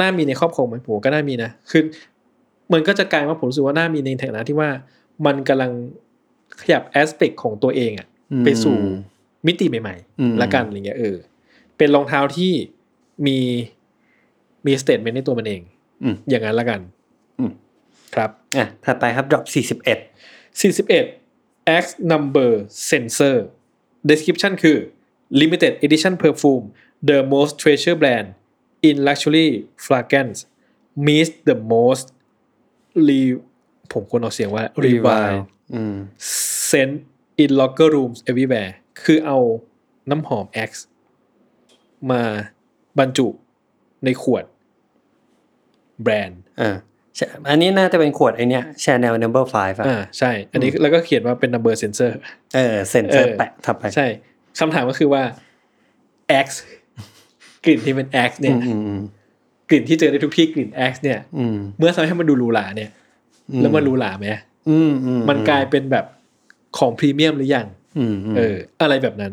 [0.00, 1.82] น่ามีในครอบครองไหมผมว่าก็น่ามีนะคือ
[2.72, 4.70] มันก็จะกลายว่าผมรู้สึกว่าน่ามีในฐานะที่ว่า
[5.26, 5.72] มันกำลัง
[6.60, 8.06] ขยับ aspect ของตัวเองอะ
[8.44, 8.76] ไปสู่
[9.46, 11.16] มิติใหม่อืมๆละกันอะไรเงี้ยเออ
[11.76, 12.52] เป็นรองเท้าที่
[13.26, 13.38] มี
[14.66, 15.62] มี statement ในตัวมันเอง
[16.04, 16.80] อืมอย่างนั้นละกัน
[17.38, 17.52] อืม
[18.14, 19.98] ครับอะถัดไปครับ drop สี่สิบเอ็ด
[20.60, 22.50] 41 X number
[22.90, 23.36] sensor
[24.10, 24.78] description คือ
[25.40, 26.64] limited edition perfume
[27.10, 28.28] the most treasure brand
[28.88, 29.48] in luxury
[29.86, 30.38] fragrance
[31.06, 32.06] meets the most
[33.08, 33.20] re
[33.92, 35.40] ผมควรออกเสียงว่า rewild
[35.74, 35.96] อืม
[36.68, 36.94] scent
[37.42, 38.72] in locker rooms everywhere
[39.02, 39.38] คือเอา
[40.10, 40.70] น้ำหอม X
[42.10, 42.22] มา
[42.98, 43.28] บรรจุ
[44.04, 44.44] ในขวด
[46.02, 46.76] แบรนด์อ่า
[47.16, 52.10] ใช่อันนี้น่าจะเป็นขวดไอเนี้ย Chanel number five อะอ่าใช่ อันนี้แล้วก็เขียนว่าเป็น number sensor
[52.54, 54.06] เออเซ็นเซอร์เออแปะทับไป ใช่
[54.58, 55.22] คำถามก็คือว่า
[56.44, 56.46] X
[57.64, 59.00] กลิ่นที่เป็น X เนี่ยอืมอืม
[59.68, 62.90] กลิ่นที่เจอในทุกที่กลิ่น X เนี่ยอืมเมื่อทำให้มันดูหรูหราเนี่ย
[63.60, 64.28] แล้วมันหรูหราไหม
[64.70, 66.04] อืมอืมมันกลายเป็นแบบ
[66.78, 67.66] ของพรีเมียมหรือยัง
[67.98, 69.32] อืมอืมเออ อะไรแบบนั้น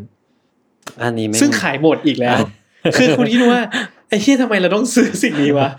[1.02, 2.40] อันนี้ไม่ซึ่งขายหมดอีกแล้ว
[2.98, 3.62] คือคุณคิดว่า
[4.10, 5.70] ไอ้ที่ทำไมเราต้องซื้อสิ่งนี้วะ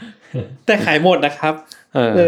[0.67, 1.55] แต่ขายหมดนะครับ
[1.95, 2.19] เออเ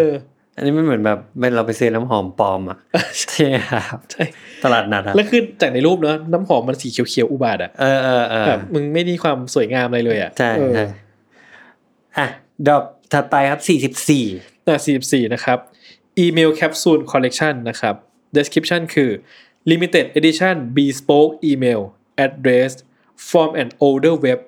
[0.60, 2.78] อออันนี้มันเหมือนแบบเป็นเราไปซื้อน้ำหอมปลอมอะ
[3.20, 4.24] ใช่ครับใช่
[4.64, 10.86] ตลาดนัดอะแล้วคือจากในรูปเนอะน้ำหอมมันสีเขียวๆอุบาทอะเออเออเออแบบมึงไม่มีความสวยงามอะไรเลยอะใช่เออใช่
[12.18, 12.26] อะ
[12.66, 12.82] drop
[13.12, 14.24] ถัดไปครับสี่สิบสี่
[14.64, 15.58] หน้า44นะครับ
[16.24, 17.94] Email Capsule Collection นะครับ
[18.36, 19.10] Description คือ
[19.70, 21.80] Limited Edition Bespoke Email
[22.24, 22.72] Address
[23.28, 24.40] from an older web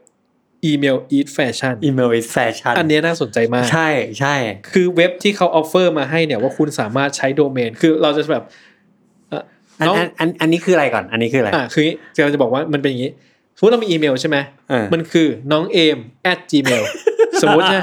[0.70, 3.88] Email Is Fashion อีเมล is fashion อันเนี้ยน่าสนใจมาก ใช่
[4.20, 4.34] ใช่
[4.72, 8.44] คือเว็บที่เขา offer มาให้เนี่ยว่าคุณสามารถใช้โดเมน คือเราจะแบบ
[9.28, 9.42] เอ่อ
[9.80, 11.84] อันน้องอันอันอันนี้คืออะไรก่อน อันนี้คืออะไรอะคือ
[12.24, 13.10] เราจะบอกว่ามันเป็นอย่างนี้
[13.56, 14.36] สมมติเรามีอีเมลใช่ไหม
[14.70, 15.98] เออมันคือน้องเอม
[16.32, 16.82] at gmail
[17.42, 17.78] สมมติใช่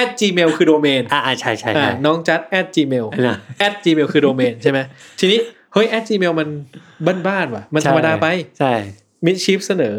[0.00, 3.36] at gmail คือโดเมนอ่าใช่ใช่อ่าใช่น้องจัด at gmail นะ
[3.66, 4.78] at gmail คือโดเมนใช่ไหม
[5.20, 5.38] ทีนี้
[5.72, 6.48] เฮ้ย at gmail มัน
[7.28, 8.26] บ้านๆว่ะ มันธรรมดาไป
[8.58, 8.72] ใช่
[9.24, 9.96] มิดชิปเสนอ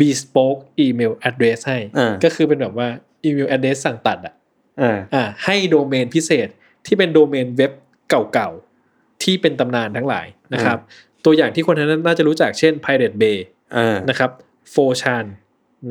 [0.00, 2.88] bespoke email address ให้เออก็คือเป็นแบบว่า
[3.26, 4.34] email address สั่งตัดอะ
[4.78, 6.48] เอออ่าให้โดเมนพิเศษ
[6.86, 7.72] ที่เป็นโดเมนเว็บ
[8.34, 10.78] เก่าๆ ที่เป็นตำนานทั้งหลายนะครับ
[11.24, 13.38] ตัวอย่างที่คนนั้นน่าจะรู้จักเช่น Pirate Bay
[13.74, 14.30] เออนะครับ
[14.70, 15.24] โฟชาน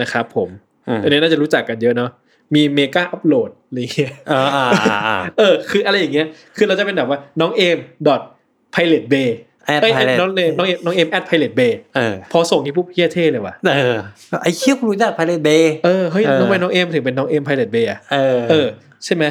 [0.02, 0.50] นะครับผม
[0.88, 2.12] อืมอันนี้น่าจะรู้จักกันเยอะเนาะ
[2.56, 6.28] มีเมกาอัปโหลดอะไรเงี้ยเอออ่าอ่าอ่าเออ คืออะไรอย่างเงี้ย
[6.58, 7.78] คือเราจะเป็นแบบว่าน้องเอม
[8.08, 8.22] dot
[8.74, 13.98] pirate bay at เอ้ย Pirate น้องเอมน้องเอมน้องเอม at pirate bay เออพอส่งที่ปุ๊บเฮียเท่เลยว่ะเออ
[14.44, 18.68] ไอ้เชี่ยกูรู้จักพาเลเบย์เออเฮ้ยเออทำไมน้องเอมถึงเป็นน้องเอม pirate bay อะเออเออ
[19.06, 19.24] ใช่ไหม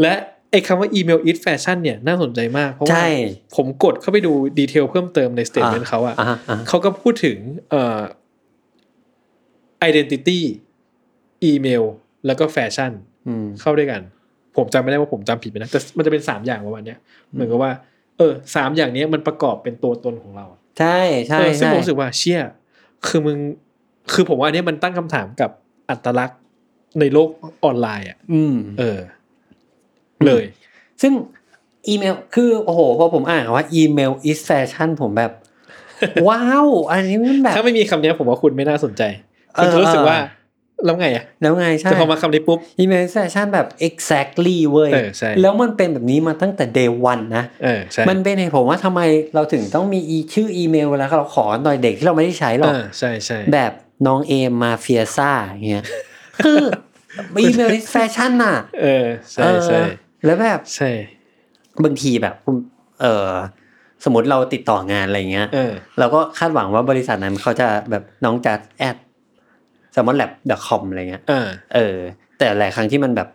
[0.00, 0.12] และ
[0.50, 3.08] ไอ้คำว่า email is fashion เนี่ยน่าสนใจมาก เพราะว่าใช่
[3.56, 7.36] ผมกดเข้าไปดู detail เพิ่มเติมใน statement เขาอะอ่าอ่าเขาก็พูดถึง
[7.70, 8.00] เอ่อ
[9.88, 10.38] identity
[11.44, 11.84] อีเมล
[12.26, 12.92] แล้วก็แฟชั่น
[13.28, 14.02] อืมเข้าด้วยกัน
[14.56, 16.98] ผมจำไม่ได้ว่าผมจำผิดไปนะแต่มันจะเป็นสามอย่างประมาณเนี้ย
[17.32, 17.72] เหมือนกับว่า
[18.18, 20.98] เออสามอย่างเนี้ยมันประกอบเป็นตัวตนของเราอะใช่
[21.28, 22.40] ใช่เออซึ่งใช่ผมรู้สึกว่าเชี่ย
[23.06, 23.38] คือมึง
[24.12, 25.50] คือผมว่าอันเนี้ยมันตั้งคำถามกับ
[25.90, 26.40] อัตลักษณ์
[27.00, 27.28] ในโลก
[27.64, 29.00] ออนไลน์อะ อืม เออ
[30.26, 30.44] เลย
[31.02, 31.12] ซึ่ง
[31.88, 35.32] อีเมล คือโอ้โหพอผมอ่านว่าอีเมล is fashion ผมแบบ
[36.28, 39.02] ว้าว อันนี้มันแบบ ถ้าไม่มีคำเนี้ยผมว่าคุณไม่น่าสนใจ
[39.54, 40.18] เออคุณจะรู้สึกว่า
[40.84, 49.00] แล้วไงอะแล้วไงใช่แต่พอมาคำนี้ปุ๊บอีเมล is fashion แบบ exactly เว้ยเออใช่แล้วมันเป็นแบบนี้มาตั้งแต่ day one นะเออใช่มันเป็นเหตุผลว่าทำไม
[49.34, 53.72] เราถึงต้องมีอีชื่ออีเมลเวลาเราขอตอนเด็กที่เราไม่ได้ใช้หรอกอ่าใช่ใช่แบบ
[54.06, 55.84] น้องเอมมาเฟียซ่าอย่างเงี้ย
[56.44, 56.62] คือ
[57.42, 59.86] อีเมลนี่แฟชั่นน่ะ เออใช่ใช่เออ
[60.24, 60.90] แล้วแบบใช่
[61.84, 62.56] บางทีแบบคุณ
[63.00, 63.32] เออ
[64.04, 68.96] สมมติเราติดต่องานอะไรเงี้ยเออเราก็คาดหวังว่าบริษัทนั้นเขาจะแบบน้องจะ at
[69.98, 71.96] Salmon Lab dot com อะไรเงี้ยเออเออ
[72.38, 73.28] แต่หลายครั้งที่มันแบบ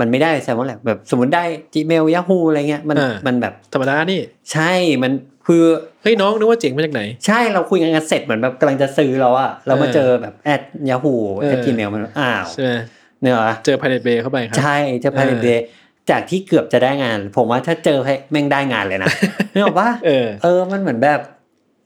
[0.00, 1.44] มันไม่ได้ Salmon Lab แบบสมมติได้
[1.74, 4.20] Gmail Yahoo อะไรเงี้ยมันอ่ามัมันแบบธรรมดานี่
[4.52, 5.12] ใช่มัน
[5.46, 5.64] คือ
[6.02, 12.72] เฮ้ยน้องนึกว่าเจ๋งมาจากไหน ใช่เราคุยกันเสร็จเหมือนแบบกำลังจะซื้อแล้วอะเรามาเออเจอแบบแอด Yahoo เออแอด Gmail มันอ้าวใช่ไหม
[13.20, 15.66] เนี่ยเหรอเจอ Pirate Bay เข้าไปครับใช่จะพาเออเดย์
[16.10, 19.08] จากที่เกือบจะได้งาน ผมว่าถ้าเจอให้แม่งได้งานเลยนะ
[19.52, 21.20] นึกออกปะเออเออมันเหมือนแบบ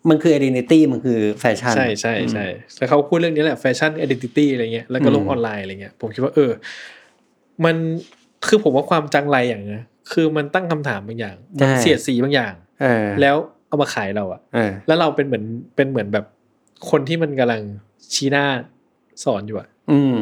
[0.09, 2.45] มันคือ identity มันคือแฟชั่น ใช่ใช่ใช่
[2.77, 6.51] แต่เขาพูดเรื่องนี้แหละแฟชั่น identity อะไรเงี้ยแล้วก็โลกอืมออนไลน์อะไรเงี้ยผมคิดว่าเออ
[7.65, 7.77] มัน
[8.47, 13.37] คือผมว่าความจัญไรอย่างนะคือมันตั้งคำถามบางอย่างมันเสียดสีบางอย่างเออแล้ว
[13.69, 15.45] เอามาขายเราอะเออแล้วเราเป็นเหมือน
[15.77, 16.25] เป็นเหมือนแบบ
[16.91, 17.63] คนที่มันกำลัง
[18.15, 18.45] ชี้หน้า
[19.25, 20.17] สอนอยู่อะอืม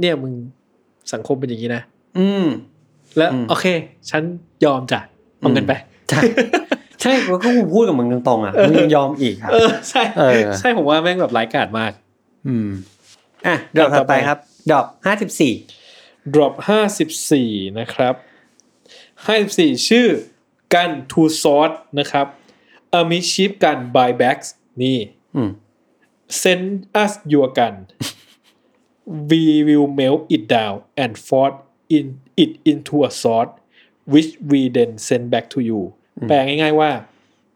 [0.00, 0.32] เนี่ยมึง
[1.12, 1.82] สังคมเป็นอย่างนี้นะ
[2.18, 2.46] อืม
[3.16, 3.66] แล้วอืมโอเค
[4.10, 4.22] ฉัน
[4.64, 5.00] ยอมจ้ะ
[5.38, 5.72] เอาเงินไป
[6.10, 6.20] ใช่
[7.02, 11.92] ใช่ก็กูพูดกับมึงตรงๆอะมึงยังยอมอีกครับเออใช่เออใช่ผมว่าแม่งแบบร้ายกาจมาก
[12.46, 12.68] อืม
[13.46, 14.38] อะดอกถัดไปครับ
[14.72, 15.52] ดอกห้าสิบสี่
[16.34, 18.14] drop ห้าสิบสี่นะครับ
[19.26, 20.08] ห้าสิบสี่ชื่อ
[20.74, 22.26] กัน to sword นะครับ
[23.00, 24.48] a m i s h i p กัน buybacks
[24.82, 24.98] นี่
[25.36, 25.50] อืม
[26.42, 26.66] send
[27.02, 27.76] us your gun
[29.30, 31.58] we will melt it down and force
[31.96, 32.06] in
[32.42, 33.48] it into a sword
[34.12, 35.80] which we then send back to you
[36.28, 36.90] แปลง่ายๆว่า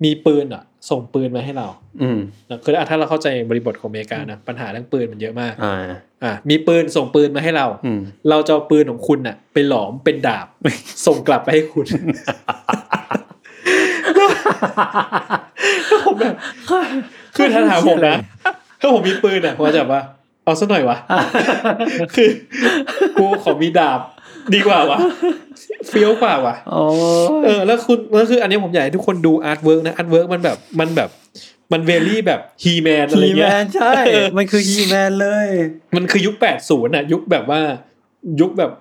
[0.04, 1.68] มีปืนอะ ส่งปืนมาให้เรา
[2.02, 2.18] อืม
[2.50, 5.76] นะคืออะถ้าเราเข้าใจบริบทของอเมริกานะปัญหาเรื่องปืนมันเยอะมากอ่า
[6.24, 8.00] อะมีปืนส่งปืนมาให้เราอืม
[8.30, 10.46] เราจะเอาปืนของคุณน่ะ ไปหลอมเป็นดาบ
[11.06, 11.86] ส่งกลับไปให้คุณ
[15.88, 16.34] แล้วผมแบบ
[17.36, 18.16] คือถ้าถามผมนะ
[18.80, 20.02] ถ้าผมมีปืนอะผมจะแบบว่า
[20.44, 20.98] เอาซะหน่อยวะ
[22.16, 22.28] คือ
[23.18, 24.00] กูขอมีดาบ
[24.54, 24.98] ดีกว่าวะ
[25.88, 26.80] เฟี้ยวกว่าวะโอ้
[27.44, 31.10] เออ แล้วคุณแล้วคืออันนี้ผมอยากให้ทุกคนดู artwork นะ artwork มันแบบมันแบบ
[31.72, 33.92] มันเวลี่แบบฮีแมนอะไรฮีแมเงี้ยนใช่
[34.38, 35.48] มันคือฮีแมนเลย
[35.96, 37.60] มันคือยุคแปดศูนย์อะยุคแบบว่า
[38.40, 38.72] ยุคแบบ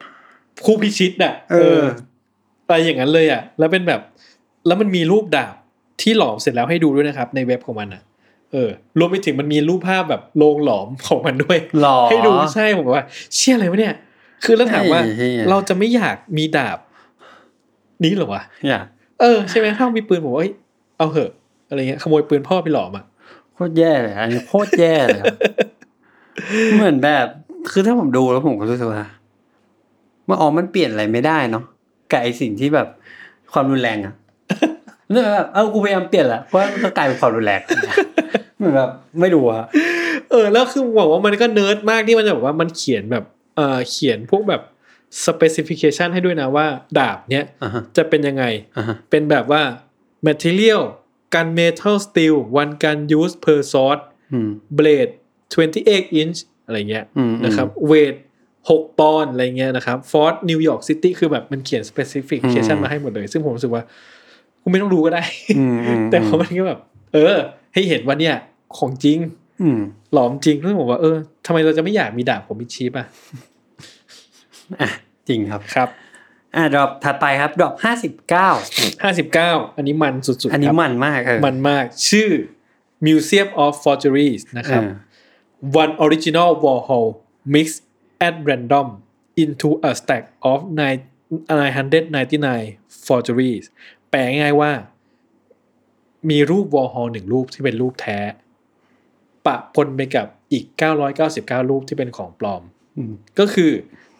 [0.65, 1.81] คู่พิชิตอะเออ
[2.65, 4.01] อะไรอย่างนั้นเลยอะแล้วเป็นแบบ
[4.67, 5.55] แล้วมันมีรูปดาบ
[6.01, 8.01] ที่หลอมเสร็จแล้วให้ดูด้วยนะครับ ในเว็บของมันอะ
[8.51, 13.05] เออรวมไปถึงมันมีรูปภาพแบบโรงหลอมของมันด้วยหรอให้ดูใช่ผมว่า
[13.35, 13.95] เชื่ออะไรวะเนี่ย
[14.43, 16.79] คือแล้วถามว่าไอ้เหี้ยเราจะไม่อยากมีดาบ
[18.03, 18.79] นี้เหรอวะอย่า
[19.21, 20.51] เออใช่ไหมถ้ามีปืนผมว่าเอ้ย
[20.97, 21.31] เอาเหอะ
[21.69, 23.05] อะไรเงี้ยขโมยปืนพ่อไปหลอมอะ
[23.53, 25.35] โคตรแย่เลยอันนี้โคตรแย่เลยครับ
[26.75, 27.27] เหมือนแบบ
[27.71, 29.05] คือถ้าผมดูแล้วผมก็รู้สึกว่า
[30.27, 31.63] ว่าอ๋อมันเปลี่ยนอะไรไม่ได้เนาะ
[32.11, 32.87] กับไอสิ่งที่แบบ
[33.53, 34.13] ความรุนแรงอะ
[35.11, 37.61] เนี่ยแบบเออกูพยายามเปลี่ยนแหละเพราะว่ามันก็กลายเป็นความรุนแรง
[38.57, 39.65] เหมือนแบบไม่รู้อะ
[40.31, 43.23] เออ แล้วคือบอกว่ามันก็เนิร์ดมากที่มันจะบอกว่ามันเขียนแบบ
[43.55, 44.61] เออเขียนพวกแบบ
[45.25, 46.67] specification ให้ด้วยนะว่า
[46.99, 48.43] ดาบเนี้ยอ่าฮะจะเป็นยังไง
[48.77, 49.61] อ่าฮะเป็นแบบว่า
[50.27, 50.81] material
[51.35, 53.99] กัน metal steel one gun use per sword
[54.33, 55.11] อืม blade
[55.65, 58.15] 28 inch อะไรเงี้ยอืมนะครับ weight
[58.59, 63.83] 6 ปอนด์อะไรเงี้ยนะครับ Ford New York City คือแบบมันเขียน specification อืมมาให้หมดเลย ซึ่งผมรู้สึกว่า
[64.61, 65.23] กูไม่ต้องรู้ก็ได้
[65.57, 66.79] อืมอืมแต่พอมันก็แบบ
[67.13, 67.35] เออ
[67.73, 68.35] ให้เห็นว่าเนี่ย
[68.77, 69.17] ของจริง
[69.61, 69.79] อืม
[70.13, 73.07] หลอมจริงแล้วผมว่าเออ ทำไมเราจะไม่อยากมีดาบผมมีชีพอะ
[74.81, 74.89] อะ
[75.27, 75.89] จริงครับครับ
[76.55, 78.49] อะดรอปถัดไปครับดรอปห้าสิบเก้า
[79.03, 82.31] ห้าสิบเก้าอันนี้มันสุดๆ อันนี้ครับมันมากเออมันมากชื่อ
[83.05, 87.07] Museum of Forgeries นะครับเออ one original Warhol
[87.53, 87.81] mixed
[88.27, 88.87] at random
[89.43, 91.01] into a stack of nine
[91.49, 93.65] 999 forgeries
[94.09, 94.71] แปลง่ายๆว่า
[96.29, 98.19] มีรูป Warhol หนึ่งรูปที่เป็นรูปแท้
[99.45, 100.65] ปะปนไปกับ อีก
[101.17, 102.61] 999 รูปที่เป็นของปลอม
[102.97, 103.71] อืมก็คือ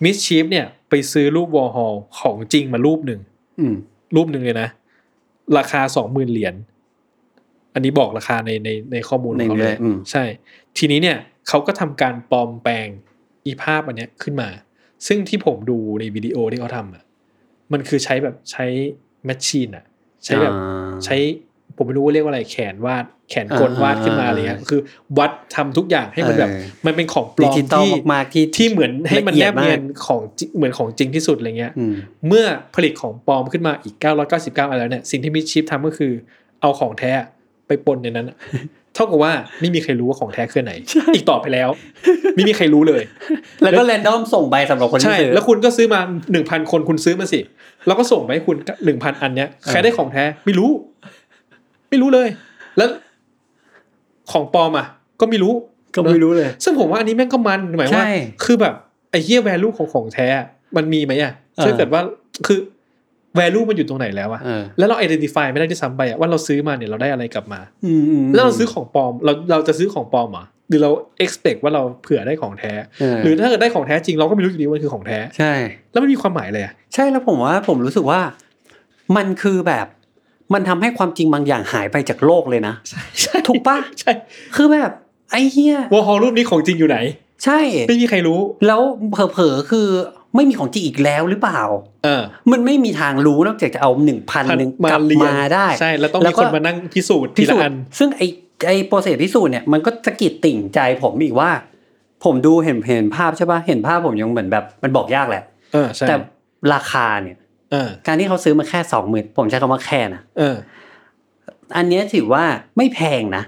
[0.04, 3.22] มิสชีฟเนี่ยไปซื้อรูป Warhol ของจริงมารูปหนึ่ง
[3.60, 3.76] อืม
[4.16, 4.70] รูปหนึ่งเลยนะ
[5.58, 6.56] ราคาสองหมื่นเหรียญ
[7.74, 10.24] อันนี้บอกราคาในในในข้อมูลของเขาในเลเลยยอืมใช่
[10.78, 11.18] ทีนี้เนี่ย
[11.48, 12.88] เขาก็ทำการปลอมแปลง
[13.46, 14.50] อีภาพอันเนี้ยขึ้นมา
[15.08, 17.04] ซึ่งที่ผมดูในวิดีโอที่เขาทำอะ
[17.72, 18.66] มันคือใช้แบบใช้
[19.26, 19.86] แมชชีนอะ
[20.26, 21.18] ใช้แบบอ่าใช้
[21.78, 24.82] ผมไม่รู้ว่าเรียกว่าอะไรแขนวาดแขนกลอ่าวาดขึ้นมาอ่าอะไรเงี้ยคือ
[25.18, 31.94] วัดทำทุกอย่างให้มันแบบเออมันเป็นของปลดิอมจิตอลที่มากๆที่ที่เหมือนให้มันละเอีแนยดบเนียนมากของจริงเหมือนของจริงที่สุดอะไรเงี้ยอืม
[32.28, 32.46] เมื่อ
[32.76, 33.96] ผลิตของปลอมขึ้นมาอีก
[34.34, 36.12] 999อันแล้วเนี่ยสิ่งที่มิดชิปทำก็คือ
[36.62, 37.12] เอาของแท้
[37.68, 38.38] ไปปนในนั้นอะ
[38.94, 40.74] เท่ากับว่าไม่มีใครรู้ว่าของแท้คืออนไหน
[41.14, 41.70] อีกต่อไปแล้ว
[42.36, 43.02] ไม่มีใครรู้เลย
[43.64, 46.00] แล้วก็แรนดอมส่งไปสำหรับคนที่ใช่ซื้อแล้วคุณก็ซื้อมา
[46.32, 47.40] หนึ่งพันคนคุณซื้อมาสิ
[47.88, 50.70] แล้วก็ส่งไปให้คุณหนึ่งพันอันเนี้ยใครได้ของแท้ไม่รู้
[51.96, 52.30] ไม่รู้เลย
[52.78, 52.90] แล้ว
[54.32, 54.88] ของปลอมอะ
[55.20, 55.54] ก็ไม่รู้
[55.96, 58.12] ก็ไม่รู้เลย ซึ่งผมว่าอันนี้แม่งก็มันหมายว่าใช่
[58.46, 58.74] คือแบบ
[59.12, 60.48] ไอไอ้เหี้ย value ของของแท้อะ
[60.78, 62.02] มันมีไหมอะเออถ้าเกิดว่า
[62.48, 62.60] คือ
[63.40, 70.92] value มันอยู่ตรงไหนแล้วอะเออแล้วเรา identify ไม่ได้ด้วยซ้ำไปอะว่าเราซื้อมาเนี่ยเราได้อะไรกลับมาอืมมแล้วเราซื้อของปลอมเราเราจะซื้อของปลอมเหรอหรือเรา
[71.24, 75.54] expect ว่าเราเผื่อได้ของแท้เออหรือถ้าเกิดได้ของแท้จริงเราก็ไม่รู้อยู่ดีว่ามันคือของแท้ ใช่
[75.92, 78.20] แล้วมันมีความหมายเลยอะใช่แล้วผมว่าผมรู้สึกว่า
[79.18, 79.88] มันคือแบบ
[80.54, 82.74] มันทำให้ความจริงบางอย่างหายไปจากโลกเลยนะ
[83.22, 84.12] ใช่ถูกปะใช่
[84.56, 84.92] คือแบบ
[85.32, 86.98] ไอ้เหี้ยวอลฮอลรูปนี้ของจริงอยู่ไหน
[87.46, 88.82] ใช่ ไม่มีใครรู้ แล้ว
[89.12, 89.88] เผลอๆคือ
[90.36, 91.62] ไม่มีของจริงอีกแล้วหรือเปล่า
[92.04, 98.22] เออ มันไม่มีทางรู้นอกจากจะเอาหนึ่งพันหนึ่งกลับเรียนมาได้ ใช่ แล้วต้องแล้มีวก็คนมานั่งพิสูจน์ทีพิสูละจอันน์ซึ่งไอ
[98.68, 101.50] ไอโปรเซสพิสูจน์เนี่ยมันก็สะกิดติ่งใจผมอีกว่า
[102.24, 105.44] ผมดูเห็นเห็นภาพใช่ปะเห็นภาพผมยังเหมือนแบบ มันบอกยากแหละ
[105.74, 106.16] เออใช่แต่
[106.74, 107.45] ราคาเนี่ยเออ
[108.08, 110.56] การที่เขาซื้อมาแค่สองหมื่นผมใช้คำว่าแค่นะเออ
[111.78, 112.44] อันเนี้ยถือว่า
[112.78, 113.44] ไม่แพงนะ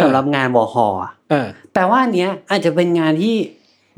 [0.00, 0.94] สำหรับงานวอฮอล
[1.30, 3.36] เออแปลว่าอันเนี้ยอาจจะเป็นงานที่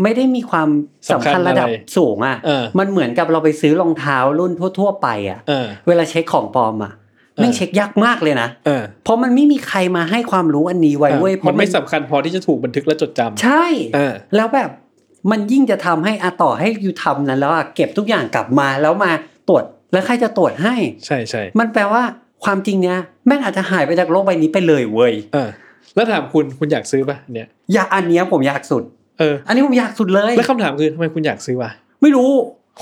[0.02, 0.68] ไม่ได้มีความ
[1.10, 6.92] สำคัญสำคัญระดับอะไรสูงอะเออมันเหมือนกับเราไปซื้อรองเท้ารุ่นทั่ว ๆ ไปอะเออเวลาเช็คของปลอมอะ
[7.36, 13.64] เออแม่งเช็คยากมากเลยนะเออเพราะมันไม่มีใครมาให้ความรู้อันนี้ไว้เว้ยเพมันราะไม่สำคัญพอที่จะถูกบันทึกและจดจำใช่
[13.94, 14.70] เออแล้วแบบ
[15.30, 19.12] มันยิ่งจะทำให้อะต่อให้อยู่ทำนั้นแล้วอะเก็บทุกอย่างกลับมาแล้วมา
[19.50, 20.74] ตรวจแล้วใครจะตรวจให้
[21.06, 22.02] ใช่ใช่มันแปลว่า
[22.44, 25.50] ความจริงเนี้ยแม่งอาจจะหายไปจากโลกใบนี้ไปเลยเว้ยเออ
[25.94, 28.84] แล้วถามคุณคุณอยากซื้อป่ะเนี่ยอยากอันเนี้ยผมอยากสุด
[29.18, 31.70] เออ อันนี้ผมอยากสุดเลย แล้วคำถามคือทำไมคุณอยากซื้อวะ
[32.02, 32.30] ไม่รู้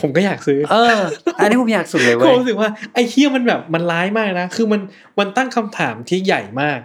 [0.01, 0.99] ผมก็อยากซื้อ เออ
[1.40, 4.81] อันนี้ผมอยากสุดเลยเว้ยผมรู้สึกว่าไอ้เหี้ยมันแบบมันร้ายมากนะคือมัน
[5.19, 6.78] มันตั้งคำถามที่ใหญ่มาก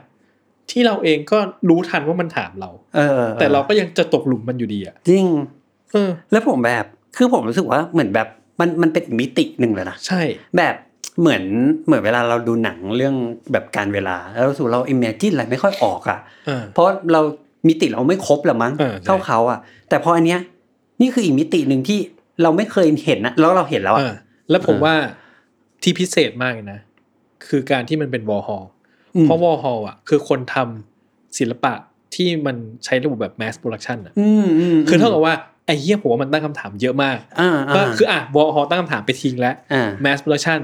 [0.72, 1.40] ที่เราเองก็
[1.70, 5.26] รู้ทันว่ามันถามเรา เออ แต่เราก็ยังจะตกหลุมมันอยู่ดีอะจริง
[5.94, 6.86] เออ แล้วผมแบบ
[7.18, 8.28] คือผมรู้สึกว่าเหมือนแบบ
[8.60, 10.22] มันมันเป็นอีกมิติหนึ่งเลยนะใช่
[10.58, 10.76] แบบ
[11.20, 11.44] เหมือน
[11.86, 13.16] เหมือนเวลาเราดูหนังเรื่อง
[13.52, 17.22] แบบการเวลา แล้วรู้สึกเรา imagine อะไรไม่ค่อยออกอะเออเพราะเรา
[17.68, 19.60] มิติเราไม่ครบละมั้งเออใช่เท่าเขาอะ
[19.90, 20.40] แต่พออันเนี้ย
[21.02, 22.00] นี่คืออีกมิติหนึ่งที่
[22.44, 24.16] เราไม่เคยเห็นนะแล้วเราเห็นแล้วเออะอ
[24.50, 24.96] แล้วผมเออว่า
[25.84, 26.80] ที่พิเศษมากเลยนะ
[27.48, 28.64] คือการที่มันเป็นวอลฮอล
[29.16, 31.74] อืมเพราะวอลฮอลอะ คือคนทำศิลปะ
[32.16, 32.56] ที่มัน
[32.86, 35.36] ใช้ระบบแบบ mass production อะอืมอืมคือเท่ากับว่า
[35.66, 40.62] ไอ้เหี้ยผมว่ามันตั้งคำถามเยอะมากอ่าว่าอ่าคืออะ Warhol ตั้งคำถามไปทิ้งแล้วอ่า mass production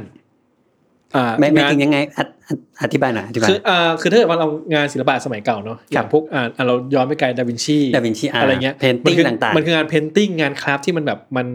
[1.16, 2.32] อ่าไม่ไม่งานถึงยังไงอธิ
[2.84, 11.48] อธิบายหน่อยอธิบายคืออ่าคือถ้าเกิดว่าเรางานศิลปะสมัยเก่าเนาะอครัย่าบงพวกอ่าอ่าเราย้อนไปไกล da Vinci da Vinci อาอะไรเงี้ย painting มัคือต่างๆมันคืองาน painting งาน craft ที่มันแบบมัน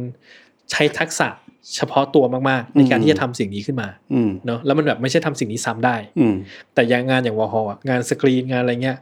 [0.71, 1.29] ใช้ทักษะ
[1.77, 6.35] เฉพาะตัวมากๆ ในการอืมที่จะทำสิ่งนี้ขึ้นมาอืมเนาะแล้วมันแบบไม่ใช่ทำสิ่งนี้ซ้ำได้อืม
[6.75, 8.99] แต่อย่างงานอย่าง Warhol งานสกรีนงานอะไรเงี้ย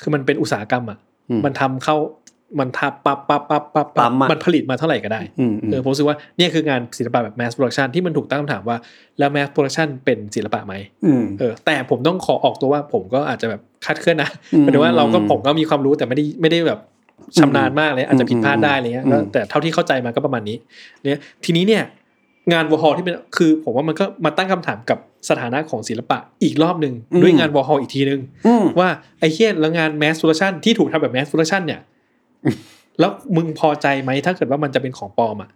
[0.00, 0.98] คือมันเป็นอุตสาหกรรมอะ
[1.30, 1.96] อืมมันทำเข้า
[2.60, 8.76] มันทับปั๊บปั๊บปั๊บปั๊บปั๊มอะมันผลิตมาเท่าไหร่ก็ได้อืมอืมเออผมรู้สึกว่าเนี่ยคืองานศิลปะแบบ mass production ที่มันถูกตั้งคำถามว่า
[9.18, 10.74] แล้ว mass production เป็นศิลปะไหม
[11.04, 16.80] อืมเออแต่ผมต้องขอออกตัวว่าผมก็อาจจะแบบคาดเคลื่อนนะอืมหมายถึงว่าเราก็ผมก็มีความรู้แต่ไม่ได้ไม่ได้แบบ
[17.38, 20.56] ชำนาญมากเลยอาจจะผิดพลาดได้อะไรเงี้ยอืมก็แต่เท่าที่เข้าใจมาก็ประมาณนี้
[21.08, 21.82] เนี่ยทีนี้เนี่ย
[22.52, 24.98] งาน Warhol ที่เป็นคือผมว่ามันก็มาตั้งคำถามกับ
[25.28, 31.80] สถานะของศิลปะอีกรอบหนึ่งด้วยงาน Warhol อีกทีนึงอืมว่าไอ้เหี้ยแล้วงาน mass production ที่ถูกทำแบบ mass production เนี่ย
[33.00, 35.50] แล้วมึงพอใจไหมถ้าเกิดว่ามันจะเป็นของปลอมอะ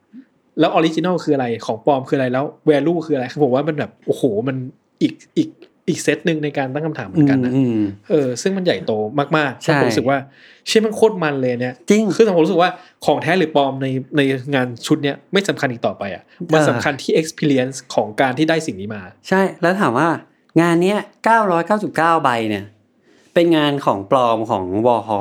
[0.61, 4.57] แล้ว original คืออะไรของปลอมคืออะไรแล้ว value คืออะไรคือผมว่ามันแบบโอ้โหมัน
[5.03, 5.49] อีกอีก
[5.89, 8.93] อีกเซตหนึ่งในการตั้งคำถามเหมือนกันนะอืมเออซึ่งมันใหญ่โต
[9.37, 10.19] มากๆใช่แล้วผมรู้สึกว่า
[10.67, 12.71] เชี่ยมันโคตรมันเลยเนี่ยจริงคือผมรู้สึกว่า
[13.07, 13.87] ของแท้หรือปลอมใน
[14.17, 14.21] ใน
[14.55, 20.09] งานชุดเนี้ยไม่สำคัญอีกต่อไปอะมันเออสำคัญที่ experience ของการที่ได้สิ่งนี้มา ใช่แล้วถามว่า
[20.61, 20.99] งานเนี้ย
[21.59, 22.65] 999 ใบเนี่ย
[23.35, 25.21] เป็นงานของปลอมของวอฮอ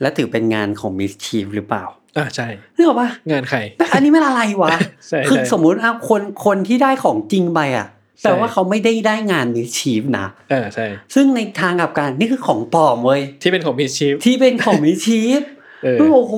[0.00, 1.84] และถือเป็นงานของมิสชีฟหรือเปล่า
[2.18, 4.70] อ่าใช่นึกออกปะงานใครแต่อันนี้ไม่อะไรวะ
[5.08, 7.86] ใช่คือใช่สมมุติอะคนคนที่ได้ของจริงไปอะ
[8.20, 15.42] ใช่แต่ว่าเขาไม่ได้ได้งานมิสชีฟนะเออใช่ซึ่งในทางกลับกันนี่คือของปลอมเว้ยที่เป็นของพีชิฟที่เป็นของมิสชีฟ
[15.84, 16.34] เออโอ้โห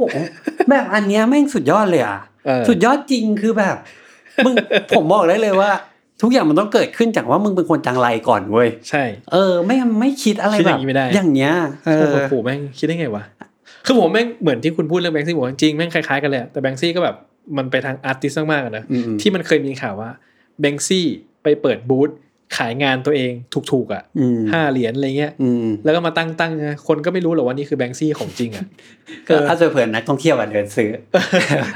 [0.00, 0.10] ผม
[0.70, 3.76] แบบอันเนี้ยแม่งสุดยอดเลยอะเออสุดยอดจริงคือแบบ
[4.44, 4.54] มึง
[4.96, 5.70] ผมบอกได้เลยว่า
[6.22, 11.54] ทุกอย่างมันต้องเกิดขึ้นจากว่ามึงเป็นคนจังไรก่อนเว้ยใช่ เออ ไม่งั้นไม่คิดอะไรคิดแบอบย่างนี้ไม่ได้อย่างเงี้ย
[11.86, 13.22] เอโอ้อโหแม่งคิดได้ไงวะ
[13.86, 17.16] คือผมแม่งเหมือนที่คุณพูดเรื่องแบงค์ซี่บอกว่าจริงๆแม่งคล้ายๆกันเลยอะแต่แบงค์ซี่ก็แบบ
[17.56, 20.10] มันไปทางอาร์ติสมากๆอะนะอืมที่มันเคยมีข่าวว่า
[20.60, 21.06] แบงค์ซี่
[21.42, 22.10] ไปเปิดบูธ
[22.56, 23.32] ขายงานตัวเอง
[23.72, 28.66] ถูกๆอะอืมห้าเหรียญอะไรเงี้ยอืมแล้วก็มาตั้งตั้งๆนะคนก็ไม่รู้หรอกว่านี่คือแบงค์ซี่ของจริงอะ
[29.28, 30.90] ก็ถ้าเจอเผื่อนักท่องเที่ยวอะเดินซื้อ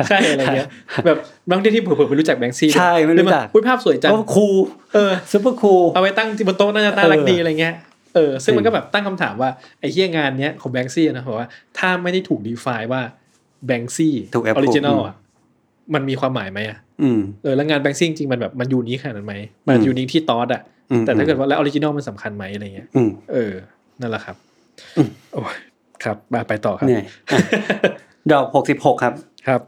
[0.09, 0.69] ใช่อะไรเงี้ย
[1.07, 1.19] แบบ
[1.51, 4.57] บางทีที่เผื่อๆไม่รู้จักแบงค์ซี่ด้วยใช่ไม่รู้จักเลยาอุ้ยภาพสวยจังโอ้คูล
[4.95, 7.75] เออ super cool เอาไว้ตั้งที่บนโต๊ะน่าจะน่ารักเออดีอะไรเงี้ย
[8.15, 9.51] เออซึ่งจริงมันก็แบบตั้งคำถามว่า
[9.81, 11.49] ไอ้เหี้ยงานเนี้ยของ Banksy นะบอกว่า
[11.79, 13.01] ถ้าไม่ได้ถูก define ว่า
[13.67, 15.15] Banksy ถูกอ approve original อะ
[15.95, 16.86] มันมีความหมายไหมอะอืม
[17.43, 19.35] เออแล้วงาน Banksy จริงๆมันแบบมัน unique ขนาดนั้นไหม
[19.67, 23.53] มันอืม unique ที่ตอสอะอืมแต่ถ้าเกิดว่าแล้ว original มันสำคัญไหมอะไรเงี้ยอืมเออ
[24.01, 24.37] นั่นแหละครับ
[25.35, 25.57] โอ้ย
[26.05, 27.41] ครับมาไปต่อครับเหนื่อยอะ
[28.33, 29.15] ดอกหกสิบหกครับ
[29.49, 29.61] ครับ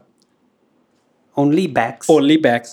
[1.41, 2.69] only bags only bags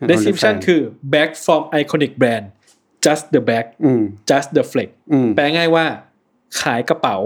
[0.00, 0.80] Only description bag คือ
[1.12, 2.44] bag from iconic brand
[3.04, 5.84] just the bag อืม just the flex อืมแปลง่ายว่า
[6.60, 7.16] ขายกระเป๋า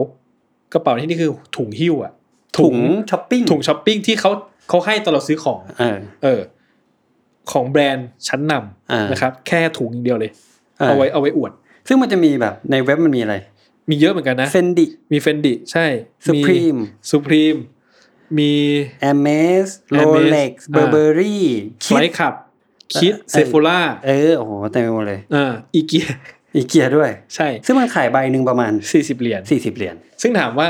[0.72, 2.12] กระเป๋าที่นี่คือถุงหิ้วอะ
[2.58, 2.76] ถุง
[3.10, 4.30] ช้อปปิ้งถุงช้อปปิ้งที่เขา
[4.68, 6.40] เขาให้ตอนเราซื้อของ เออ เออ
[7.52, 8.52] ของแบรนด์ชั้นนำ
[8.92, 10.30] อ่านะครับ แค่ถุงอย่างเดียวเลย
[10.80, 11.52] อ่าเอาไว้เอาไว้อวด
[11.88, 13.34] ซึ่งมันจะมีแบบในเว็บมันมีอะไร
[13.90, 15.86] มีเยอะเหมือนกันนะ Fendi มี Fendi ใช่
[16.26, 16.78] Supreme
[17.10, 17.56] Supreme
[18.38, 18.52] มี
[19.04, 19.68] Hermes
[19.98, 21.38] Hermes Rolex อ่า Burberry
[21.84, 22.34] ไฟขับ
[22.94, 30.68] คิดเออ Sephora เออโอ้โหเต็มไปหมดเลยอ่า IKEA IKEA ด้วย ใช่ ซึ่งมันขายใบหนึ่งประมาณสี่สิบเหรียญ40เหรียญซึ่งถามว่า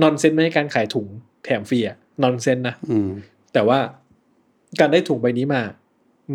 [0.00, 1.06] nonsense ไม่ใช่การขายถุง
[1.44, 3.08] แถมฟรีอะ nonsense นะอืม
[3.52, 3.78] แต่ว่า
[4.80, 5.62] การได้ถุงใบนี้มา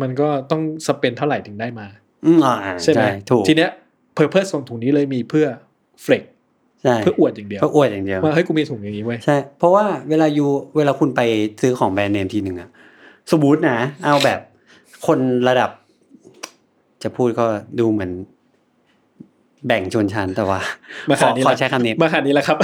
[0.00, 1.86] มันก็ต้อง spend เท่าไหร่ถึงได้มา
[2.26, 3.70] อืมอ่าใช่ไหมถูกทีเนี้ย
[4.14, 5.46] pur pose ของถุงนี้เลยมีเพื่อ
[6.02, 6.24] flex
[6.82, 11.20] ใช่เพื่ออวดอย่างเดียวเพื่ออวดอย่างเดียวว่าเฮ้ยกูมีถุงอย่างนี้เว้ยใช่เพราะว่าเวลาอยู่เวลาคุณไป
[11.60, 12.70] ซื้อของแบรนด์เนมทีหนึ่งอะ
[13.32, 14.40] สมมตินะ เอาแบบ
[15.06, 15.18] คน
[15.48, 15.70] ระดับ
[17.02, 17.46] จะพูดก็
[17.80, 18.12] ดูเหมือน
[19.66, 20.60] แบ่งชนชั้นแต่ว่า
[21.08, 22.56] มาขอขนาดนี้ขอละใช้คำนี้มาขนาดนี้แล้วครับ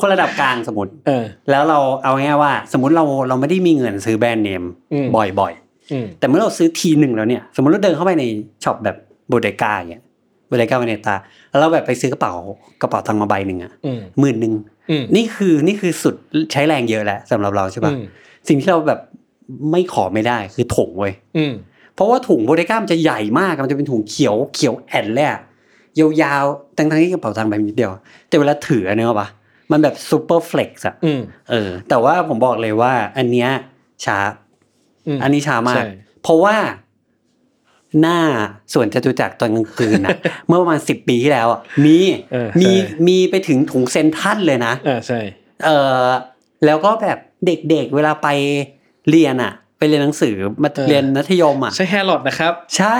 [0.00, 5.52] คนระดับกลางสมมติเออแล้วเราเอาง่ายๆว่า สมมติเราเราไม่ได้มีเงินซื้อแบรนด์เนมอืมบ่อย
[5.92, 8.24] อืมๆแต่เมื่อเราซื้อทีหนึ่งแล้วเนี่ย สมมติเราเดินเข้าไปใน
[8.64, 8.96] ช็อปแบบ
[9.28, 10.02] Bottega อย่างเงี้ย
[10.48, 11.14] Bottega Veneta
[11.50, 12.34] แล้วเราแบบไปซื้อกระเป๋า
[12.82, 14.52] กระเป๋าตังค์มาใบหนึ่งอะอืมหมื่นหนึ่ง
[14.90, 16.14] อืมนี่คือนี่คือสุด
[16.52, 18.02] ใช้แรงเยอะแหละสำหรับเราใช่ปะอืม
[18.48, 19.00] สิ่งที่เราแบบ
[19.70, 21.52] ไม่ขอไม่ได้คือถุงเว้ยอืม
[21.94, 25.40] เพราะว่าถุง Bottega มันจะใหญ่มากมันจะเป็นถุงเขียวเขียวแอนเลยอะ
[25.98, 27.92] ยาวๆทั้งๆที่กระเป๋าตังค์ใบนิดเดียว
[28.28, 29.28] แต่เวลาถือเนื้อปะ
[29.70, 33.50] มันแบบ super flex อะอืมเออ แต่ว่าผมบอกเลยว่า อันเนี้ย
[34.04, 34.18] ช้า
[35.06, 35.88] อืมอันนี้ช้ามากใช่
[36.22, 36.56] เพราะว่า
[38.00, 38.18] หน้า
[38.72, 40.16] สวนจตุจักรตอนกลางคืนนะ
[40.48, 41.96] เมื่อประมาณสิบปีที่แล้วอะมี
[42.32, 45.20] เออมีใช่มีไปถึงถุงเซนทรันเลยนะอ่าใช่
[45.64, 45.70] เอ
[46.02, 46.04] อ
[46.64, 48.28] แล้วก็แบบเด็กๆเวลาไป
[49.08, 52.96] เรียนอะ ไปเรียนหนังสือมาเออเรียนมัธยมอะใช่แฮร์รอดนะครับ ใช่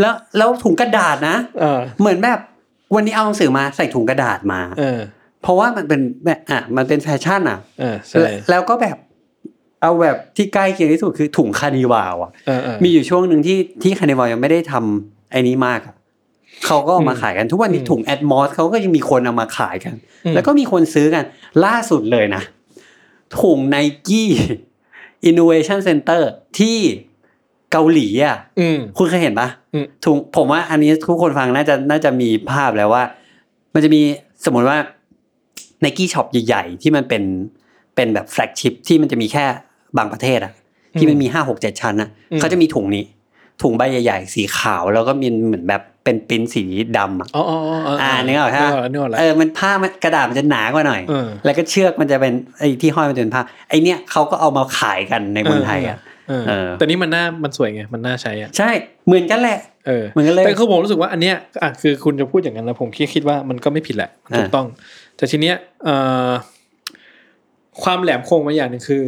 [0.00, 2.38] แล้วแล้วถุงกระดาษนะเออเหมือนแบบ
[2.94, 5.00] วันนี้เอาหนังสือมาใส่ถุงกระดาษมาเออ
[5.42, 8.96] เพราะว่ามันเป็นแบบอะมันเป็นแฟชั่นอะเออใช่แล้วแล้วก็แบบ
[9.82, 15.94] เอาแบบที่ใกล้เคียงที่สุดคือถุง Carnival อะเออเออมีอยู่ช่วงหนึ่งที่ที่ Carnival ยังไม่ได้ทำไอ้นี้มากอะ
[16.66, 19.94] เขาก็เอามาอืมขายกันทุกวันนี้อืมถุง atmos เขาก็ยังมีคนเอามาขายกัน
[20.24, 21.24] อืมแล้วก็มีคนซื้อกัน
[21.64, 22.42] ล่าสุดเลยนะ
[23.40, 24.28] ถุง Nike
[25.30, 26.22] Innovation Center
[26.58, 26.78] ที่
[27.72, 33.02] เกาหลีอะอืมคุณเคยเห็นปะอืมถุงผมว่าอันนี้ทุกคนฟังน่าจะน่าจะมีภาพแล้วว่า
[33.74, 34.00] มันจะมี
[34.44, 34.78] สมมติว่า
[35.80, 37.22] ไนกี้ช็อปใหญ่ ๆ ที่มันเป็น
[37.96, 39.44] เป็นแบบ flagship ที่มันจะมีแค่
[39.98, 40.52] บางประเทศอะ
[40.98, 43.04] ที่มันมีห้าหกเจ็ดชั้นอะอืมเขาจะมีถุงนี้
[43.62, 46.62] ถุงใบใหญ่ๆสีขาว แล้วก็มีเหมือนแบบเป็นปริ้นสี
[46.98, 55.98] ดำอะอ๋ออ๋ออ๋ออ่านึกออกใช่ปะนึกออกแล้วเออมันผ้ามันกระดาษมันจะหนากว่าหน่อยเออแล้วก็เชือกมันจะเป็นไอ้ที่ห้อยมันจะเป็นผ้าไอ้เนี่ยเขาก็เอามาขายกันในเมืองไทยอะ
[56.28, 58.70] เออเออแต่นี่มันน่ามันสวยไงมันน่าใช้อะใช่
[59.06, 64.66] เหมือนกันแหละเออเหมือนกันเลยแต่คือผมรู้สึกว่าอันเนี้ยอะคือคุณจะพูดอย่างนั้นแล้วผมคิดคิดว่ามันก็ไม่ผิดแหละมันถูกอ่าต้อง
[65.16, 65.96] แต่ทีเนี้ยเอ่
[66.28, 66.30] อ
[67.82, 69.02] ความแหลมคมมาอย่างหนึ่งคือ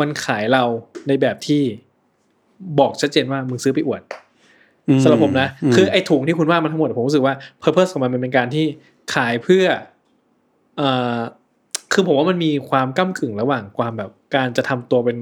[0.00, 0.64] มันขายเรา
[1.08, 1.62] ในแบบที่
[2.80, 4.02] บอกชัดเจนว่ามึงซื้อไปอวด
[4.88, 8.64] อืสำหรับผมนะมคือไอ้ถุงที่คุณว่ามันทั้งหมดผมรู้สึกว่า purpose ของมันมันเป็นการที่
[9.14, 9.64] ขายเพื่อ
[10.76, 11.18] เอ่อ
[11.92, 15.16] คือผมว่ามันมีความก้ากึ่งระหว่างความแบบการจะทำตัวเป็น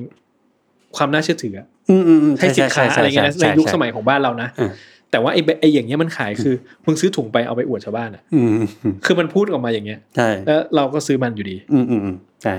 [0.96, 4.70] ความน่าเชื่อถืออะอืมอืมอืมให้สินค้าอะไรเงี้ยนะในยุคสมัยของบ้านเรานะอ่า
[5.10, 6.54] แต่ว่าไอ้แบบไอ้อย่างเงี้ยมันขายคือ
[6.86, 12.54] มึงซื้อถุงไปเอาไปอวดชาวบ้านอะอืมอืมอืมคือมันพูดออกมาอย่างเงี้ยใช่แล้วเราก็ซื้อมันอยู่ดี อืมอืมอืมใช่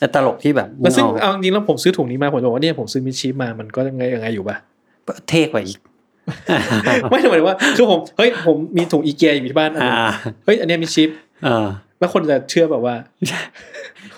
[0.00, 4.56] แต่ตลกที่แบบแล้วซึ่งมึเอาจริงๆแล้วผมซื้อถุงนี้มาผมจะบอกว่าเนี่ยผมซื้อมิชชีพมามันก็ยังไงยังไงอยู่ปะ
[5.28, 5.78] เท่กว่าอีก
[7.10, 11.08] ไม่หมายถึงว่าคือผมเฮ้ยผมมีถุงอีเกียอยู่ที่บ้านอันหอ่านึงเฮ้ยอันเนี้ยมิชชีพ
[11.44, 11.66] เออ
[11.98, 12.94] แล้วคนจะเชื่อแบบว่า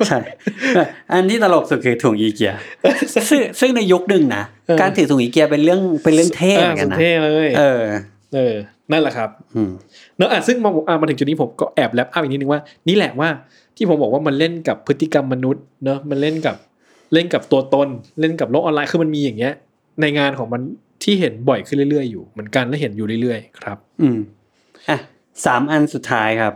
[0.09, 0.19] ใช่
[1.13, 2.53] อันที่ตลกสุดคือถุงอีเกีย
[3.31, 7.83] ซึ่งซึ่งในยุคหนึ่งนะเออการถือถุงอีเกียเป็นเรื่องเป็นเรื่องเท่เหมือนกันสุดนะเท่เลย เออ
[8.35, 8.55] เออ
[8.93, 9.71] นั่นแหละครับอืม
[10.17, 13.29] เนอะอะซึ่งมาอะมาถึงจุดนี้ผมก็แอบแลปอัพอีกนิดนึงว่า นี่แหละว่า
[13.77, 16.57] ที่ผมบอกว่ามันเล่นกับพฤติกรรมมนุษย์เนอะมันเล่นกับ
[17.13, 17.89] เล่นกับตัวตน
[18.21, 19.53] เล่นกับโลกออนไลน์คือมันมีอย่างเงี้ย
[20.01, 20.61] ในงานของมัน
[21.03, 24.19] ที่เห็นบ่อยขึ้นเรื่อยๆอยู่เหมือนกันและเห็นอยู่เรื่อยๆ ครับ อืม
[24.89, 24.99] อะ
[25.47, 26.55] สามอันสุดท้ายครับ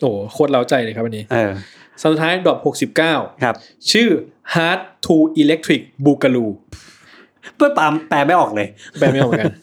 [0.00, 1.52] โอ้โคตรเล้าใจเลยครับอันนี้เออ
[2.02, 3.14] สุดท้ายดรอปหกสิบเก้า
[3.44, 3.54] ครับ
[3.92, 4.08] ชื่อ
[4.54, 6.48] Hard to Electric Boogaloo
[7.56, 8.68] เพื่อปามแปลไม่ออกเลย
[8.98, 9.54] แปลไม่ออกเหมือนกัน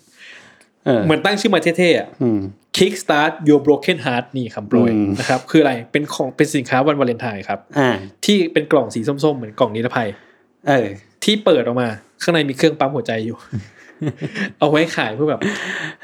[0.85, 2.39] เออเหมือนตั้งชื่อมาเท่ๆอะอืม
[2.77, 7.89] Kickstart Your Broken Heart นี่คำโปรยอืมนะครับ คืออะไรเป็นของเป็นสินค้าวันวาเลนไทน์ครับอ่า
[8.25, 10.09] ที่เป็นกล่องสีส้มๆ เหมือนกล่องนิรภัย
[10.67, 10.87] เออ
[11.23, 11.87] ที่เปิดออกมา
[12.21, 13.37] ข้างในมีเครื่องปั๊มหัวใจอยู่
[14.59, 15.41] เอาไว้ขายเพื่อแบบ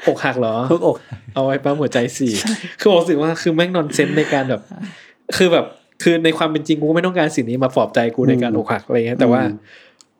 [0.06, 0.96] อกหักเหรอทุกอก
[1.34, 2.32] เอาไว้ปั๊มหัวใจสี่
[2.80, 4.62] คือผมรู้สึกว่าคือแม่ง nonsense ในการแบบ
[5.36, 5.66] คือแบบ
[6.02, 9.56] คือในความเป็นจริงกูก็ไม่ต้องการสิ่งนี้มาปลอบใจกูในการอืมอกหักอะไรเงี้ยแต่ว่าอืม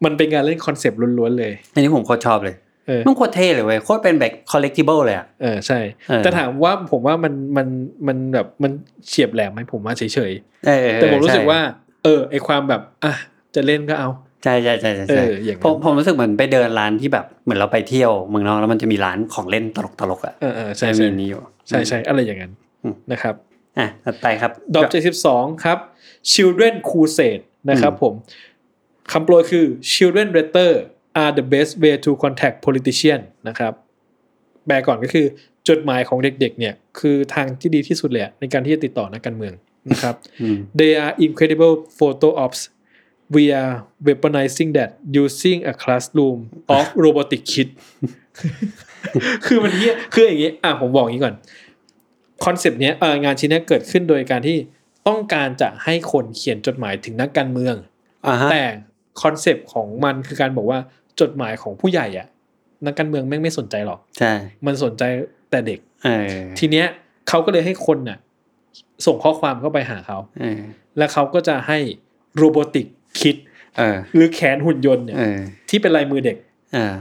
[0.04, 2.67] มันเป็นการเล่นคอนเซปต์ล้วนๆเลย อันนี้ผมโคตรชอบเลยเออ
[3.06, 5.78] มันโคตรเท่เลยเว้ยโคตรเป็นแบบ collectible เลยอะเออใช่
[6.08, 7.66] เออแต่ถามว่าผมว่ามันมัน
[8.06, 8.72] มันแบบมัน
[9.08, 10.32] เฉียบแหลมไหมผมว่าเฉย
[10.66, 11.60] เออๆแต่ผมรู้สึกว่า
[12.04, 13.14] เออไอความแบบอะ
[13.54, 14.10] จะเล่นก็เอา
[14.44, 22.52] ใช่ใช่ใช่ใช่เอใช่ออย่างนั้นผมผมรู้สึกเหมือนไปเดินร้านที่แบบเหมือนเราไปเที่ยวเมืองนอกแล้วมันจะมีร้านของเล่นตลกตลกๆอะเออเออใช่จะใช่มีนี้อยู่ใช่ใช่อะไรอย่างนั้น
[22.82, 23.34] อืมนะครับ
[23.78, 25.78] อะถัดไปครับดอกเจ็ดสิบสองครับ
[26.32, 28.14] Children Crusade นะครับผม
[29.12, 30.72] คำโปรยคือ Children letter
[31.20, 33.72] are the best way to contact politician นะครับ
[34.66, 35.26] แปลก่อนก็คือ
[35.68, 39.54] จดหมายของเด็กๆเนี่ยคือทางที่ดีที่สุดเลยอะในการที่จะติดต่อนักการเมือง
[39.90, 42.60] นะครับอืม They are incredible photo ops
[43.34, 43.74] we are
[44.06, 44.90] weaponizing that
[45.22, 46.38] using a classroom
[46.76, 47.68] of robotic kid
[49.46, 51.34] คือมันเนี้ยคืออย่างงี้อะผมบอกอย่างนี้ก่อน
[52.44, 54.56] คอนเซปต์เนี้ยเอ่องานชิ้นเนี้ยเกิดขึ้นโดยการที่
[55.08, 57.74] ต้องการจะให้คนเขียนจดหมายถึงนักการเมือง
[58.26, 58.64] อ่าฮะแต่
[59.22, 60.78] คอนเซปต์ของมันคือการบอกว่า
[61.20, 62.26] จดหมายของผู้ใหญ่อะ
[62.86, 64.32] นักการเมืองแม่งไม่สนใจหรอกใช่
[64.66, 65.02] มันสนใจ
[65.50, 66.26] แต่เด็กเออ
[66.58, 66.86] ทีเนี้ย
[67.28, 68.18] เขาก็เลยให้คนน่ะ
[69.06, 70.60] ส่งข้อความเข้าไปหาเขาเออ
[70.98, 71.78] แล้วเขาก็จะให้
[72.36, 72.86] โรบอติก
[73.20, 73.36] คิด
[73.78, 75.38] เออหรือแขนหุ่นยนต์เนี่ยเออ
[75.70, 76.36] ที่เป็นลายมือเด็ก
[76.74, 76.94] เออ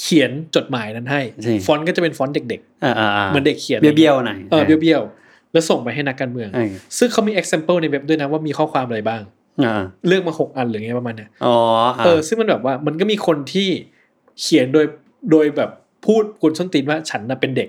[0.00, 9.22] เขียนจดหมายนั้นให้จริงฟอนต์ก็จะเป็นฟอนต์เด็กเออเออๆเหมือนเด็กเขียนเบี้ยวๆหน่อยเออเบี้ยวๆแล้วส่งไปให้นักการเมืองเออซึ่งเขามี example ในเว็บด้วยนะว่ามีข้อความอะไรบ้าง
[9.58, 11.56] เออเลือกมาหกอันหรือไงประมาณเนี้ยอ๋อ
[12.04, 13.68] เออซึ่งมันแบบว่ามันก็มีคนที่
[14.40, 14.86] เขียนโดย
[15.30, 15.70] โดยแบบ
[16.06, 17.68] พูดกุนส้นตีนว่าฉันน่ะเป็นเด็ก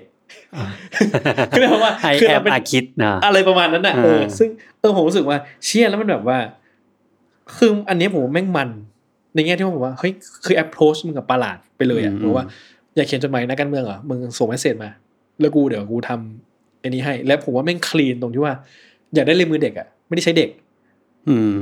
[1.50, 4.48] คือแปลว่าไอคือแอเราบเป็นอาคิดนะอะไรประมาณนั้นน่ะอ่าเออซึ่ง
[4.80, 6.38] เออผมรู้สึกว่าเชี่ยแล้วมันแบบว่า
[7.56, 8.68] คืออันนี้ผมว่าแม่งมัน
[9.34, 10.12] ในแง่ที่ว่าผมว่าเฮ้ย
[10.44, 12.46] คือ approach มึงกับประหลาดไปเลยอะบอกว่า
[12.96, 14.90] อยากเขียนจดหมายนักการเมืองเหรอมึงส่งเมสเซจมา
[15.40, 18.54] แล้วกูเดี๋ยวกูทำอันนี้ให้ แล้วผมว่าแม่งคลีนตรงที่ว่า
[19.14, 20.63] อยากได้เลยมือเด็กอะไม่ได้ใช้เด็กอืม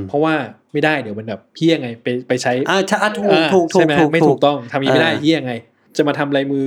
[0.08, 0.34] เพราะว่า
[0.72, 5.54] ไม่ได้เดี๋ยวมันแบบเพี้ยไงไปไปใช้อ่าใช่อะถูกอ่าถูกถูใช่กไหมถูกไม่ถูกต้องทำอย่างนี้ไม่ได้อ่าเฮี้ยไง
[5.96, 6.66] จะมาทำลายมือ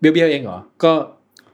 [0.00, 0.92] เบี้ยวๆเองเหรอก็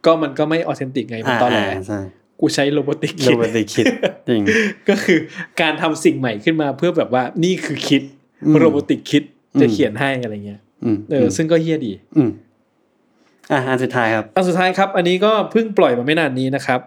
[0.06, 2.00] ก็มันก็ไม่ออเทนติกไงมันตอนแหลาใช่
[2.40, 3.86] กูใช้โรบอติกโรบอติกคิด
[4.28, 4.42] จริง
[4.88, 5.18] ก็คือ
[5.60, 8.02] การทำสิ่งใหม่ขึ้นมาเพื่อแบบว่านี่คือคิด
[8.44, 9.22] อืมโรบอติกคิด
[9.54, 12.30] อืมจะเขียนให้อะไรเงี้ยอืมเออซึ่งก็เฮี้ยดีอืม
[13.52, 16.80] อะอันสุดท้ายครับ อันสุดท้ายครับ อันนี้ก็เพิ่งปล่อยมาไม่นานนี้นะครับ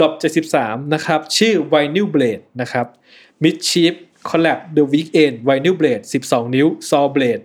[0.00, 0.12] ดอบ
[0.52, 2.86] 73นะครับ ชื่อ Vinyl Blade นะครับ
[3.44, 3.94] Mid Chief
[4.28, 7.42] Collab The Weekend Vinyl Blade 12 นิ้ว Saw Blade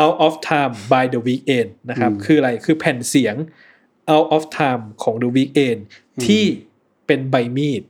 [0.00, 3.34] Out of Time by The Weekend นะครับอืมคืออะไรคือแผ่นเสียง
[4.14, 5.80] Out of Time ของ The Weekend
[6.26, 6.44] ที่
[7.06, 7.82] เป็นใบมีด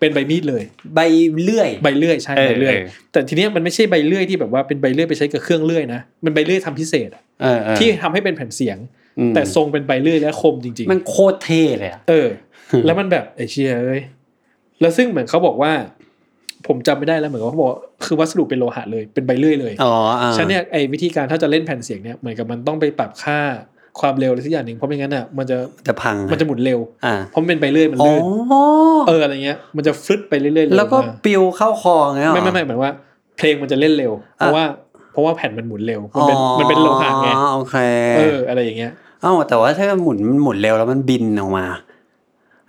[0.00, 0.64] เป็นใบมีดเลย
[0.94, 1.00] ใบ
[1.42, 8.78] เลื่อย ใบเลื่อยใช่เออใบเลื่อยเออแต่ทีเนี้ยมันไม่ใช่ใบเลื่อยที่แบบว่าเป็นใบเลื่อยไปใช้กับเครื่องเลื่อยนะ มันใบเลื่อยทำพิเศษอะเออเออที่ทำให้เป็นแผ่นเสียง
[9.18, 12.28] อืมแต่ทรงเป็นใบเลื่อยและคมจริง ๆ มันโคตรเท่เลยอะเออ
[12.84, 14.02] แล้วมันแบบไอเชียเอ้ย
[14.80, 15.72] แล้วซึ่งเหมือนเขาบอกว่า
[16.68, 17.70] ผมจำไม่ได้แล้วเหมือนกับเขาบอก
[18.04, 23.38] คือวัสดุเป็นโลหะเลยเป็นใบเลื่อยเลยอ๋ออ่าฉะนันเนี่ยไอวิธีการถ้าจะเล่นแผ่นเสียงเนี่ยเหมือนกับมันต้องไปปรับค่า
[24.00, 25.56] ความเร็วอะไรสักอย่างหนึ่งเพราะไม่งั้นอะมันจะ
[25.88, 28.22] จะพังมันจะหมุนเร็วอ่าเพราะมันเป็นใบเลื่อยมันอ๋อลื่น
[29.08, 32.92] เอออะไรเงี้ยมันจะฟึดไปเรื่อยๆเร็แล้วก็มาปิวเข้าคอไงยเหรอไม่ไม่ไม่หมายว่า
[33.36, 34.64] เพลงมันจะเล่นเร็ว เพราะว่า
[35.12, 37.76] เพราะว่าแผ่นมันหมุนเร็ว มันเป็นอ๋อมันเป็นโลหะไงโอเค
[38.16, 41.64] เอออะไรอย่างเงี้ยเอ้าแต่ว่าถ้าหมุนมันหมุนเร็วแล้วมันบินออกมา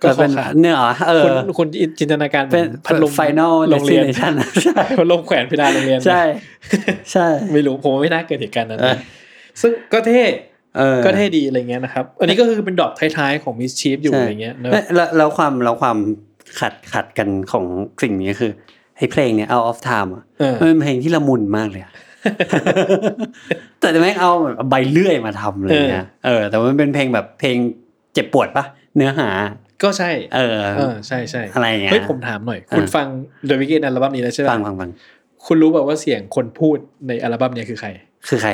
[0.02, 1.68] ก็เป็นเข้าขาเนี่ยเหรอเออคุณคุณ
[1.98, 4.32] จินตนาการหมืเป็อนพัดลมไฟนอลโรงเรียนชั่น
[4.64, 6.22] ใช่พัดลมแขวนเพดานโรงเรียนใช่
[7.12, 8.96] ใช่ไม่รู้ผมว่าไม่น่าเกิดเหตุการณ์นั้นเออ
[9.60, 10.24] ซึ่งก็เท่
[10.78, 15.96] เออก็เท่ดีอะไรเงี้ยนะครับ อันนี้ก็คือเป็นดอกท้ายๆของมิสชีฟอยู่ใช่อะไรเงี้ยเนอะแล้วแล้วแล้วความแล้วความ
[16.60, 17.64] ขัดขัดกันของ
[18.02, 18.50] สิ่งนี้คือ
[18.96, 21.92] ไอ้เพลงเนี่ย out of time อะเออมันเป็นเพลงที่ละมุนมากเลยอะ
[23.80, 27.56] แต่แม่งเอาแบบใบเลื่อยมาทำเลยเนี่ยเออ แต่ว่ามันเป็นเพลงแบบเพลง
[28.14, 28.64] เจ็บปวดปะ
[28.96, 29.28] เนื้อหา
[29.82, 33.06] ก็ใช่ เออเออใช่ใช่อะไรอย่างเงี้ยเฮ้ยผมถามหน่อย คุณอะฟัง
[33.48, 34.90] The Weeknd อัลบั้มนี้แล้วใช่ไหมฟังฟังฟัง
[35.46, 36.76] คุณรู้แบบว่าเสียงคนพูด
[37.08, 37.88] ในอัลบั้มเนี้ยคือใคร
[38.28, 38.50] คือใคร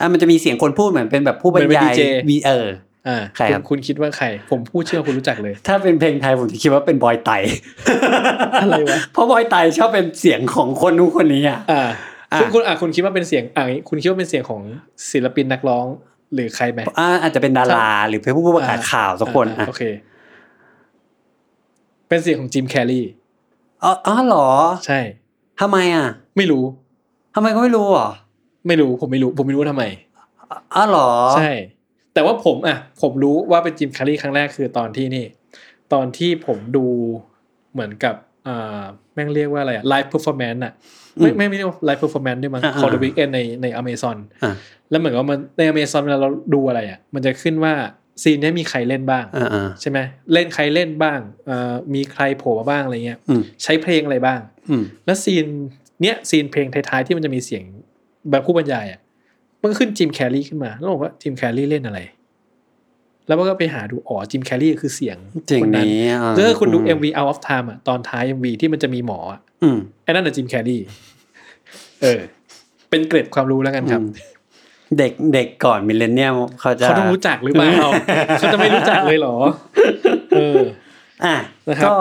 [0.00, 2.68] อะมันจะมีเสียงคนพูดเหมือนเป็นแบบผู้บรรเหมือนยาเป็นย DJ วีเออ
[3.08, 7.30] อ่าใครครับณคุณคิดว่าใคร ผมพูดเชื่อคุณรู้จักเลย ถ้าเป็นเพลงไทยผมจะคิดว่าเป็นบอยไต
[8.62, 11.88] อะไรวะเพราะบอยไตชอบเป็นเสียงของคนนู้นคนนี้อะอ่า
[12.32, 14.60] อะซึ่งคุณอะคุณคิดว่าเป็นเสียงอะคุณคิดว่าเป็นเสียงของ
[15.12, 15.86] ศิลปินนักร้อง
[16.34, 19.82] หรือใครไหมอ่าอาจจะเป็นดาราหรือเป็นผู้ประกาศข่าวสักคนอ่าอะโอเค
[22.08, 23.06] เป็นเสียงของจิมแคลรี่
[23.84, 24.48] อ๋ออ๋อเหรอ
[24.86, 25.00] ใช่
[25.60, 26.06] ทำไมอะ
[26.36, 26.64] ไม่รู้
[27.34, 28.10] ทำไมก็ไม่รู้อะ
[28.66, 29.84] ไม่รู้ผมไม่รู้ ผมไม่รู้ว่าทำไม
[30.74, 31.50] อ๋อเหรอ ใช่
[32.14, 35.24] แต่ว่าผมอะ ผมรู้ว่าเป็นจิมแคลรี่ครั้งแรกคือตอนที่นี่
[35.92, 36.86] ตอนที่ผมดู
[37.72, 38.14] เหมือนกับ
[38.46, 38.82] อ่า
[39.14, 40.72] แม่งเรียกว่าอะไรอะ live performance อะ
[41.18, 44.54] ไม่ไม่ไม่เรียก live performance ด้วยมั้งอ่าของ The Weeknd ในในอเมซอนอะ
[44.90, 47.72] แล้วเหมือนกับมันในอเมซอนเวลาเราดูอะไรอะมันจะขึ้นว่า
[48.22, 49.98] scene เนี้ยมีใครเล่นบ้างเออเออใช่ไหม
[50.32, 54.40] เล่นใครเล่นบ้างเอ่อมีใครโผล่มาบ้างอะไรเงี้ยอืมใช้เพลงอะไรบ้าง
[54.70, 55.46] อืมแล้ว scene
[56.02, 57.62] เนี้ย scene เพลงท้ายๆที่มันจะมีเสียง
[58.30, 59.00] แบบผู้บรรยายอะ
[59.60, 62.00] มันก็ขึ้น Jim Carrey ขึ้นมาแล้วบอกว่า Jim Carrey เล่นอะไร
[63.26, 65.16] แล้วมันก็ไปหาดูอ๋อ Jim Carrey คือเสียง
[65.50, 70.78] จริงคนนั้นนี้อะก็คือคุณดู MV Out of Time อะตอนท้าย MV ที่มันจะมีหมออะอืมไอ้นั่นน่ะ Jim Carrey
[72.02, 72.20] เออ
[72.90, 74.37] เป็นเกร็ดความรู้แล้วกันครับอืม
[74.98, 77.70] เด็กเด็กก่อน millennium เขาจะเขาต้องรู้จักหรือเปล่า
[78.38, 79.36] เขาจะไม่รู้จักเลยเหรอ
[80.36, 80.60] เออ
[81.24, 81.36] อะ
[81.68, 81.94] นะครับก็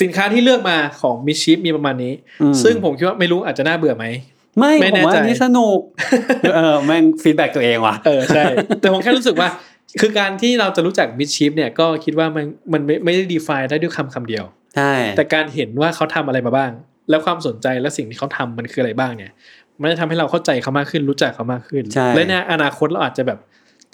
[0.00, 2.12] สินค้าที่เลือกมาของ MSCHF มีประมาณนี้
[2.42, 4.06] อืมซึ่งผมคิดว่าไม่รู้อาจจะน่าเบื่อไหม
[4.58, 5.78] ไม่ไม่ผมแน่ว่าใจอันนี้สนุก
[6.54, 8.44] เออแม่ง feedback ตัวเองว่ะเออใช่
[8.80, 9.48] แต่ผมแค่รู้สึกว่า
[10.00, 14.44] คือการที่เราจะรู้จัก MSCHF เนี่ยก็คิดว่ามันมันไม่ไม่ได้ define ได้ด้วยคำคำเดียว
[14.76, 16.72] ใช่แต่การเห็นว่าเขาทำอะไรมาบ้าง
[17.10, 19.32] แล้วความสนใจและสิ่งที่เขาทำมันคืออะไรบ้างเนี่ย
[19.80, 23.38] มันจะทำให้เราเข้าใจเขามากขึ้นรู้จักเขามากขึ้นใช่และในอนาคตเราอาจจะแบบ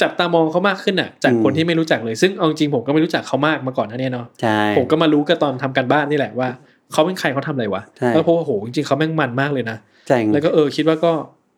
[0.01, 6.49] จับตามองเขามากขึ้นอะ จากอืมคนที่ไม่รู้จักเลยซึ่งเอาจริงๆผมก็ไม่รู้จักเขามากมาก่อนหน้านี้เนาะใช่ผมก็มารู้กันตอนทำการบ้านนี่แหละว่า
[6.93, 9.77] เขาเป็นใครเขาทำอะไรวะใช่แล้วพบว่าโหจริงๆเขาแม่งมันมากเลยนะ
[10.09, 11.13] ใช่แล้วก็เออคิดว่าก็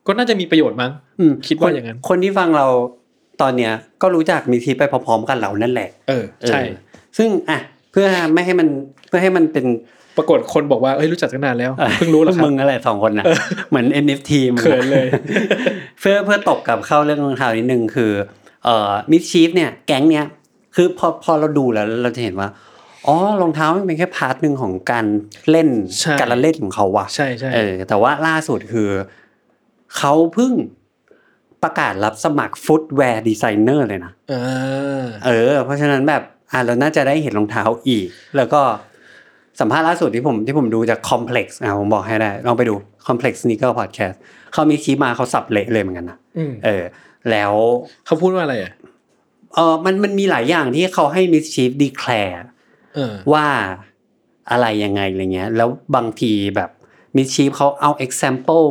[0.06, 0.90] ก็น่าจะมีประโยชน์มั้ง
[1.20, 2.66] อืมคิดว่าอย่างนั้น คนที่ฟังเรา
[3.42, 3.72] ตอนเนี้ย
[4.02, 6.74] ก็รู้จัก MSCHF ไปพร้อมๆกันเรานั่นแหละ เออใช่เออ
[7.18, 7.58] ซึ่งอะ
[7.92, 8.68] เพื่อไม่ให้มัน
[9.08, 9.66] เพื่อให้มันเป็น
[10.16, 13.24] ปรากฏคนบอกว่าเอ้ยรู้จักตั้งนานแล้วเพิ่งรู้แล้วครับมึงอะไรสองคนนะ
[13.68, 15.06] เหมือน NFT มึงเขินเลย
[16.00, 18.12] เพื่อเพื่อตบกับเข้าเรื่องรองเท้านิดนึงคือ
[18.64, 20.26] เอ่อ MSCHF เนี่ยแก๊งเนี้ย
[20.76, 22.48] คือพอพอเราดูแล้วเราจะเห็นว่า
[23.06, 25.06] อ๋อรองเท้ามันเป็นแค่ part หนึ่งของการ
[25.50, 25.68] เล่น
[26.00, 28.88] ใช่การละเล่นของเขาว่ะใช่ใช่เออแต่ว่าล่าสุดคือ
[29.96, 30.52] เขาเพิ่ง
[31.62, 36.22] ประกาศรับสมัครฟุตแวร์ดีไซเนอร์เลยนะอ่าเออ เพราะฉะนั้นแบบ
[36.52, 38.06] อะเราน่าจะได้เห็นรองเท้าอีก
[38.36, 38.60] แล้วก็
[39.62, 42.74] สัมภาษณ์ล่าสุดที่ผมที่ผมดูจาก Complex อะผมบอกให้ได้ ลองไปดู
[43.06, 44.16] Complex Sneaker Podcast
[44.52, 46.84] เขามีชี้มาเขาสับเละเลยเหมือนกันนะอืมเออ
[47.30, 47.52] แล้ว
[48.06, 48.72] เขาพูดว่าอะไรอะ
[49.54, 52.40] เออมันมันมีหลายอย่างที่เขาให้ Mischief declare
[52.94, 53.46] เออว่า
[54.50, 56.70] อะไรยังไงอะไรเงี้ย แล้วบางทีแบบ
[57.16, 58.68] มิชีฟเขาเอา example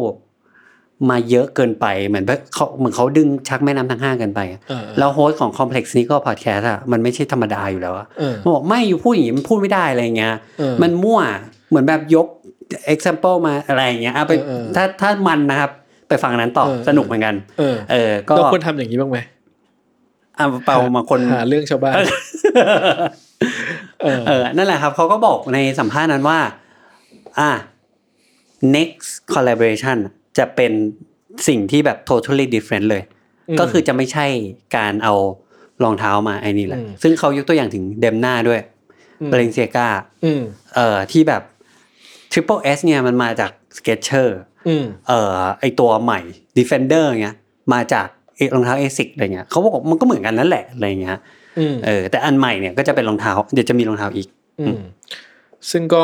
[1.10, 11.20] มาเยอะเกินไปเหมือนแบบเขาเหมือนเขาดึงชักแม่น้ำทั้งห้าเกินไปอะเออแล้วโฮสต์ของ Complex นี้ก็ podcast อะมันไม่ใช่ธรรมดาอยู่แล้วอะเออมันบอกไม่อยู่พูดอย่างนี้มันพูดไม่ได้อะไรเงี้ยเออมันมั่ว
[11.70, 12.28] เหมือนแบบยก
[12.94, 15.72] example มาอะไรอย่างเงี้ยเอาไปเออเออถ้าถ้ามันนะครับ
[16.10, 19.20] ไปฟังอันนั้นต่อเออสนุกเหมือนกันเออเออก็เราควรทำอย่างนี้บ้างไหม
[20.36, 21.96] เอาเปามาคนหาเรื่องชาวบ้าน
[24.02, 26.40] เออเออนั่นแหละครับเขาก็บอกในสัมภาษณ์นั้นว่า
[27.40, 27.52] อะ
[28.76, 29.98] next collaboration
[30.38, 30.72] จะเป็น
[31.48, 33.04] สิ่งที่แบบ totally different เลย
[33.50, 34.26] อืมก็คือจะไม่ใช่
[34.78, 35.14] การเอา
[35.84, 38.62] รองเท้ามาไอ้นี่แหละอืมซึ่งเขายกตัวอย่างถึงเดมนาด้วย
[39.22, 39.88] อืมเบรนเซียกา
[40.26, 40.42] อืม
[40.76, 41.42] เอ่อที่แบบ
[42.32, 44.34] triple S เนี่ยมันมาจาก Skechers
[44.68, 46.20] อืมเอ่อไอตัวใหม่
[46.58, 47.36] Defender เงี้ย
[47.74, 51.18] มาจากเอ่อรองเท้า ASICS อะไรเงี้ยเขาบอกมันก็เหมือนกันนั่นแหละอะไรเงี้ย
[51.60, 54.28] อืมเออแต่อันใหม่เนี่ยก็จะเป็นรองเท้า เดี๋ยวจะมีรองเท้าอีก
[54.60, 54.80] อืม
[55.72, 56.04] ซึ่งก็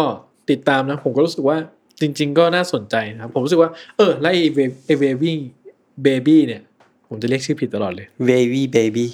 [0.50, 1.58] ติดตามนะผมก็รู้สึกว่า
[2.02, 6.62] จริง ๆ ก็น่าสนใจนะครับ ผมรู้สึกว่า เออแล้วไอ้ Wa- ไอ้ Wavy Baby เนี่ย
[7.10, 9.06] ผมจะเรียกชื่อผิดตลอดเลย Wavy Baby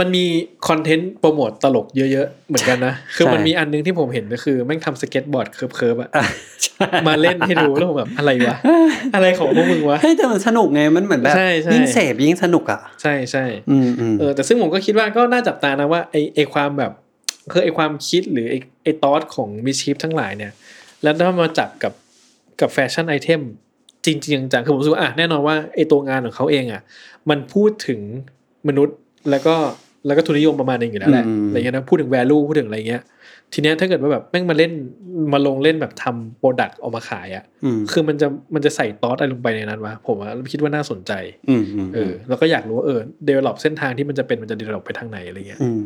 [0.00, 0.24] มันมี
[0.68, 6.24] คอนเทนต์โปรโมตตลกเยอะ ๆ เหมือนกันนะ คือใช่มันมีอันนึงที่ผมเห็นก็คือ แม่งทำสเก็ตบอร์ด curve ๆอะอะ
[6.62, 8.56] ใช่มาเล่นให้ดูแล้วผมแบบอะไรวะ
[9.14, 16.92] อะไรของพวกมึงวะเฮ้ยแต่มันสนุกไงมันเหมือนแบบใช่ใช่ยิ่งเสพยิ่งสนุกอะใช่ใช่อืมอืมเออแต่ซึ่งผมก็คิดว่าก็น่าจับตานะว่าไอไอความแบบ
[17.52, 20.52] คือไอความคิดหรือไอไอ thought ของ MSCHF ทั้งหลายเนี่ย
[21.02, 21.92] แล้วถ้ามาจับกับ
[22.60, 23.40] กับแฟชั่น item
[24.06, 26.82] จริงๆจังๆคือผมรู้สึกว่าอะแน่นอนว่าไอตัวงานของเขาเองอะ
[27.30, 28.00] มันพูดถึง
[28.68, 28.96] มนุษย์
[29.30, 29.54] แล้วก็
[30.06, 33.02] แล้วก็ทุนนิยมประมาณหนึงอยู่แล้วแหละอะไรเงี้ยนะพูดถึง value พูดถึงอะไรเงี้ย
[33.52, 34.72] ทีเนี้ยถ้าเกิดว่าแบบแม่งมาเล่น
[35.32, 41.12] มาลงเล่นแบบทำ product ออกมาขายอะอืมคือมันจะมันจะใส่ตอสอะไรลงไปในนั้นวะผมว่าคิดว่าน่าสนใจ
[41.48, 45.80] อืมอืมเออแล้วก็อยากรู้ว่าเออ develop เส้นทางที่มันจะเป็นมันจะ develop ไปทางไหนอะไรเงี้ยอืม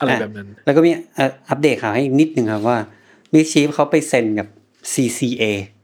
[0.00, 2.78] อะไรแบบนั้น แล้วก็มีเอ่ออัปเดตข่าวให้อีกนิดนึงครับว่า
[3.32, 4.48] MSCHF เขาไปเซ็นกับ
[4.92, 5.79] CCA อืม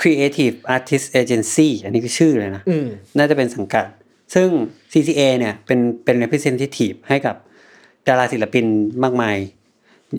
[0.00, 2.86] Creative Artist Agency อันนี้คือชื่อเลยนะอืม
[3.18, 3.86] น่าจะเป็นสังกัด
[4.34, 4.48] ซึ่ง
[4.92, 7.36] CCA เนี่ยเป็นเป็น representative ให้กับ
[8.06, 8.64] ดาราศิลปิน
[9.02, 9.36] มากมาย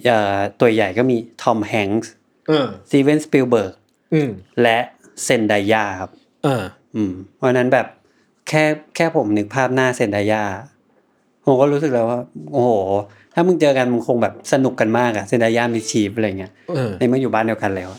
[0.06, 2.11] เอ่อตัวใหญ่ก็มีทอมแฮงส์
[2.47, 3.73] เออสตีเวนสปิลเบิร์ก
[4.14, 4.30] อืม
[4.61, 4.77] และ
[5.23, 6.11] เซนไดยาครับ
[6.43, 6.64] เออ
[6.95, 7.88] อืมเพราะฉะนั้นแบบ
[8.49, 8.64] แค่
[8.95, 10.43] แค่ผมนึกภาพหน้าเซนไดยา
[11.45, 12.19] ผมก็รู้สึกแล้วว่า
[12.53, 12.72] โอ้โห
[13.34, 17.89] ถ้ามึงเจอกันมึงคงแบบสนุกกันมากอะเซนไดยา MSCHF อะไรเงี้ยเออในเมื่ออยู่บ้านเดียวกันแล้ว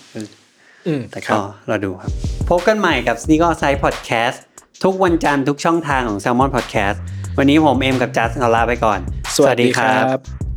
[0.81, 2.11] อะเอออืมแต่ครัก็บเราดูครับ
[2.51, 4.39] พบกันใหม่กับ s n e a k e r Side Podcast
[4.85, 6.99] ทุกวันจันทร์ทุกช่องทางของ Salmon Podcast
[7.39, 9.01] วันนี้ผมเอมกับจัสขอลาไปก่อน
[9.37, 10.50] สวัสดีครับ